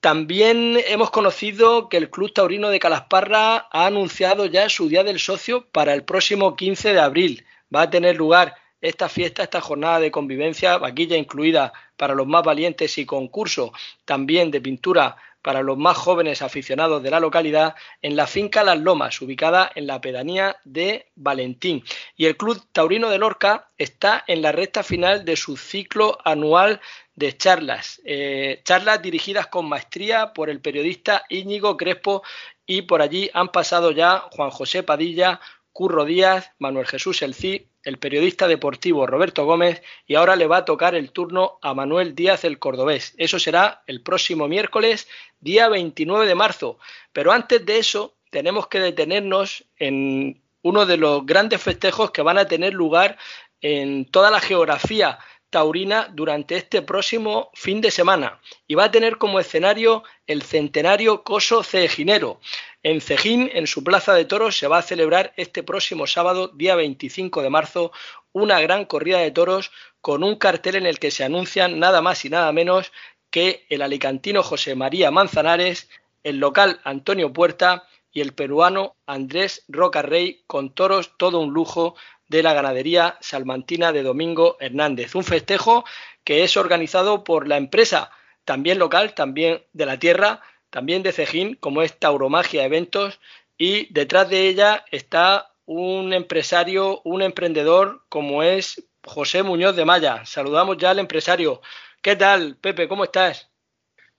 También 0.00 0.78
hemos 0.86 1.10
conocido 1.10 1.88
que 1.88 1.96
el 1.96 2.10
Club 2.10 2.32
Taurino 2.32 2.68
de 2.68 2.78
Calasparra 2.78 3.68
ha 3.70 3.86
anunciado 3.86 4.46
ya 4.46 4.68
su 4.68 4.88
Día 4.88 5.04
del 5.04 5.18
Socio 5.18 5.66
para 5.72 5.94
el 5.94 6.04
próximo 6.04 6.54
15 6.54 6.92
de 6.92 7.00
abril 7.00 7.46
va 7.74 7.82
a 7.82 7.90
tener 7.90 8.16
lugar 8.16 8.54
esta 8.80 9.08
fiesta, 9.08 9.42
esta 9.42 9.60
jornada 9.60 10.00
de 10.00 10.10
convivencia, 10.10 10.78
vaquilla 10.78 11.16
incluida 11.16 11.72
para 11.96 12.14
los 12.14 12.26
más 12.26 12.42
valientes 12.42 12.98
y 12.98 13.06
concurso 13.06 13.72
también 14.04 14.50
de 14.50 14.60
pintura 14.60 15.16
para 15.46 15.62
los 15.62 15.78
más 15.78 15.96
jóvenes 15.96 16.42
aficionados 16.42 17.00
de 17.04 17.10
la 17.12 17.20
localidad 17.20 17.76
en 18.02 18.16
la 18.16 18.26
finca 18.26 18.64
Las 18.64 18.80
Lomas, 18.80 19.22
ubicada 19.22 19.70
en 19.76 19.86
la 19.86 20.00
pedanía 20.00 20.56
de 20.64 21.06
Valentín. 21.14 21.84
Y 22.16 22.26
el 22.26 22.36
Club 22.36 22.60
Taurino 22.72 23.10
de 23.10 23.18
Lorca 23.18 23.68
está 23.78 24.24
en 24.26 24.42
la 24.42 24.50
recta 24.50 24.82
final 24.82 25.24
de 25.24 25.36
su 25.36 25.56
ciclo 25.56 26.18
anual 26.24 26.80
de 27.14 27.36
charlas, 27.36 28.02
eh, 28.04 28.60
charlas 28.64 29.00
dirigidas 29.00 29.46
con 29.46 29.68
maestría 29.68 30.32
por 30.32 30.50
el 30.50 30.60
periodista 30.60 31.24
Íñigo 31.28 31.76
Crespo 31.76 32.24
y 32.66 32.82
por 32.82 33.00
allí 33.00 33.30
han 33.32 33.48
pasado 33.48 33.92
ya 33.92 34.24
Juan 34.32 34.50
José 34.50 34.82
Padilla, 34.82 35.40
Curro 35.76 36.06
Díaz, 36.06 36.52
Manuel 36.58 36.86
Jesús 36.86 37.20
Elcí, 37.20 37.68
el 37.82 37.98
periodista 37.98 38.48
deportivo 38.48 39.06
Roberto 39.06 39.44
Gómez 39.44 39.82
y 40.06 40.14
ahora 40.14 40.34
le 40.34 40.46
va 40.46 40.56
a 40.56 40.64
tocar 40.64 40.94
el 40.94 41.12
turno 41.12 41.58
a 41.60 41.74
Manuel 41.74 42.14
Díaz 42.14 42.44
el 42.44 42.58
Cordobés. 42.58 43.12
Eso 43.18 43.38
será 43.38 43.82
el 43.86 44.00
próximo 44.00 44.48
miércoles, 44.48 45.06
día 45.38 45.68
29 45.68 46.26
de 46.26 46.34
marzo. 46.34 46.78
Pero 47.12 47.30
antes 47.30 47.66
de 47.66 47.78
eso, 47.78 48.16
tenemos 48.30 48.68
que 48.68 48.80
detenernos 48.80 49.66
en 49.78 50.42
uno 50.62 50.86
de 50.86 50.96
los 50.96 51.26
grandes 51.26 51.60
festejos 51.60 52.10
que 52.10 52.22
van 52.22 52.38
a 52.38 52.48
tener 52.48 52.72
lugar 52.72 53.18
en 53.60 54.06
toda 54.06 54.30
la 54.30 54.40
geografía 54.40 55.18
taurina 55.56 56.10
durante 56.12 56.54
este 56.54 56.82
próximo 56.82 57.50
fin 57.54 57.80
de 57.80 57.90
semana 57.90 58.42
y 58.66 58.74
va 58.74 58.84
a 58.84 58.90
tener 58.90 59.16
como 59.16 59.40
escenario 59.40 60.04
el 60.26 60.42
centenario 60.42 61.24
Coso 61.24 61.62
Cejinero. 61.62 62.40
En 62.82 63.00
Cejín, 63.00 63.48
en 63.54 63.66
su 63.66 63.82
plaza 63.82 64.12
de 64.12 64.26
toros, 64.26 64.58
se 64.58 64.68
va 64.68 64.76
a 64.76 64.82
celebrar 64.82 65.32
este 65.38 65.62
próximo 65.62 66.06
sábado, 66.06 66.48
día 66.48 66.74
25 66.74 67.40
de 67.40 67.48
marzo, 67.48 67.90
una 68.32 68.60
gran 68.60 68.84
corrida 68.84 69.20
de 69.20 69.30
toros 69.30 69.72
con 70.02 70.22
un 70.22 70.36
cartel 70.36 70.76
en 70.76 70.84
el 70.84 70.98
que 70.98 71.10
se 71.10 71.24
anuncian 71.24 71.78
nada 71.78 72.02
más 72.02 72.22
y 72.26 72.28
nada 72.28 72.52
menos 72.52 72.92
que 73.30 73.64
el 73.70 73.80
alicantino 73.80 74.42
José 74.42 74.74
María 74.74 75.10
Manzanares, 75.10 75.88
el 76.22 76.36
local 76.36 76.82
Antonio 76.84 77.32
Puerta 77.32 77.88
y 78.12 78.20
el 78.20 78.34
peruano 78.34 78.94
Andrés 79.06 79.64
Roca 79.68 80.02
Rey 80.02 80.42
con 80.46 80.74
toros 80.74 81.16
todo 81.16 81.40
un 81.40 81.54
lujo 81.54 81.96
de 82.28 82.42
la 82.42 82.54
ganadería 82.54 83.16
salmantina 83.20 83.92
de 83.92 84.02
Domingo 84.02 84.56
Hernández. 84.60 85.14
Un 85.14 85.24
festejo 85.24 85.84
que 86.24 86.44
es 86.44 86.56
organizado 86.56 87.24
por 87.24 87.46
la 87.46 87.56
empresa 87.56 88.10
también 88.44 88.78
local, 88.78 89.14
también 89.14 89.62
de 89.72 89.86
la 89.86 89.98
tierra, 89.98 90.40
también 90.70 91.02
de 91.02 91.12
Cejín, 91.12 91.54
como 91.56 91.82
es 91.82 91.98
Tauromagia 91.98 92.64
Eventos, 92.64 93.20
y 93.58 93.92
detrás 93.92 94.28
de 94.28 94.48
ella 94.48 94.84
está 94.90 95.52
un 95.64 96.12
empresario, 96.12 97.00
un 97.04 97.22
emprendedor 97.22 98.04
como 98.08 98.42
es 98.42 98.88
José 99.04 99.42
Muñoz 99.42 99.76
de 99.76 99.84
Maya. 99.84 100.24
Saludamos 100.24 100.78
ya 100.78 100.90
al 100.90 100.98
empresario. 100.98 101.60
¿Qué 102.02 102.16
tal, 102.16 102.56
Pepe? 102.56 102.88
¿Cómo 102.88 103.04
estás? 103.04 103.50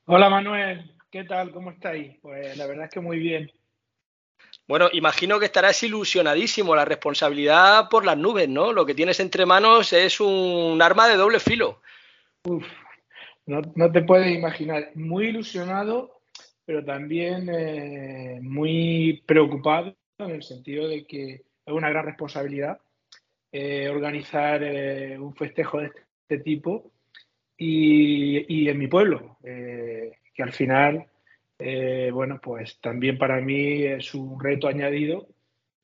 Hola, 0.06 0.30
Manuel. 0.30 0.96
¿Qué 1.12 1.24
tal? 1.24 1.52
¿Cómo 1.52 1.72
estáis? 1.72 2.18
Pues 2.22 2.58
la 2.58 2.68
verdad 2.68 2.86
es 2.86 2.92
que 2.92 3.00
muy 3.00 3.20
bien. 3.20 3.52
Bueno, 4.68 4.90
imagino 4.92 5.40
que 5.40 5.46
estarás 5.46 5.82
ilusionadísimo, 5.84 6.76
la 6.76 6.84
responsabilidad 6.84 7.88
por 7.90 8.06
las 8.06 8.18
nubes, 8.18 8.50
¿no? 8.50 8.74
Lo 8.74 8.86
que 8.86 8.94
tienes 8.94 9.20
entre 9.22 9.46
manos 9.46 9.94
es 9.94 10.20
un 10.20 10.82
arma 10.82 11.08
de 11.08 11.16
doble 11.16 11.40
filo. 11.40 11.82
Uf, 12.44 12.66
no, 13.46 13.62
no 13.76 13.92
te 13.92 14.02
puedes 14.02 14.36
imaginar. 14.36 14.92
Muy 14.94 15.28
ilusionado, 15.28 16.20
pero 16.66 16.84
también 16.84 17.50
eh, 17.50 18.40
muy 18.42 19.24
preocupado 19.26 19.96
en 20.18 20.32
el 20.32 20.44
sentido 20.44 20.90
de 20.90 21.06
que 21.06 21.34
es 21.66 21.74
una 21.74 21.90
gran 21.90 22.06
responsabilidad 22.06 22.80
eh, 23.54 23.88
organizar 23.88 24.62
eh, 24.62 25.18
un 25.18 25.34
festejo 25.34 25.80
de 25.80 25.92
este 26.24 26.40
tipo 26.40 26.92
y, 27.58 28.54
y 28.54 28.68
en 28.68 28.78
mi 28.78 28.88
pueblo, 28.88 29.38
que 29.42 30.44
al 30.44 30.52
final 30.52 31.08
eh, 31.60 32.12
bueno, 32.14 32.40
pues 32.42 32.80
también 32.80 33.18
para 33.18 33.42
mí 33.42 33.84
es 33.84 34.14
un 34.14 34.40
reto 34.40 34.68
añadido 34.68 35.28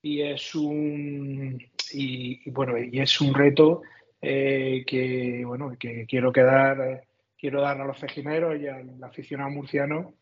y 0.01 0.21
es 0.21 0.53
un 0.53 1.59
y, 1.91 2.49
bueno 2.51 2.77
y 2.77 2.99
es 2.99 3.21
un 3.21 3.33
reto 3.33 3.81
eh, 4.21 4.83
que 4.85 5.43
bueno 5.45 5.75
que 5.79 6.05
quiero 6.05 6.31
quedar 6.31 7.05
quiero 7.37 7.61
dar 7.61 7.79
a 7.81 7.85
los 7.85 7.99
cejineros 7.99 8.59
y 8.61 8.67
al 8.67 9.03
aficionado 9.03 9.49
murciano 9.49 10.13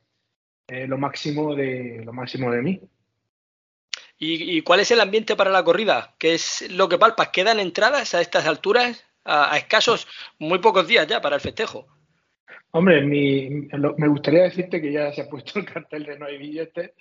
eh, 0.67 0.87
lo 0.87 0.97
máximo 0.97 1.55
de 1.55 2.01
lo 2.05 2.13
máximo 2.13 2.51
de 2.51 2.61
mí. 2.61 2.81
¿Y, 4.23 4.61
cuál 4.61 4.81
es 4.81 4.91
el 4.91 5.01
ambiente 5.01 5.35
para 5.35 5.49
la 5.49 5.63
corrida? 5.63 6.13
¿Qué 6.19 6.35
es 6.35 6.69
lo 6.69 6.87
que 6.87 6.99
palpas? 6.99 7.29
¿Quedan 7.29 7.59
entradas 7.59 8.13
a 8.13 8.21
estas 8.21 8.45
alturas? 8.45 9.03
a 9.23 9.55
escasos 9.55 10.07
muy 10.39 10.57
pocos 10.57 10.87
días 10.87 11.05
ya 11.05 11.21
para 11.21 11.35
el 11.35 11.41
festejo. 11.41 11.87
Hombre, 12.71 13.01
me 13.03 14.07
gustaría 14.07 14.43
decirte 14.43 14.81
que 14.81 14.91
ya 14.91 15.11
se 15.11 15.21
ha 15.21 15.29
puesto 15.29 15.59
el 15.59 15.65
cartel 15.65 16.05
de 16.05 16.17
no 16.17 16.25
hay 16.25 16.37
billetes, 16.37 16.91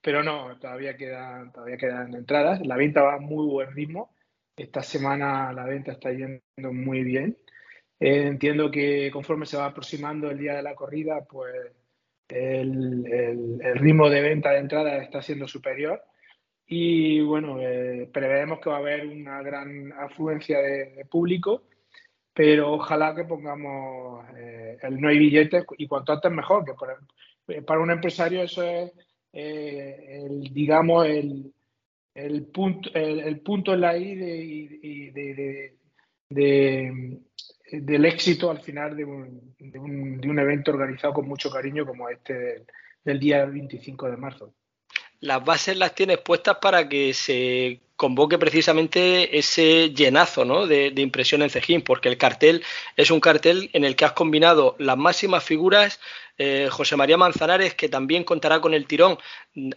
pero 0.00 0.22
no, 0.22 0.58
todavía 0.58 0.96
quedan, 0.96 1.52
todavía 1.52 1.76
quedan 1.76 2.14
entradas. 2.14 2.64
La 2.66 2.76
venta 2.76 3.02
va 3.02 3.14
a 3.14 3.18
muy 3.18 3.46
buen 3.46 3.72
ritmo. 3.72 4.14
Esta 4.56 4.82
semana 4.82 5.52
la 5.52 5.64
venta 5.64 5.92
está 5.92 6.12
yendo 6.12 6.72
muy 6.72 7.02
bien. 7.04 7.38
Eh, 8.00 8.26
entiendo 8.26 8.70
que 8.70 9.10
conforme 9.12 9.46
se 9.46 9.56
va 9.56 9.66
aproximando 9.66 10.30
el 10.30 10.38
día 10.38 10.54
de 10.54 10.62
la 10.62 10.74
corrida, 10.74 11.24
pues 11.24 11.54
el, 12.28 13.60
ritmo 13.76 14.08
de 14.10 14.20
venta 14.22 14.50
de 14.52 14.58
entradas 14.58 15.02
está 15.02 15.22
siendo 15.22 15.48
superior. 15.48 16.02
Y 16.66 17.20
bueno, 17.20 17.60
eh, 17.60 18.08
preveemos 18.12 18.60
que 18.60 18.70
va 18.70 18.76
a 18.76 18.78
haber 18.80 19.06
una 19.06 19.42
gran 19.42 19.92
afluencia 19.92 20.58
de 20.60 21.04
público 21.10 21.64
pero 22.34 22.72
ojalá 22.72 23.14
que 23.14 23.24
pongamos 23.24 24.24
eh, 24.36 24.78
el 24.82 25.00
no 25.00 25.08
hay 25.08 25.18
billetes 25.18 25.64
y 25.78 25.86
cuanto 25.86 26.12
antes 26.12 26.32
mejor, 26.32 26.64
que 26.64 26.72
eh, 27.54 27.62
para 27.62 27.80
un 27.80 27.90
empresario 27.90 28.42
eso 28.42 28.62
es, 28.62 28.92
eh, 29.32 30.24
el, 30.24 30.52
digamos, 30.52 31.06
el, 31.06 31.52
el, 32.14 32.46
punto, 32.46 32.90
el, 32.94 33.40
punto 33.40 33.74
en 33.74 33.80
la 33.80 33.96
I 33.96 34.14
de, 34.14 35.76
de, 36.30 37.20
del 37.70 38.04
éxito 38.04 38.50
al 38.50 38.60
final 38.60 38.96
de 38.96 39.04
un, 39.04 39.54
un, 39.78 40.20
de 40.20 40.28
un, 40.28 40.38
evento 40.38 40.70
organizado 40.70 41.14
con 41.14 41.28
mucho 41.28 41.50
cariño 41.50 41.86
como 41.86 42.08
este 42.08 42.34
del, 42.34 42.66
del 43.04 43.20
día 43.20 43.44
25 43.44 44.10
de 44.10 44.16
marzo. 44.16 44.54
Las 45.22 45.44
bases 45.44 45.76
las 45.76 45.94
tienes 45.94 46.18
puestas 46.18 46.56
para 46.60 46.88
que 46.88 47.14
se 47.14 47.80
convoque 47.94 48.38
precisamente 48.38 49.38
ese 49.38 49.90
llenazo 49.90 50.44
¿no? 50.44 50.66
de, 50.66 50.92
impresión 50.96 51.42
en 51.42 51.50
Cejín, 51.50 51.82
porque 51.82 52.08
el 52.08 52.18
cartel 52.18 52.64
es 52.96 53.12
un 53.12 53.20
cartel 53.20 53.70
en 53.72 53.84
el 53.84 53.94
que 53.94 54.04
has 54.04 54.14
combinado 54.14 54.74
las 54.80 54.96
máximas 54.98 55.44
figuras. 55.44 56.00
Eh, 56.38 56.66
José 56.72 56.96
María 56.96 57.16
Manzanares, 57.16 57.74
que 57.74 57.88
también 57.88 58.24
contará 58.24 58.60
con 58.60 58.74
el 58.74 58.88
tirón, 58.88 59.16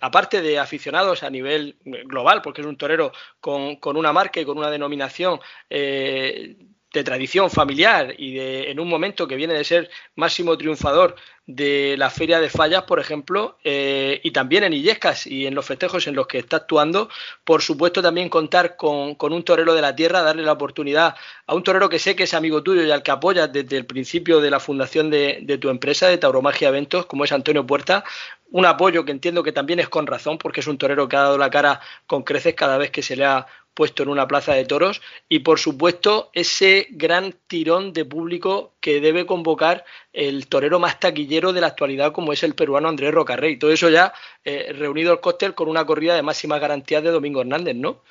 aparte 0.01 0.41
de 0.41 0.57
aficionados 0.57 1.21
a 1.21 1.29
nivel 1.29 1.77
global, 2.05 2.41
porque 2.41 2.61
es 2.61 2.67
un 2.67 2.77
torero 2.77 3.11
con, 3.39 3.77
una 3.83 4.11
marca 4.11 4.39
y 4.39 4.45
con 4.45 4.57
una 4.57 4.71
denominación 4.71 5.39
eh, 5.69 6.55
de 6.91 7.03
tradición 7.03 7.51
familiar 7.51 8.15
y 8.17 8.33
de 8.33 8.71
en 8.71 8.79
un 8.79 8.87
momento 8.87 9.27
que 9.27 9.35
viene 9.35 9.53
de 9.53 9.63
ser 9.63 9.91
máximo 10.15 10.57
triunfador 10.57 11.15
de 11.47 11.95
la 11.97 12.09
Feria 12.09 12.39
de 12.39 12.49
Fallas, 12.49 12.83
por 12.83 12.99
ejemplo, 12.99 13.57
eh, 13.63 14.19
y 14.23 14.31
también 14.31 14.63
en 14.63 14.73
Illescas 14.73 15.27
y 15.27 15.45
en 15.45 15.53
los 15.53 15.65
festejos 15.65 16.07
en 16.07 16.15
los 16.15 16.25
que 16.25 16.39
está 16.39 16.57
actuando, 16.57 17.09
por 17.43 17.61
supuesto 17.61 18.01
también 18.01 18.29
contar 18.29 18.75
con, 18.75 19.15
un 19.19 19.43
torero 19.43 19.75
de 19.75 19.81
la 19.81 19.95
tierra, 19.95 20.23
darle 20.23 20.43
la 20.43 20.53
oportunidad 20.53 21.15
a 21.45 21.53
un 21.53 21.63
torero 21.63 21.87
que 21.87 21.99
sé 21.99 22.15
que 22.15 22.23
es 22.23 22.33
amigo 22.33 22.63
tuyo 22.63 22.83
y 22.83 22.89
al 22.89 23.03
que 23.03 23.11
apoyas 23.11 23.53
desde 23.53 23.77
el 23.77 23.85
principio 23.85 24.39
de 24.39 24.49
la 24.49 24.59
fundación 24.59 25.09
de, 25.11 25.39
de 25.43 25.57
tu 25.59 25.69
empresa, 25.69 26.07
de 26.07 26.17
Tauromagia 26.17 26.69
Eventos, 26.69 27.05
como 27.05 27.23
es 27.23 27.31
Antonio 27.31 27.65
Puerta, 27.65 28.03
un 28.51 28.65
apoyo 28.65 29.05
que 29.05 29.11
entiendo 29.11 29.43
que 29.43 29.51
también 29.51 29.79
es 29.79 29.89
con 29.89 30.07
razón, 30.07 30.37
porque 30.37 30.61
es 30.61 30.67
un 30.67 30.77
torero 30.77 31.07
que 31.07 31.15
ha 31.15 31.21
dado 31.21 31.37
la 31.37 31.49
cara 31.49 31.79
con 32.07 32.23
creces 32.23 32.55
cada 32.55 32.77
vez 32.77 32.89
que 32.89 33.01
se 33.01 33.15
le 33.15 33.25
ha 33.25 33.45
puesto 33.75 34.01
en 34.01 34.09
una 34.09 34.27
plaza 34.27 34.53
de 34.53 34.65
toros. 34.65 35.01
Y 35.29 35.39
por 35.39 35.59
supuesto 35.59 36.31
ese 36.33 36.87
gran 36.89 37.35
tirón 37.47 37.93
de 37.93 38.05
público 38.05 38.73
que 38.79 39.01
debe 39.01 39.27
convocar 39.27 39.85
el 40.15 40.47
torero 40.47 40.79
más 40.79 40.99
taquillero 40.99 41.51
de 41.51 41.61
la 41.61 41.67
actualidad 41.67 42.13
como 42.13 42.31
es 42.31 42.41
el 42.43 42.55
peruano 42.55 42.87
Andrés 42.87 43.13
Rocarrey. 43.13 43.59
Todo 43.59 43.71
eso 43.71 43.89
ya 43.89 44.13
eh, 44.43 44.71
reunido 44.73 45.11
el 45.11 45.19
cóctel 45.19 45.53
con 45.53 45.67
una 45.67 45.85
corrida 45.85 46.15
de 46.15 46.23
máximas 46.23 46.61
garantías 46.61 47.03
de 47.03 47.11
Domingo 47.11 47.41
Hernández, 47.41 47.75
¿no? 47.75 48.01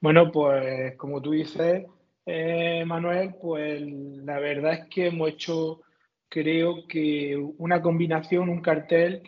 Bueno, 0.00 0.30
pues 0.30 0.96
como 0.96 1.22
tú 1.22 1.32
dices, 1.32 1.86
eh, 2.26 2.84
Manuel, 2.86 3.34
pues 3.40 3.80
la 3.80 4.38
verdad 4.38 4.74
es 4.74 4.88
que 4.88 5.06
hemos 5.06 5.30
hecho, 5.30 5.80
creo 6.28 6.86
que 6.86 7.36
una 7.58 7.80
combinación, 7.80 8.50
un 8.50 8.60
cartel 8.60 9.22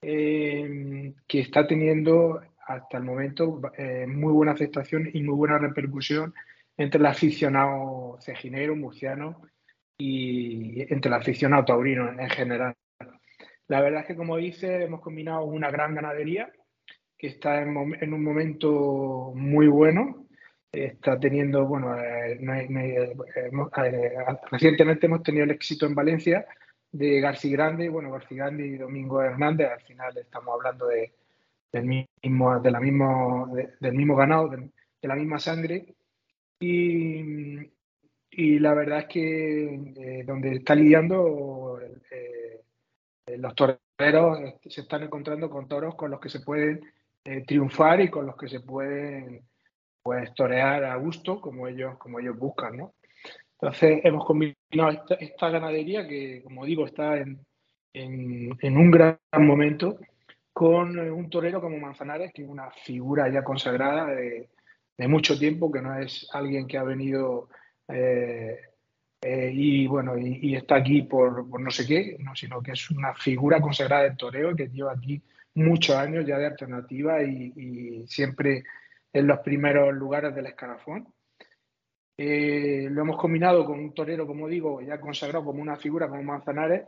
eh, 0.00 1.12
que 1.28 1.40
está 1.40 1.66
teniendo 1.66 2.40
hasta 2.66 2.96
el 2.96 3.04
momento 3.04 3.60
muy 4.06 4.32
buena 4.32 4.52
aceptación 4.52 5.10
y 5.12 5.22
muy 5.22 5.34
buena 5.34 5.58
repercusión 5.58 6.32
entre 6.76 7.00
el 7.00 7.06
aficionado 7.06 8.16
cejinero, 8.20 8.76
murciano 8.76 9.42
y 10.00 10.80
entre 10.92 11.10
el 11.10 11.14
aficionado 11.14 11.64
taurino 11.64 12.10
en 12.10 12.30
general. 12.30 12.74
La 13.68 13.82
verdad 13.82 14.00
es 14.00 14.06
que, 14.06 14.16
como 14.16 14.36
dice, 14.36 14.84
hemos 14.84 15.00
combinado 15.00 15.44
una 15.44 15.70
gran 15.70 15.94
ganadería 15.94 16.50
que 17.18 17.26
está 17.26 17.60
en, 17.60 17.76
un 17.76 18.24
momento 18.24 19.32
muy 19.34 19.68
bueno. 19.68 20.26
Está 20.72 21.20
teniendo, 21.20 21.66
bueno, 21.66 21.94
eh, 21.98 22.38
eh, 22.40 23.50
recientemente 24.50 25.06
hemos 25.06 25.22
tenido 25.22 25.44
el 25.44 25.50
éxito 25.50 25.84
en 25.86 25.94
Valencia 25.94 26.46
de 26.92 27.20
García 27.20 27.52
Grande, 27.52 27.88
bueno, 27.90 28.10
García 28.10 28.38
Grande 28.38 28.66
y 28.66 28.78
Domingo 28.78 29.20
Hernández. 29.22 29.68
Al 29.70 29.82
final 29.82 30.16
estamos 30.16 30.54
hablando 30.54 30.86
de, 30.86 31.12
del 31.70 31.84
mismo, 31.84 32.58
de 32.58 32.70
la 32.70 32.80
mismo, 32.80 33.54
del 33.80 33.92
mismo 33.92 34.16
ganado, 34.16 34.48
de, 34.48 34.70
la 35.02 35.14
misma 35.14 35.38
sangre. 35.38 35.94
Y, 36.58 37.70
y, 38.30 38.58
la 38.58 38.74
verdad 38.74 39.00
es 39.00 39.06
que 39.06 39.64
eh, 39.96 40.24
donde 40.24 40.56
está 40.56 40.74
lidiando 40.74 41.80
eh, 42.10 42.62
los 43.38 43.54
toreros 43.54 44.38
se 44.66 44.80
están 44.80 45.02
encontrando 45.02 45.50
con 45.50 45.68
toros 45.68 45.94
con 45.94 46.10
los 46.10 46.20
que 46.20 46.28
se 46.28 46.40
pueden 46.40 46.80
eh, 47.24 47.44
triunfar 47.46 48.00
y 48.00 48.08
con 48.08 48.26
los 48.26 48.36
que 48.36 48.48
se 48.48 48.60
pueden 48.60 49.42
pues 50.02 50.32
torear 50.34 50.84
a 50.84 50.96
gusto 50.96 51.40
como 51.40 51.68
ellos, 51.68 51.98
como 51.98 52.18
ellos 52.18 52.38
buscan, 52.38 52.76
¿no? 52.76 52.94
Entonces 53.60 54.00
hemos 54.04 54.24
combinado 54.24 55.04
esta, 55.18 55.50
ganadería 55.50 56.08
que, 56.08 56.42
como 56.42 56.64
digo, 56.64 56.86
está 56.86 57.18
en, 57.18 57.44
en, 57.92 58.76
un 58.76 58.90
gran 58.90 59.18
momento 59.38 59.98
con 60.52 60.98
un 60.98 61.28
torero 61.28 61.60
como 61.60 61.78
Manzanares, 61.78 62.32
que 62.32 62.42
es 62.42 62.48
una 62.48 62.70
figura 62.70 63.28
ya 63.28 63.44
consagrada 63.44 64.06
de, 64.06 64.48
mucho 65.08 65.38
tiempo, 65.38 65.70
que 65.70 65.80
no 65.80 65.98
es 65.98 66.28
alguien 66.32 66.66
que 66.66 66.76
ha 66.78 66.82
venido 66.82 67.48
eh, 67.92 68.58
eh, 69.22 69.50
y 69.52 69.86
bueno 69.86 70.16
y, 70.18 70.54
está 70.54 70.76
aquí 70.76 71.02
por, 71.02 71.60
no 71.60 71.70
sé 71.70 71.86
qué, 71.86 72.16
no, 72.20 72.34
sino 72.34 72.62
que 72.62 72.72
es 72.72 72.90
una 72.90 73.14
figura 73.14 73.60
consagrada 73.60 74.04
del 74.04 74.16
toreo 74.16 74.54
que 74.54 74.68
lleva 74.68 74.92
aquí 74.92 75.22
muchos 75.54 75.96
años 75.96 76.24
ya 76.26 76.38
de 76.38 76.46
alternativa 76.46 77.22
y, 77.22 78.06
siempre 78.06 78.64
en 79.12 79.26
los 79.26 79.40
primeros 79.40 79.92
lugares 79.94 80.34
del 80.34 80.46
escalafón. 80.46 81.06
lo 82.16 83.02
hemos 83.02 83.16
combinado 83.18 83.64
con 83.64 83.78
un 83.78 83.92
torero, 83.94 84.26
como 84.26 84.48
digo, 84.48 84.80
ya 84.80 85.00
consagrado 85.00 85.44
como 85.44 85.62
una 85.62 85.76
figura 85.76 86.08
como 86.08 86.22
Manzanares 86.22 86.84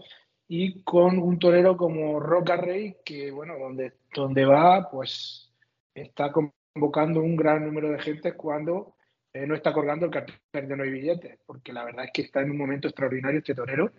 y 0.49 0.83
con 0.83 1.19
un 1.19 1.39
torero 1.39 1.77
como 1.77 2.21
Roca 2.21 2.57
Rey, 2.57 2.97
que 3.05 3.31
bueno, 3.31 3.59
donde, 3.59 3.95
donde 4.15 4.45
va, 4.45 4.91
pues 4.91 5.51
está 5.95 6.31
convocando 6.33 7.21
un 7.21 7.37
gran 7.37 7.65
número 7.65 7.91
de 7.91 7.99
gente 7.99 8.35
cuando 8.35 8.95
eh, 9.33 9.47
no 9.47 9.55
está 9.55 9.73
colgando 9.73 10.07
el 10.07 10.13
cartel 10.13 10.69
de 10.69 10.77
no 10.77 10.83
hay 10.83 10.91
billetes, 10.91 11.39
porque 11.47 11.73
la 11.73 11.85
verdad 11.85 12.05
es 12.07 12.11
que 12.13 12.23
está 12.23 12.41
en 12.41 12.51
un 12.51 12.59
momento 12.59 12.89
extraordinario 12.89 13.39
este 13.39 13.55
torero 13.55 13.93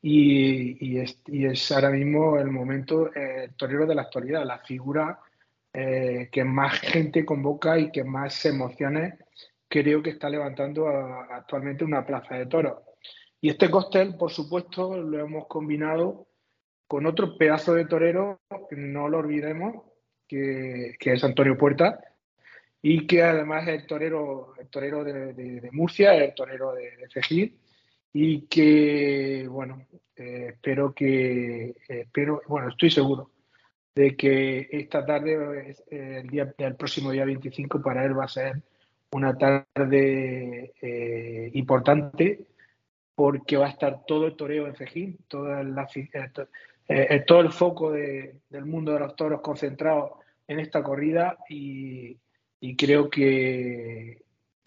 y, 0.00 0.98
es, 0.98 1.72
ahora 1.72 1.90
mismo 1.90 2.38
el 2.38 2.50
momento, 2.50 3.14
eh, 3.14 3.44
el 3.44 3.54
torero 3.54 3.86
de 3.86 3.94
la 3.94 4.02
actualidad, 4.02 4.44
la 4.44 4.58
figura 4.58 5.20
eh, 5.72 6.28
que 6.30 6.44
más 6.44 6.80
gente 6.80 7.24
convoca 7.24 7.78
y 7.78 7.90
que 7.90 8.04
más 8.04 8.44
emociones 8.44 9.14
creo 9.68 10.02
que 10.02 10.10
está 10.10 10.28
levantando 10.28 10.86
actualmente 10.88 11.84
una 11.84 12.04
plaza 12.04 12.34
de 12.34 12.46
toros. 12.46 12.82
Y 13.40 13.48
este 13.48 13.70
cóctel, 13.70 14.16
por 14.16 14.30
supuesto, 14.30 14.96
lo 14.96 15.18
hemos 15.18 15.46
combinado 15.46 16.26
con 16.86 17.06
otro 17.06 17.38
pedazo 17.38 17.74
de 17.74 17.86
torero, 17.86 18.40
no 18.72 19.08
lo 19.08 19.18
olvidemos, 19.18 19.82
que, 20.28 20.94
es 21.00 21.24
Antonio 21.24 21.56
Puerta, 21.56 21.98
y 22.82 23.06
que 23.06 23.22
además 23.22 23.68
es 23.68 23.80
el 23.80 23.86
torero, 23.86 24.54
el 24.58 24.68
torero 24.68 25.04
de, 25.04 25.68
Murcia, 25.72 26.14
el 26.14 26.34
torero 26.34 26.72
de, 26.72 26.96
de 26.96 27.52
y 28.14 28.42
que, 28.42 29.46
bueno, 29.48 29.86
eh, 30.16 30.48
espero 30.54 30.92
que, 30.92 31.76
espero, 31.88 32.42
bueno, 32.48 32.68
estoy 32.68 32.90
seguro 32.90 33.30
de 33.94 34.16
que 34.16 34.68
esta 34.70 35.04
tarde, 35.04 35.76
el, 35.90 36.28
día, 36.28 36.52
el 36.58 36.76
próximo 36.76 37.10
día 37.10 37.24
25, 37.24 37.80
para 37.80 38.04
él 38.04 38.18
va 38.18 38.24
a 38.24 38.28
ser 38.28 38.62
una 39.12 39.36
tarde 39.36 40.72
eh, 40.80 41.50
importante 41.54 42.46
porque 43.14 43.56
va 43.56 43.66
a 43.66 43.70
estar 43.70 44.04
todo 44.06 44.26
el 44.26 44.36
toreo 44.36 44.66
en 44.66 44.74
Cejín, 44.74 45.18
toda 45.28 45.62
la, 45.62 45.86
eh, 45.94 46.16
eh, 46.88 47.24
todo 47.26 47.40
el 47.40 47.52
foco 47.52 47.92
del 47.92 48.64
mundo 48.64 48.92
de 48.92 49.00
los 49.00 49.14
toros 49.14 49.42
concentrado 49.42 50.20
en 50.48 50.60
esta 50.60 50.82
corrida 50.82 51.38
y, 51.48 52.16
creo 52.76 53.10
que, 53.10 54.22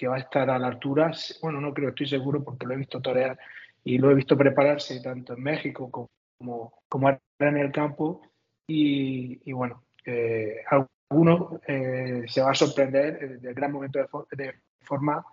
va 0.08 0.16
a 0.16 0.20
estar 0.20 0.50
a 0.50 0.60
la 0.60 0.68
altura. 0.68 1.12
Bueno, 1.42 1.62
no 1.62 1.74
creo, 1.74 1.90
estoy 1.90 2.08
seguro 2.08 2.44
porque 2.44 2.66
lo 2.66 2.74
he 2.74 2.78
visto 2.78 3.02
torear 3.02 3.38
y 3.84 3.98
lo 3.98 4.12
he 4.12 4.16
visto 4.16 4.38
prepararse 4.38 5.02
tanto 5.02 5.34
en 5.34 5.44
México 5.44 5.90
como, 5.92 6.74
como, 6.90 7.10
en 7.10 7.58
el 7.58 7.72
campo. 7.72 8.22
Y, 8.68 9.52
bueno, 9.52 9.84
eh, 10.06 10.58
alguno 10.70 11.60
se 11.66 12.42
va 12.42 12.52
a 12.52 12.56
sorprender 12.56 13.40
del 13.40 13.54
gran 13.54 13.72
momento 13.72 14.00
de, 14.00 14.46
de 14.46 14.54
forma 14.82 15.24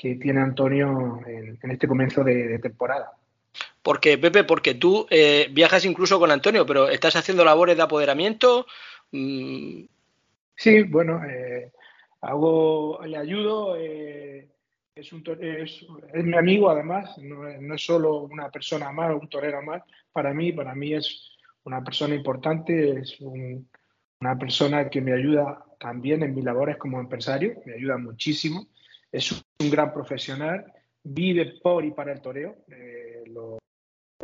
que 0.00 0.14
tiene 0.14 0.40
Antonio 0.40 1.20
en, 1.26 1.70
este 1.70 1.86
comienzo 1.86 2.24
de, 2.24 2.58
temporada. 2.58 3.12
Porque, 3.82 4.16
Pepe, 4.16 4.44
porque 4.44 4.74
tú 4.74 5.06
eh, 5.10 5.48
viajas 5.52 5.84
incluso 5.84 6.18
con 6.18 6.30
Antonio, 6.30 6.64
pero 6.64 6.88
¿estás 6.88 7.16
haciendo 7.16 7.44
labores 7.44 7.76
de 7.76 7.82
apoderamiento? 7.82 8.66
Mm. 9.12 9.82
Sí, 10.56 10.82
bueno, 10.84 11.22
eh, 11.24 11.70
hago, 12.20 13.00
le 13.04 13.16
ayudo, 13.16 13.76
eh, 13.76 14.48
es, 14.94 15.12
un, 15.12 15.22
es, 15.40 15.86
es, 16.12 16.24
mi 16.24 16.36
amigo 16.36 16.70
además, 16.70 17.16
no, 17.18 17.46
es 17.48 17.82
solo 17.82 18.22
una 18.22 18.50
persona 18.50 18.92
más, 18.92 19.14
un 19.14 19.28
torero 19.28 19.62
más, 19.62 19.82
para 20.12 20.34
mí, 20.34 20.52
para 20.52 20.74
mí 20.74 20.94
es 20.94 21.36
una 21.64 21.82
persona 21.82 22.14
importante, 22.14 23.00
es 23.00 23.18
una 23.20 24.38
persona 24.38 24.88
que 24.88 25.00
me 25.00 25.12
ayuda 25.12 25.64
también 25.78 26.22
en 26.22 26.34
mis 26.34 26.44
labores 26.44 26.76
como 26.76 27.00
empresario, 27.00 27.54
me 27.64 27.74
ayuda 27.74 27.96
muchísimo. 27.96 28.66
Es 29.10 29.32
un 29.32 29.70
gran 29.70 29.92
profesional, 29.92 30.72
vive 31.02 31.58
por 31.62 31.84
y 31.84 31.90
para 31.90 32.12
el 32.12 32.20
toreo, 32.20 32.56
eh, 32.68 33.24
lo, 33.26 33.58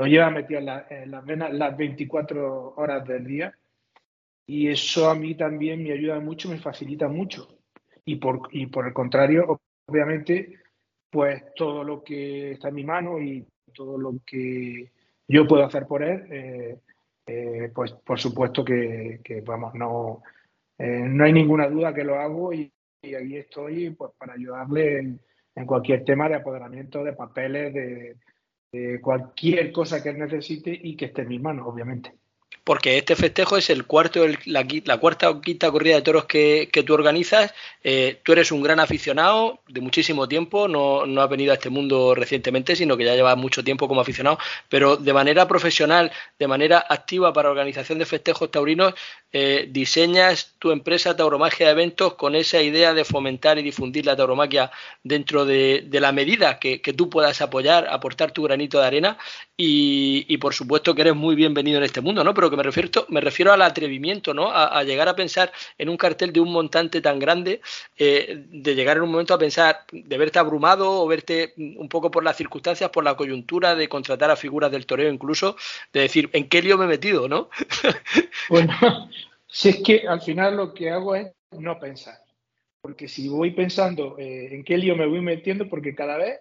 lleva 0.05 0.31
metido 0.31 0.61
en, 0.61 1.11
las 1.11 1.25
venas 1.25 1.53
las 1.53 1.77
24 1.77 2.75
horas 2.77 3.07
del 3.07 3.27
día. 3.27 3.59
Y 4.47 4.69
eso 4.69 5.11
a 5.11 5.15
mí 5.15 5.35
también 5.35 5.83
me 5.83 5.93
ayuda 5.93 6.21
mucho, 6.21 6.49
me 6.49 6.59
facilita 6.59 7.09
mucho. 7.09 7.56
Y 8.07 8.17
por, 8.17 8.49
y 8.53 8.67
por 8.67 8.87
el 8.87 8.93
contrario, 8.95 9.61
obviamente, 9.87 10.61
pues 11.11 11.55
todo 11.55 11.85
lo 11.85 12.03
que 12.03 12.53
está 12.53 12.69
en 12.69 12.75
mi 12.75 12.85
mano 12.85 13.21
y 13.21 13.47
todo 13.75 13.99
lo 13.99 14.15
que 14.25 14.91
yo 15.29 15.47
puedo 15.47 15.65
hacer 15.65 15.87
por 15.87 16.03
él, 16.03 16.27
eh, 16.31 16.79
eh, 17.27 17.73
pues 17.75 17.93
por 17.93 18.19
supuesto 18.19 18.65
que, 18.65 19.21
vamos, 19.45 19.75
no, 19.75 20.23
no 20.79 21.25
hay 21.25 21.33
ninguna 21.33 21.69
duda 21.69 21.93
que 21.93 22.05
lo 22.05 22.19
hago 22.19 22.53
y, 22.53 22.73
y 23.07 23.15
ahí 23.15 23.37
estoy 23.37 23.91
pues, 23.91 24.13
para 24.19 24.35
ayudarle 24.35 24.99
en, 24.99 25.67
cualquier 25.67 26.05
tema 26.05 26.29
de 26.29 26.35
apoderamiento, 26.35 27.03
de 27.03 27.15
papeles, 27.15 27.73
de, 27.73 28.17
cualquier 29.01 29.73
cosa 29.73 30.03
que 30.03 30.11
él 30.11 30.19
necesite 30.19 30.71
y 30.71 30.97
que 30.97 31.07
esté 31.07 31.23
en 31.23 31.29
mis 31.29 31.41
manos, 31.41 31.67
obviamente 31.67 32.13
porque 32.67 32.99
este 32.99 33.14
festejo 33.14 33.57
es 33.57 33.71
el 33.71 33.87
cuarto, 33.87 34.27
la, 34.47 34.99
cuarta 34.99 35.31
o 35.31 35.41
quinta 35.41 35.71
corrida 35.71 35.95
de 35.95 36.03
toros 36.03 36.25
que, 36.25 36.69
tú 36.85 36.95
organizas. 36.95 37.55
Eh, 37.85 38.19
tú 38.25 38.33
eres 38.33 38.51
un 38.51 38.61
gran 38.61 38.81
aficionado 38.81 39.61
de 39.69 39.81
muchísimo 39.81 40.27
tiempo, 40.27 40.67
no, 40.67 41.07
no 41.07 41.23
has 41.23 41.31
venido 41.31 41.53
a 41.53 41.55
este 41.55 41.71
mundo 41.71 42.12
recientemente, 42.17 42.75
sino 42.75 42.97
que 42.97 43.05
ya 43.05 43.14
llevas 43.14 43.37
mucho 43.37 43.62
tiempo 43.62 43.87
como 43.87 44.01
aficionado, 44.01 44.41
pero 44.69 44.97
de 44.97 45.12
manera 45.12 45.47
profesional, 45.47 46.11
de 46.41 46.49
manera 46.49 46.85
activa 46.89 47.33
para 47.33 47.51
organización 47.51 48.01
de 48.01 48.05
festejos 48.05 48.51
taurinos, 48.51 48.95
eh, 49.39 49.69
diseñas 49.71 50.55
tu 50.59 50.71
empresa 50.71 51.14
Tauromagia 51.14 51.67
de 51.67 51.73
Eventos 51.73 52.14
con 52.14 52.35
esa 52.35 52.62
idea 52.62 52.95
de 52.95 53.05
fomentar 53.05 53.59
y 53.59 53.62
difundir 53.62 54.07
la 54.07 54.17
tauromaquia 54.17 54.71
dentro 55.05 55.45
de, 55.45 55.87
la 55.93 56.11
medida 56.11 56.59
que, 56.59 56.79
tú 56.97 57.11
puedas 57.11 57.43
apoyar, 57.43 57.87
aportar 57.91 58.33
tu 58.33 58.45
granito 58.45 58.81
de 58.81 58.87
arena 58.87 59.19
y, 59.55 60.37
por 60.39 60.55
supuesto 60.55 60.95
que 60.95 61.03
eres 61.03 61.17
muy 61.17 61.35
bienvenido 61.35 61.77
en 61.77 61.85
este 61.85 62.01
mundo, 62.01 62.25
¿no? 62.25 62.33
Pero 62.33 62.51
me 62.57 62.63
refiero, 62.63 63.07
me 63.09 63.21
refiero 63.21 63.53
al 63.53 63.63
atrevimiento, 63.63 64.35
¿no? 64.35 64.51
A, 64.51 64.83
llegar 64.85 65.09
a 65.09 65.17
pensar 65.17 65.53
en 65.79 65.89
un 65.89 65.97
cartel 65.97 66.33
de 66.33 66.41
un 66.41 66.53
montante 66.53 67.01
tan 67.01 67.19
grande, 67.19 67.61
eh, 67.97 68.45
de 68.49 68.75
llegar 68.75 68.97
en 68.97 69.05
un 69.05 69.11
momento 69.11 69.35
a 69.35 69.39
pensar, 69.39 69.85
de 69.93 70.19
verte 70.19 70.39
abrumado 70.39 71.03
o 71.03 71.07
verte 71.07 71.55
un 71.57 71.89
poco 71.89 72.11
por 72.11 72.25
las 72.25 72.37
circunstancias, 72.37 72.91
por 72.91 73.05
la 73.05 73.17
coyuntura, 73.17 73.75
de 73.75 73.89
contratar 73.89 74.31
a 74.31 74.37
figuras 74.37 74.71
del 74.71 74.87
toreo 74.87 75.13
incluso, 75.13 75.57
de 75.93 76.01
decir, 76.01 76.31
¿en 76.33 76.49
qué 76.49 76.63
lío 76.63 76.79
me 76.79 76.85
he 76.87 76.89
metido, 76.89 77.29
no? 77.29 77.51
Bueno, 78.49 78.73
si 79.47 79.71
es 79.71 79.77
que 79.83 80.07
al 80.07 80.21
final 80.21 80.57
lo 80.57 80.73
que 80.73 80.91
hago 80.91 81.15
es 81.15 81.33
no 81.53 81.79
pensar. 81.79 82.19
Porque 82.81 83.09
si 83.09 83.29
voy 83.29 83.51
pensando 83.51 84.17
eh, 84.19 84.55
en 84.55 84.63
qué 84.63 84.79
lío 84.79 84.95
me 84.95 85.07
voy 85.07 85.21
metiendo, 85.21 85.69
porque 85.69 85.95
cada 85.95 86.17
vez 86.17 86.41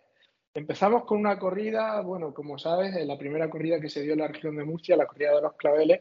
Empezamos 0.56 1.04
con 1.04 1.20
una 1.20 1.38
corrida, 1.38 2.00
bueno, 2.00 2.34
como 2.34 2.58
sabes, 2.58 2.96
la 3.06 3.18
primera 3.18 3.50
corrida 3.50 3.82
que 3.82 3.90
se 3.90 4.04
dio 4.04 4.14
en 4.14 4.20
la 4.20 4.30
región 4.30 4.56
de 4.56 4.64
Murcia, 4.64 4.96
la 4.96 5.06
corrida 5.06 5.36
de 5.36 5.42
los 5.42 5.54
claveles, 5.56 6.00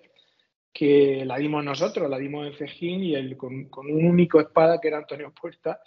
que 0.72 1.24
la 1.24 1.38
dimos 1.38 1.64
nosotros, 1.64 2.08
la 2.08 2.18
dimos 2.18 2.46
en 2.46 2.54
Cejín 2.54 3.02
y 3.02 3.16
el, 3.16 3.36
con, 3.36 3.68
un 3.76 4.06
único 4.06 4.38
espada 4.38 4.80
que 4.80 4.86
era 4.86 4.98
Antonio 4.98 5.32
Puerta. 5.32 5.80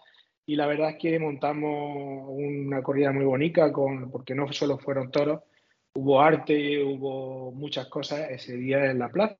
Y 0.46 0.58
la 0.58 0.68
verdad 0.68 0.90
es 0.90 0.98
que 0.98 1.18
montamos 1.18 2.28
una 2.28 2.84
corrida 2.84 3.14
muy 3.14 3.24
bonita, 3.24 3.72
con, 3.72 4.12
porque 4.12 4.36
no 4.36 4.52
solo 4.52 4.78
fueron 4.78 5.12
toros, 5.12 5.44
hubo 5.94 6.20
arte, 6.20 6.84
hubo 6.84 7.54
muchas 7.54 7.88
cosas 7.88 8.30
ese 8.32 8.58
día 8.58 8.92
en 8.92 9.00
la 9.00 9.08
plaza. 9.08 9.38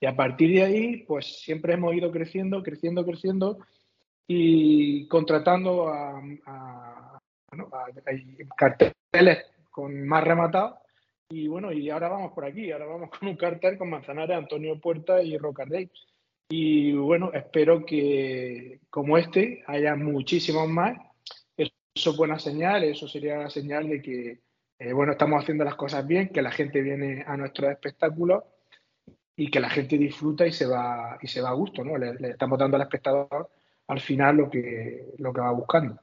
Y 0.00 0.06
a 0.06 0.14
partir 0.14 0.54
de 0.54 0.62
ahí, 0.62 0.96
pues 0.98 1.40
siempre 1.40 1.74
hemos 1.74 1.94
ido 1.96 2.12
creciendo, 2.12 2.62
creciendo, 2.62 3.04
creciendo 3.04 3.58
y 4.28 5.08
contratando 5.08 5.88
a 5.88 7.15
hay 8.06 8.36
carteles 8.56 9.46
con 9.70 10.06
más 10.06 10.24
rematados 10.24 10.78
y 11.28 11.48
bueno, 11.48 11.72
y 11.72 11.90
ahora 11.90 12.08
vamos 12.08 12.32
por 12.32 12.44
aquí, 12.44 12.70
ahora 12.70 12.86
vamos 12.86 13.10
con 13.18 13.28
un 13.28 13.36
cartel 13.36 13.76
con 13.78 13.90
Manzanares, 13.90 14.36
Antonio 14.36 14.80
Puerta 14.80 15.22
y 15.22 15.36
Rocardey. 15.36 15.90
Y 16.48 16.92
bueno, 16.92 17.32
espero 17.32 17.84
que 17.84 18.80
como 18.88 19.18
este 19.18 19.64
haya 19.66 19.96
muchísimos 19.96 20.68
más. 20.68 20.96
Eso 21.56 22.10
es 22.10 22.16
buena 22.16 22.38
señal, 22.38 22.84
eso 22.84 23.08
sería 23.08 23.38
la 23.38 23.50
señal 23.50 23.88
de 23.88 24.02
que 24.02 24.40
eh, 24.78 24.92
bueno, 24.92 25.12
estamos 25.12 25.42
haciendo 25.42 25.64
las 25.64 25.74
cosas 25.74 26.06
bien, 26.06 26.28
que 26.28 26.42
la 26.42 26.50
gente 26.50 26.82
viene 26.82 27.24
a 27.26 27.36
nuestros 27.36 27.70
espectáculos 27.70 28.44
y 29.34 29.50
que 29.50 29.60
la 29.60 29.70
gente 29.70 29.98
disfruta 29.98 30.46
y 30.46 30.52
se 30.52 30.66
va 30.66 31.18
y 31.20 31.26
se 31.26 31.40
va 31.40 31.50
a 31.50 31.54
gusto, 31.54 31.82
¿no? 31.82 31.96
Le, 31.96 32.14
le 32.14 32.30
estamos 32.30 32.58
dando 32.58 32.76
al 32.76 32.82
espectador 32.82 33.50
al 33.88 34.00
final 34.00 34.36
lo 34.36 34.50
que, 34.50 35.14
lo 35.18 35.32
que 35.32 35.40
va 35.40 35.52
buscando. 35.52 36.00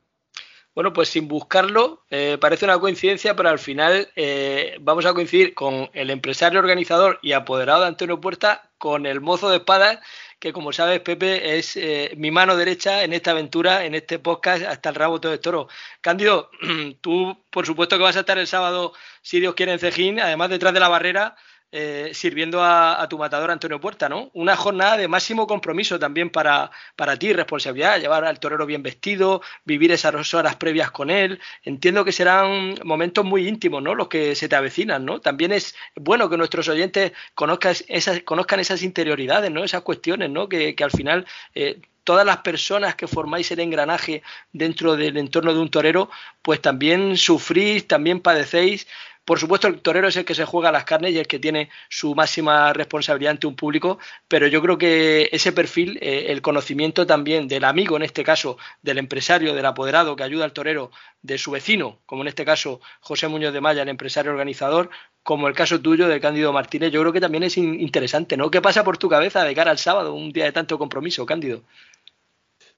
Bueno, 0.76 0.91
pues 0.91 1.09
sin 1.09 1.28
buscarlo, 1.28 2.03
eh, 2.09 2.39
parece 2.41 2.65
una 2.65 2.80
coincidencia, 2.80 3.36
pero 3.36 3.49
al 3.49 3.59
final 3.59 4.11
eh, 4.15 4.76
vamos 4.82 5.05
a 5.05 5.13
coincidir 5.13 5.53
con 5.53 5.91
el 5.93 6.09
empresario 6.09 6.59
organizador 6.59 7.19
y 7.21 7.34
apoderado 7.34 7.82
de 7.82 7.89
Antonio 7.89 8.19
Puerta, 8.19 8.71
con 8.80 9.05
el 9.05 9.21
mozo 9.21 9.51
de 9.51 9.57
espadas, 9.57 9.99
que 10.39 10.51
como 10.51 10.74
sabes, 10.74 10.99
Pepe, 11.01 11.57
es 11.57 11.78
eh, 11.78 12.13
mi 12.17 12.32
mano 12.32 12.57
derecha 12.57 13.03
en 13.03 13.13
esta 13.13 13.32
aventura, 13.32 13.86
en 13.86 13.93
este 13.93 14.17
podcast, 14.17 14.63
hasta 14.63 14.89
el 14.89 14.95
rabo 14.95 15.21
todo 15.21 15.32
de 15.32 15.38
toro. 15.38 15.67
Cándido, 16.01 16.49
tú, 17.01 17.38
por 17.51 17.67
supuesto 17.67 17.97
que 17.97 18.03
vas 18.03 18.17
a 18.17 18.21
estar 18.21 18.39
el 18.39 18.47
sábado, 18.47 18.93
si 19.21 19.39
Dios 19.39 19.53
quiere, 19.53 19.74
en 19.74 19.80
Cejín, 19.80 20.19
además 20.19 20.49
detrás 20.49 20.74
de 20.74 20.80
la 20.80 20.89
barrera, 20.89 21.36
eh, 21.76 22.11
sirviendo 22.13 22.63
a, 22.63 23.07
tu 23.09 23.17
matador 23.17 23.49
Antonio 23.49 23.82
Puerta, 23.82 24.07
¿no? 24.07 24.30
Una 24.36 24.55
jornada 24.55 24.95
de 24.95 25.07
máximo 25.07 25.47
compromiso 25.47 25.97
también 25.97 26.30
para, 26.30 26.69
para 26.95 27.17
ti, 27.17 27.34
responsabilidad, 27.34 27.99
llevar 27.99 28.26
al 28.26 28.39
torero 28.39 28.67
bien 28.67 28.84
vestido, 28.84 29.41
vivir 29.65 29.91
esas 29.91 30.34
horas 30.36 30.55
previas 30.55 30.91
con 30.91 31.09
él. 31.09 31.39
Entiendo 31.63 32.05
que 32.05 32.11
serán 32.11 32.76
momentos 32.84 33.26
muy 33.26 33.47
íntimos, 33.47 33.82
¿no? 33.82 33.95
Los 33.95 34.07
que 34.07 34.36
se 34.36 34.47
te 34.47 34.55
avecinan, 34.55 35.03
¿no? 35.03 35.19
También 35.19 35.51
es 35.51 35.76
bueno 35.95 36.30
que 36.30 36.38
nuestros 36.38 36.67
oyentes 36.67 37.11
conozcan 37.34 37.74
esas, 37.88 38.21
conozcan 38.21 38.59
esas 38.59 38.84
interioridades, 38.84 39.49
¿no? 39.49 39.63
Esas 39.63 39.82
cuestiones, 39.82 40.30
¿no? 40.30 40.47
Que, 40.47 40.76
al 40.80 40.91
final 40.91 41.26
eh, 41.55 41.82
todas 42.03 42.24
las 42.24 42.38
personas 42.38 42.93
que 42.93 43.07
formáis 43.07 43.49
el 43.49 43.61
engranaje 43.61 44.21
dentro 44.51 44.95
del 44.95 45.17
entorno 45.17 45.55
de 45.55 45.59
un 45.59 45.71
torero, 45.71 46.11
pues 46.43 46.61
también 46.61 47.17
sufrís, 47.17 47.88
también 47.88 48.19
padecéis 48.19 48.86
por 49.26 49.39
supuesto, 49.39 49.67
el 49.67 49.82
torero 49.82 50.09
es 50.09 50.17
el 50.17 50.26
que 50.26 50.36
se 50.36 50.45
juega 50.45 50.71
las 50.71 50.84
carnes 50.84 51.13
y 51.13 51.19
el 51.19 51.28
que 51.28 51.39
tiene 51.39 51.69
su 51.89 52.13
máxima 52.13 52.74
responsabilidad 52.74 53.32
ante 53.32 53.47
un 53.47 53.55
público, 53.55 53.97
pero 54.28 54.47
yo 54.47 54.61
creo 54.61 54.78
que 54.78 55.30
ese 55.32 55.53
perfil, 55.53 55.97
eh, 56.01 56.26
el 56.28 56.41
conocimiento 56.41 57.07
también 57.07 57.47
del 57.47 57.63
amigo, 57.63 57.95
en 57.95 58.03
este 58.03 58.24
caso, 58.24 58.57
del 58.82 58.97
empresario, 58.97 59.53
del 59.53 59.65
apoderado 59.65 60.15
que 60.15 60.24
ayuda 60.24 60.43
al 60.45 60.53
torero, 60.53 60.91
de 61.21 61.38
su 61.38 61.51
vecino, 61.51 61.99
como 62.05 62.24
en 62.24 62.28
este 62.28 62.43
caso 62.43 62.82
José 62.99 63.30
Muñoz 63.30 63.53
de 63.53 63.61
Maya, 63.61 63.84
el 63.84 63.89
empresario 63.89 64.32
organizador, 64.32 64.89
como 65.24 65.47
el 65.47 65.55
caso 65.55 65.80
tuyo 65.80 66.09
de 66.09 66.19
Cándido 66.19 66.51
Martínez, 66.51 66.91
yo 66.91 66.99
creo 66.99 67.13
que 67.13 67.21
también 67.21 67.43
es 67.43 67.57
interesante, 67.57 68.36
¿no? 68.36 68.51
¿Qué 68.51 68.61
pasa 68.61 68.84
por 68.84 68.97
tu 68.97 69.07
cabeza 69.07 69.43
de 69.45 69.55
cara 69.55 69.71
al 69.71 69.78
sábado, 69.78 70.13
un 70.13 70.34
día 70.34 70.43
de 70.43 70.51
tanto 70.51 70.78
compromiso, 70.78 71.26
Cándido? 71.26 71.63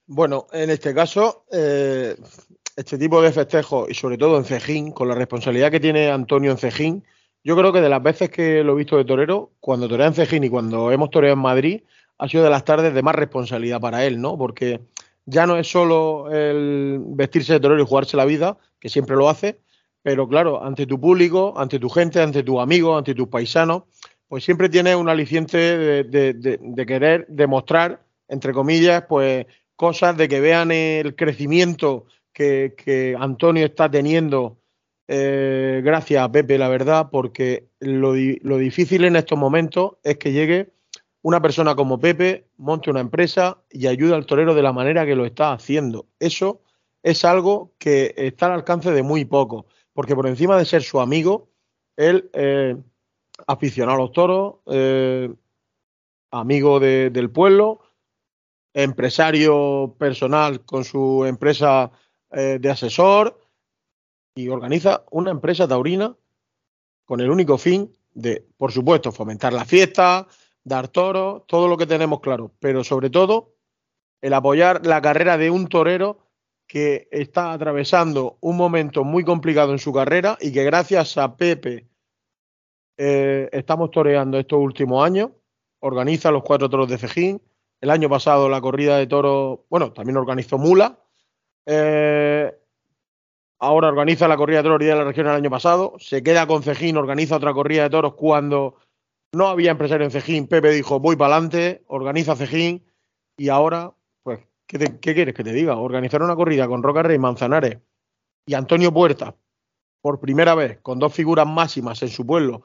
Bueno, 0.05 0.45
en 0.51 0.69
este 0.69 0.93
caso, 0.93 1.45
eh, 1.51 2.15
este 2.75 2.97
tipo 2.97 3.21
de 3.21 3.31
festejos, 3.31 3.89
y 3.89 3.93
sobre 3.93 4.17
todo 4.17 4.37
en 4.37 4.43
Cejín, 4.43 4.91
con 4.91 5.07
la 5.07 5.15
responsabilidad 5.15 5.71
que 5.71 5.79
tiene 5.79 6.09
Antonio 6.09 6.51
en 6.51 6.57
Cejín, 6.57 7.03
yo 7.43 7.55
creo 7.55 7.71
que 7.71 7.81
de 7.81 7.89
las 7.89 8.01
veces 8.01 8.29
que 8.29 8.63
lo 8.63 8.73
he 8.73 8.77
visto 8.77 8.97
de 8.97 9.05
torero, 9.05 9.51
cuando 9.59 9.87
torea 9.87 10.07
en 10.07 10.13
Cejín 10.13 10.43
y 10.43 10.49
cuando 10.49 10.91
hemos 10.91 11.09
toreado 11.09 11.35
en 11.35 11.41
Madrid, 11.41 11.81
ha 12.17 12.27
sido 12.27 12.43
de 12.43 12.49
las 12.49 12.65
tardes 12.65 12.93
de 12.93 13.01
más 13.03 13.15
responsabilidad 13.15 13.79
para 13.79 14.05
él, 14.05 14.19
¿no? 14.19 14.37
Porque 14.37 14.81
ya 15.25 15.45
no 15.45 15.57
es 15.57 15.69
solo 15.69 16.31
el 16.31 16.99
vestirse 17.01 17.53
de 17.53 17.59
torero 17.59 17.81
y 17.81 17.85
jugarse 17.85 18.17
la 18.17 18.25
vida, 18.25 18.57
que 18.79 18.89
siempre 18.89 19.15
lo 19.15 19.29
hace, 19.29 19.59
pero 20.01 20.27
claro, 20.27 20.63
ante 20.63 20.85
tu 20.85 20.99
público, 20.99 21.53
ante 21.57 21.79
tu 21.79 21.89
gente, 21.89 22.21
ante 22.21 22.43
tus 22.43 22.59
amigos, 22.59 22.97
ante 22.97 23.15
tus 23.15 23.27
paisanos, 23.27 23.83
pues 24.27 24.43
siempre 24.43 24.69
tiene 24.69 24.95
un 24.95 25.07
aliciente 25.07 25.57
de 26.03 26.85
querer 26.87 27.25
demostrar, 27.27 28.01
entre 28.27 28.53
comillas, 28.53 29.05
pues 29.07 29.45
cosas 29.75 30.17
de 30.17 30.27
que 30.27 30.39
vean 30.39 30.71
el 30.71 31.15
crecimiento 31.15 32.05
que, 32.35 33.15
Antonio 33.17 33.65
está 33.65 33.89
teniendo 33.89 34.57
eh, 35.07 35.81
gracias 35.83 36.21
a 36.21 36.31
Pepe, 36.31 36.57
la 36.57 36.67
verdad, 36.67 37.09
porque 37.09 37.69
lo, 37.79 38.13
difícil 38.13 39.05
en 39.05 39.15
estos 39.15 39.37
momentos 39.37 39.93
es 40.03 40.17
que 40.17 40.33
llegue 40.33 40.73
una 41.21 41.41
persona 41.41 41.75
como 41.75 41.99
Pepe, 41.99 42.47
monte 42.57 42.91
una 42.91 42.99
empresa 42.99 43.57
y 43.71 43.87
ayude 43.87 44.13
al 44.13 44.25
torero 44.25 44.53
de 44.53 44.61
la 44.61 44.73
manera 44.73 45.05
que 45.05 45.15
lo 45.15 45.25
está 45.25 45.53
haciendo. 45.53 46.07
Eso 46.19 46.61
es 47.03 47.23
algo 47.23 47.71
que 47.79 48.13
está 48.17 48.47
al 48.47 48.53
alcance 48.53 48.91
de 48.91 49.01
muy 49.01 49.25
poco, 49.25 49.67
porque 49.93 50.15
por 50.15 50.27
encima 50.27 50.57
de 50.57 50.65
ser 50.65 50.83
su 50.83 50.99
amigo, 50.99 51.49
él 51.95 52.29
eh, 52.33 52.75
aficionado 53.47 53.97
a 53.97 54.01
los 54.01 54.11
toros, 54.11 54.55
eh, 54.67 55.33
amigo 56.31 56.79
del 56.79 57.29
pueblo, 57.31 57.79
empresario 58.73 59.95
personal 59.97 60.65
con 60.65 60.83
su 60.83 61.23
empresa 61.25 61.91
eh, 62.31 62.57
de 62.59 62.69
asesor 62.69 63.39
y 64.35 64.49
organiza 64.49 65.05
una 65.11 65.31
empresa 65.31 65.67
taurina 65.67 66.15
con 67.05 67.21
el 67.21 67.29
único 67.29 67.57
fin 67.57 67.93
de, 68.13 68.45
por 68.57 68.71
supuesto, 68.71 69.11
fomentar 69.11 69.53
la 69.53 69.65
fiesta, 69.65 70.27
dar 70.63 70.87
toros, 70.87 71.43
todo 71.47 71.67
lo 71.67 71.77
que 71.77 71.85
tenemos 71.85 72.19
claro, 72.19 72.51
pero 72.59 72.83
sobre 72.83 73.09
todo 73.09 73.55
el 74.21 74.33
apoyar 74.33 74.85
la 74.85 75.01
carrera 75.01 75.37
de 75.37 75.51
un 75.51 75.67
torero 75.67 76.25
que 76.67 77.07
está 77.11 77.53
atravesando 77.53 78.37
un 78.41 78.57
momento 78.57 79.03
muy 79.03 79.23
complicado 79.23 79.71
en 79.71 79.79
su 79.79 79.93
carrera 79.93 80.37
y 80.41 80.51
que 80.51 80.63
gracias 80.63 81.17
a 81.17 81.37
Pepe 81.37 81.87
eh, 82.97 83.49
estamos 83.51 83.91
toreando 83.91 84.39
estos 84.39 84.59
últimos 84.59 85.05
años. 85.05 85.31
Organiza 85.79 86.31
los 86.31 86.43
cuatro 86.43 86.69
toros 86.69 86.89
de 86.89 86.97
Cejín. 86.97 87.41
El 87.81 87.89
año 87.91 88.09
pasado 88.09 88.49
la 88.49 88.61
corrida 88.61 88.97
de 88.97 89.05
toros, 89.05 89.59
bueno, 89.69 89.91
también 89.93 90.17
organizó 90.17 90.57
Mula. 90.57 90.97
Eh, 91.65 92.53
ahora 93.59 93.87
organiza 93.87 94.27
la 94.27 94.37
corrida 94.37 94.57
de 94.57 94.63
toros 94.63 94.79
de 94.79 94.95
la 94.95 95.03
región 95.03 95.27
el 95.27 95.33
año 95.33 95.49
pasado. 95.49 95.95
Se 95.99 96.23
queda 96.23 96.47
con 96.47 96.63
Cejín, 96.63 96.97
organiza 96.97 97.37
otra 97.37 97.53
corrida 97.53 97.83
de 97.83 97.89
toros 97.89 98.13
cuando 98.13 98.75
no 99.33 99.47
había 99.47 99.71
empresario 99.71 100.05
en 100.05 100.11
Cejín. 100.11 100.47
Pepe 100.47 100.69
dijo, 100.71 100.99
voy 100.99 101.15
para 101.15 101.35
adelante, 101.35 101.83
organiza 101.87 102.35
Cejín. 102.35 102.83
Y 103.37 103.49
ahora, 103.49 103.93
pues, 104.23 104.39
¿qué, 104.67 104.99
quieres 104.99 105.33
que 105.33 105.43
te 105.43 105.51
diga? 105.51 105.77
Organizar 105.77 106.21
una 106.21 106.35
corrida 106.35 106.67
con 106.67 106.83
Roca 106.83 107.03
Rey 107.03 107.17
Manzanares 107.17 107.79
y 108.45 108.53
Antonio 108.53 108.93
Puerta, 108.93 109.35
por 110.01 110.19
primera 110.19 110.55
vez, 110.55 110.79
con 110.81 110.99
dos 110.99 111.13
figuras 111.13 111.47
máximas 111.47 112.01
en 112.03 112.09
su 112.09 112.25
pueblo, 112.25 112.61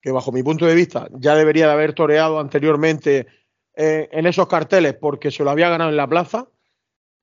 que 0.00 0.10
bajo 0.10 0.32
mi 0.32 0.42
punto 0.42 0.64
de 0.64 0.74
vista 0.74 1.08
ya 1.12 1.34
debería 1.34 1.66
de 1.66 1.72
haber 1.72 1.92
toreado 1.92 2.40
anteriormente 2.40 3.26
eh, 3.74 4.08
en 4.10 4.26
esos 4.26 4.48
carteles 4.48 4.94
porque 4.94 5.30
se 5.30 5.44
lo 5.44 5.50
había 5.50 5.68
ganado 5.68 5.90
en 5.90 5.96
la 5.96 6.08
plaza 6.08 6.48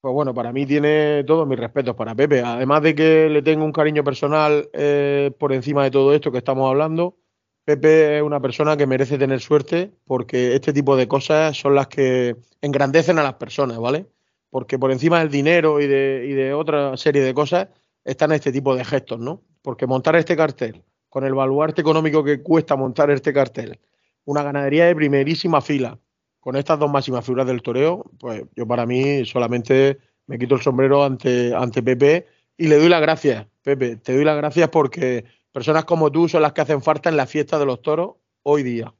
pues 0.05 0.13
bueno, 0.13 0.35
para 0.35 0.53
mí 0.53 0.67
tiene 0.67 1.23
todos 1.23 1.47
mis 1.47 1.57
respetos 1.57 1.95
para 1.95 2.13
Pepe. 2.13 2.43
Además 2.43 2.83
de 2.83 2.93
que 2.93 3.27
le 3.27 3.41
tengo 3.41 3.65
un 3.65 3.71
cariño 3.71 4.03
personal 4.03 4.69
eh, 4.71 5.31
por 5.39 5.51
encima 5.51 5.83
de 5.83 5.89
todo 5.89 6.13
esto 6.13 6.31
que 6.31 6.37
estamos 6.37 6.69
hablando, 6.69 7.17
Pepe 7.63 8.17
es 8.17 8.21
una 8.21 8.39
persona 8.39 8.77
que 8.77 8.85
merece 8.85 9.17
tener 9.17 9.39
suerte 9.39 9.91
porque 10.05 10.53
este 10.53 10.73
tipo 10.73 10.95
de 10.95 11.07
cosas 11.07 11.57
son 11.57 11.73
las 11.73 11.87
que 11.87 12.35
engrandecen 12.61 13.17
a 13.17 13.23
las 13.23 13.33
personas, 13.33 13.79
¿vale? 13.79 14.05
Porque 14.51 14.77
por 14.77 14.91
encima 14.91 15.17
del 15.21 15.31
dinero 15.31 15.81
y 15.81 15.87
de, 15.87 16.27
y 16.29 16.33
de 16.33 16.53
otra 16.53 16.95
serie 16.97 17.23
de 17.23 17.33
cosas 17.33 17.69
están 18.03 18.31
este 18.31 18.51
tipo 18.51 18.75
de 18.75 18.85
gestos, 18.85 19.19
¿no? 19.19 19.41
Porque 19.63 19.87
montar 19.87 20.15
este 20.17 20.35
cartel, 20.35 20.83
con 21.09 21.25
el 21.25 21.33
baluarte 21.33 21.81
económico 21.81 22.23
que 22.23 22.43
cuesta 22.43 22.75
montar 22.75 23.09
este 23.09 23.33
cartel, 23.33 23.79
una 24.23 24.43
ganadería 24.43 24.85
de 24.85 24.95
primerísima 24.95 25.61
fila, 25.61 25.97
con 26.45 26.55
estas 26.57 26.77
dos 26.77 26.91
máximas 26.91 27.25
figuras 27.25 27.47
del 27.47 27.63
toreo, 27.63 28.05
pues 28.19 28.43
yo 28.55 28.67
para 28.67 28.85
mí 28.85 29.25
solamente 29.25 29.97
me 30.27 30.37
quito 30.37 30.53
el 30.53 30.61
sombrero 30.61 31.03
ante, 31.03 31.55
ante 31.55 31.81
Pepe 31.81 32.27
y 32.55 32.67
le 32.67 32.77
doy 32.77 32.87
las 32.87 33.01
gracias, 33.01 33.47
Pepe, 33.63 33.95
te 33.95 34.13
doy 34.13 34.23
las 34.23 34.37
gracias 34.37 34.69
porque 34.69 35.25
personas 35.51 35.85
como 35.85 36.11
tú 36.11 36.29
son 36.29 36.43
las 36.43 36.53
que 36.53 36.61
hacen 36.61 36.83
falta 36.83 37.09
en 37.09 37.17
la 37.17 37.25
fiesta 37.25 37.57
de 37.57 37.65
los 37.65 37.81
toros 37.81 38.17
hoy 38.43 38.61
día. 38.61 38.93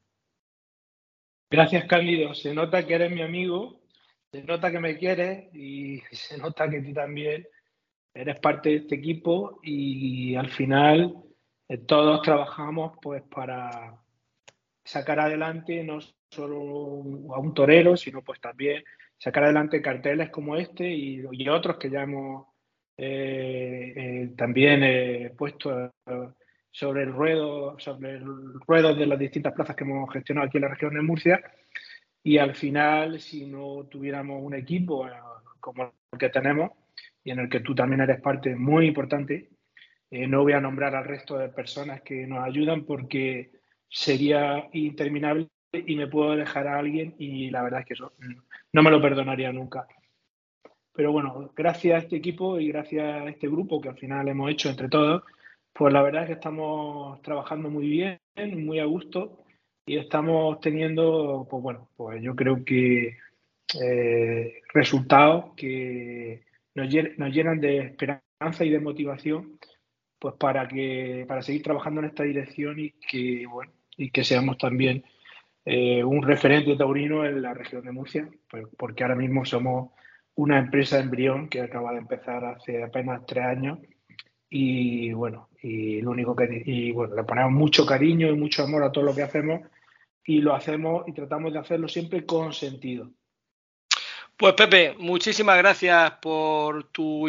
Gracias, 1.51 1.85
Cándido. 1.85 2.33
Se 2.33 2.51
nota 2.51 2.83
que 2.83 2.95
eres 2.95 3.11
mi 3.11 3.21
amigo, 3.21 3.79
se 4.31 4.41
nota 4.41 4.71
que 4.71 4.79
me 4.79 4.97
quieres 4.97 5.53
y 5.53 5.99
se 6.13 6.39
nota 6.39 6.67
que 6.67 6.81
tú 6.81 6.93
también 6.93 7.47
eres 8.15 8.39
parte 8.39 8.69
de 8.69 8.75
este 8.77 8.95
equipo 8.95 9.59
y 9.61 10.33
al 10.33 10.49
final 10.49 11.15
eh, 11.69 11.77
todos 11.77 12.23
trabajamos 12.23 12.93
pues 13.03 13.21
para 13.21 14.01
sacar 14.83 15.19
adelante 15.19 15.83
solo 16.29 17.03
a 17.33 17.39
un 17.39 17.53
torero, 17.53 17.95
sino 17.95 18.21
pues 18.21 18.39
también 18.39 18.83
sacar 19.17 19.45
adelante 19.45 19.81
carteles 19.81 20.29
como 20.29 20.55
este 20.55 20.87
y, 20.87 21.47
otros 21.47 21.77
que 21.77 21.89
ya 21.89 22.03
hemos 22.03 22.47
eh, 22.97 23.93
eh, 23.95 24.33
también 24.37 24.83
eh, 24.83 25.33
puesto 25.37 25.93
sobre 26.71 27.03
el 27.03 27.13
ruedo, 27.13 27.77
sobre 27.79 28.15
el 28.15 28.25
ruedo 28.67 28.93
de 28.93 29.05
las 29.05 29.19
distintas 29.19 29.53
plazas 29.53 29.75
que 29.75 29.83
hemos 29.83 30.11
gestionado 30.11 30.47
aquí 30.47 30.57
en 30.57 30.63
la 30.63 30.69
región 30.69 30.93
de 30.93 31.01
Murcia. 31.01 31.41
Y 32.23 32.37
al 32.37 32.55
final, 32.55 33.19
si 33.19 33.45
no 33.45 33.85
tuviéramos 33.89 34.41
un 34.41 34.55
equipo 34.55 35.07
como 35.59 35.93
el 36.11 36.19
que 36.19 36.29
tenemos 36.29 36.71
y 37.23 37.31
en 37.31 37.39
el 37.39 37.49
que 37.49 37.59
tú 37.59 37.75
también 37.75 38.01
eres 38.01 38.19
parte 38.19 38.55
muy 38.55 38.87
importante, 38.87 39.49
no 40.11 40.43
voy 40.43 40.53
a 40.53 40.61
nombrar 40.61 40.95
al 40.95 41.05
resto 41.05 41.37
de 41.37 41.49
personas 41.49 42.01
que 42.01 42.25
nos 42.25 42.43
ayudan 42.43 42.85
porque 42.85 43.51
sería 43.89 44.67
interminable 44.73 45.47
y 45.85 45.95
me 45.95 46.07
puedo 46.07 46.35
dejar 46.35 46.67
a 46.67 46.79
alguien 46.79 47.15
y 47.17 47.49
la 47.49 47.63
verdad 47.63 47.81
es 47.81 47.85
que 47.85 47.93
eso 47.93 48.13
no 48.73 48.83
me 48.83 48.91
lo 48.91 49.01
perdonaría 49.01 49.51
nunca. 49.51 49.87
Pero 50.93 51.11
bueno, 51.11 51.51
gracias 51.55 51.95
a 51.95 52.03
este 52.03 52.15
equipo 52.15 52.59
y 52.59 52.69
gracias 52.69 53.03
a 53.03 53.29
este 53.29 53.47
grupo 53.47 53.81
que 53.81 53.89
al 53.89 53.97
final 53.97 54.27
hemos 54.27 54.49
hecho 54.51 54.69
entre 54.69 54.89
todos, 54.89 55.23
pues 55.73 55.93
la 55.93 56.01
verdad 56.01 56.23
es 56.23 56.27
que 56.27 56.33
estamos 56.33 57.21
trabajando 57.21 57.69
muy 57.69 57.87
bien, 57.89 58.19
muy 58.65 58.79
a 58.79 58.85
gusto 58.85 59.43
y 59.85 59.97
estamos 59.97 60.59
teniendo, 60.61 61.47
pues 61.49 61.61
bueno, 61.61 61.89
pues 61.97 62.21
yo 62.21 62.35
creo 62.35 62.63
que 62.63 63.17
eh, 63.81 64.61
resultados 64.73 65.53
que 65.55 66.45
nos, 66.75 66.87
nos 67.17 67.33
llenan 67.33 67.59
de 67.59 67.79
esperanza 67.79 68.63
y 68.63 68.69
de 68.69 68.79
motivación 68.79 69.59
pues 70.19 70.35
para 70.35 70.67
que 70.67 71.25
para 71.27 71.41
seguir 71.41 71.63
trabajando 71.63 72.01
en 72.01 72.07
esta 72.07 72.23
dirección 72.23 72.79
y 72.79 72.91
que 72.91 73.45
bueno 73.47 73.71
y 73.97 74.11
que 74.11 74.23
seamos 74.23 74.57
también 74.57 75.03
eh, 75.65 76.03
un 76.03 76.21
referente 76.21 76.75
taurino 76.75 77.25
en 77.25 77.41
la 77.41 77.53
región 77.53 77.83
de 77.83 77.91
Murcia, 77.91 78.29
pues, 78.49 78.65
porque 78.77 79.03
ahora 79.03 79.15
mismo 79.15 79.43
somos 79.45 79.91
una 80.35 80.59
empresa 80.59 80.99
embrión 80.99 81.49
que 81.49 81.61
acaba 81.61 81.91
de 81.93 81.99
empezar 81.99 82.45
hace 82.45 82.83
apenas 82.83 83.25
tres 83.25 83.45
años 83.45 83.79
y 84.49 85.11
bueno, 85.13 85.49
y 85.61 86.01
lo 86.01 86.11
único 86.11 86.35
que 86.35 86.63
y 86.65 86.91
bueno, 86.91 87.15
le 87.15 87.23
ponemos 87.23 87.51
mucho 87.51 87.85
cariño 87.85 88.27
y 88.27 88.35
mucho 88.35 88.63
amor 88.63 88.83
a 88.83 88.91
todo 88.91 89.05
lo 89.05 89.15
que 89.15 89.23
hacemos 89.23 89.61
y 90.23 90.41
lo 90.41 90.53
hacemos 90.53 91.07
y 91.07 91.13
tratamos 91.13 91.53
de 91.53 91.59
hacerlo 91.59 91.87
siempre 91.87 92.25
con 92.25 92.53
sentido. 92.53 93.11
Pues 94.37 94.53
Pepe, 94.53 94.95
muchísimas 94.99 95.57
gracias 95.57 96.11
por 96.21 96.83
tu 96.91 97.25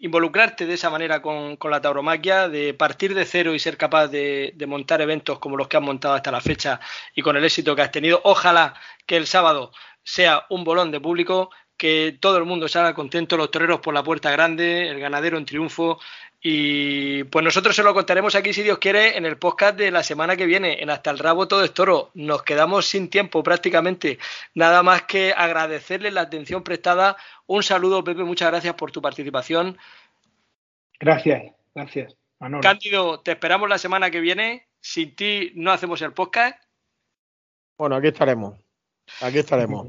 involucrarte 0.00 0.66
de 0.66 0.74
esa 0.74 0.90
manera 0.90 1.22
con, 1.22 1.56
la 1.70 1.80
tauromaquia, 1.80 2.48
de 2.48 2.74
partir 2.74 3.14
de 3.14 3.24
cero 3.24 3.54
y 3.54 3.60
ser 3.60 3.76
capaz 3.76 4.08
de, 4.08 4.52
montar 4.66 5.00
eventos 5.00 5.38
como 5.38 5.56
los 5.56 5.68
que 5.68 5.76
has 5.76 5.82
montado 5.84 6.14
hasta 6.14 6.32
la 6.32 6.40
fecha 6.40 6.80
y 7.14 7.22
con 7.22 7.36
el 7.36 7.44
éxito 7.44 7.76
que 7.76 7.82
has 7.82 7.92
tenido. 7.92 8.20
Ojalá 8.24 8.74
que 9.06 9.16
el 9.16 9.28
sábado 9.28 9.70
sea 10.02 10.46
un 10.50 10.64
bolón 10.64 10.90
de 10.90 11.00
público, 11.00 11.50
que 11.76 12.18
todo 12.20 12.38
el 12.38 12.44
mundo 12.44 12.66
salga 12.66 12.92
contento, 12.92 13.36
los 13.36 13.52
toreros 13.52 13.78
por 13.78 13.94
la 13.94 14.02
puerta 14.02 14.32
grande, 14.32 14.88
el 14.88 14.98
ganadero 14.98 15.38
en 15.38 15.44
triunfo 15.44 16.00
y 16.40 17.24
pues 17.24 17.44
nosotros 17.44 17.74
se 17.74 17.82
lo 17.82 17.94
contaremos 17.94 18.36
aquí, 18.36 18.52
si 18.52 18.62
Dios 18.62 18.78
quiere, 18.78 19.16
en 19.16 19.26
el 19.26 19.38
podcast 19.38 19.76
de 19.76 19.90
la 19.90 20.04
semana 20.04 20.36
que 20.36 20.46
viene, 20.46 20.80
en 20.80 20.88
Hasta 20.90 21.10
el 21.10 21.18
Rabo 21.18 21.48
Todo 21.48 21.64
es 21.64 21.74
Toro. 21.74 22.10
Nos 22.14 22.44
quedamos 22.44 22.86
sin 22.86 23.10
tiempo 23.10 23.42
prácticamente. 23.42 24.18
Nada 24.54 24.84
más 24.84 25.02
que 25.02 25.32
agradecerle 25.36 26.12
la 26.12 26.22
atención 26.22 26.62
prestada. 26.62 27.16
Un 27.46 27.64
saludo, 27.64 28.04
Pepe, 28.04 28.22
muchas 28.22 28.50
gracias 28.50 28.74
por 28.74 28.92
tu 28.92 29.02
participación. 29.02 29.78
Gracias, 31.00 31.52
gracias. 31.74 32.16
Manolo. 32.38 32.62
Cándido, 32.62 33.20
te 33.20 33.32
esperamos 33.32 33.68
la 33.68 33.78
semana 33.78 34.10
que 34.10 34.20
viene. 34.20 34.68
Sin 34.80 35.16
ti 35.16 35.50
no 35.56 35.72
hacemos 35.72 36.00
el 36.02 36.12
podcast. 36.12 36.56
Bueno, 37.76 37.96
aquí 37.96 38.08
estaremos. 38.08 38.54
Aquí 39.20 39.38
estaremos. 39.38 39.88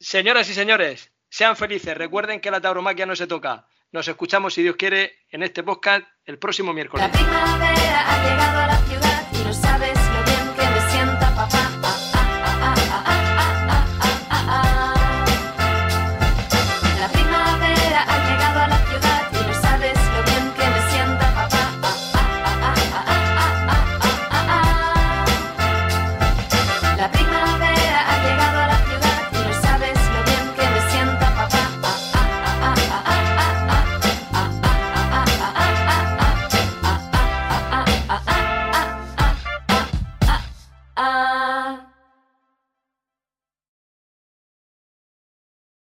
Señoras 0.00 0.50
y 0.50 0.54
señores, 0.54 1.12
sean 1.28 1.54
felices. 1.54 1.96
Recuerden 1.96 2.40
que 2.40 2.50
la 2.50 2.60
tauromaquia 2.60 3.06
no 3.06 3.14
se 3.14 3.28
toca. 3.28 3.66
Nos 3.92 4.08
escuchamos, 4.08 4.54
si 4.54 4.62
Dios 4.62 4.76
quiere, 4.76 5.18
en 5.28 5.42
este 5.42 5.62
podcast 5.62 6.06
el 6.24 6.38
próximo 6.38 6.72
miércoles. 6.72 7.10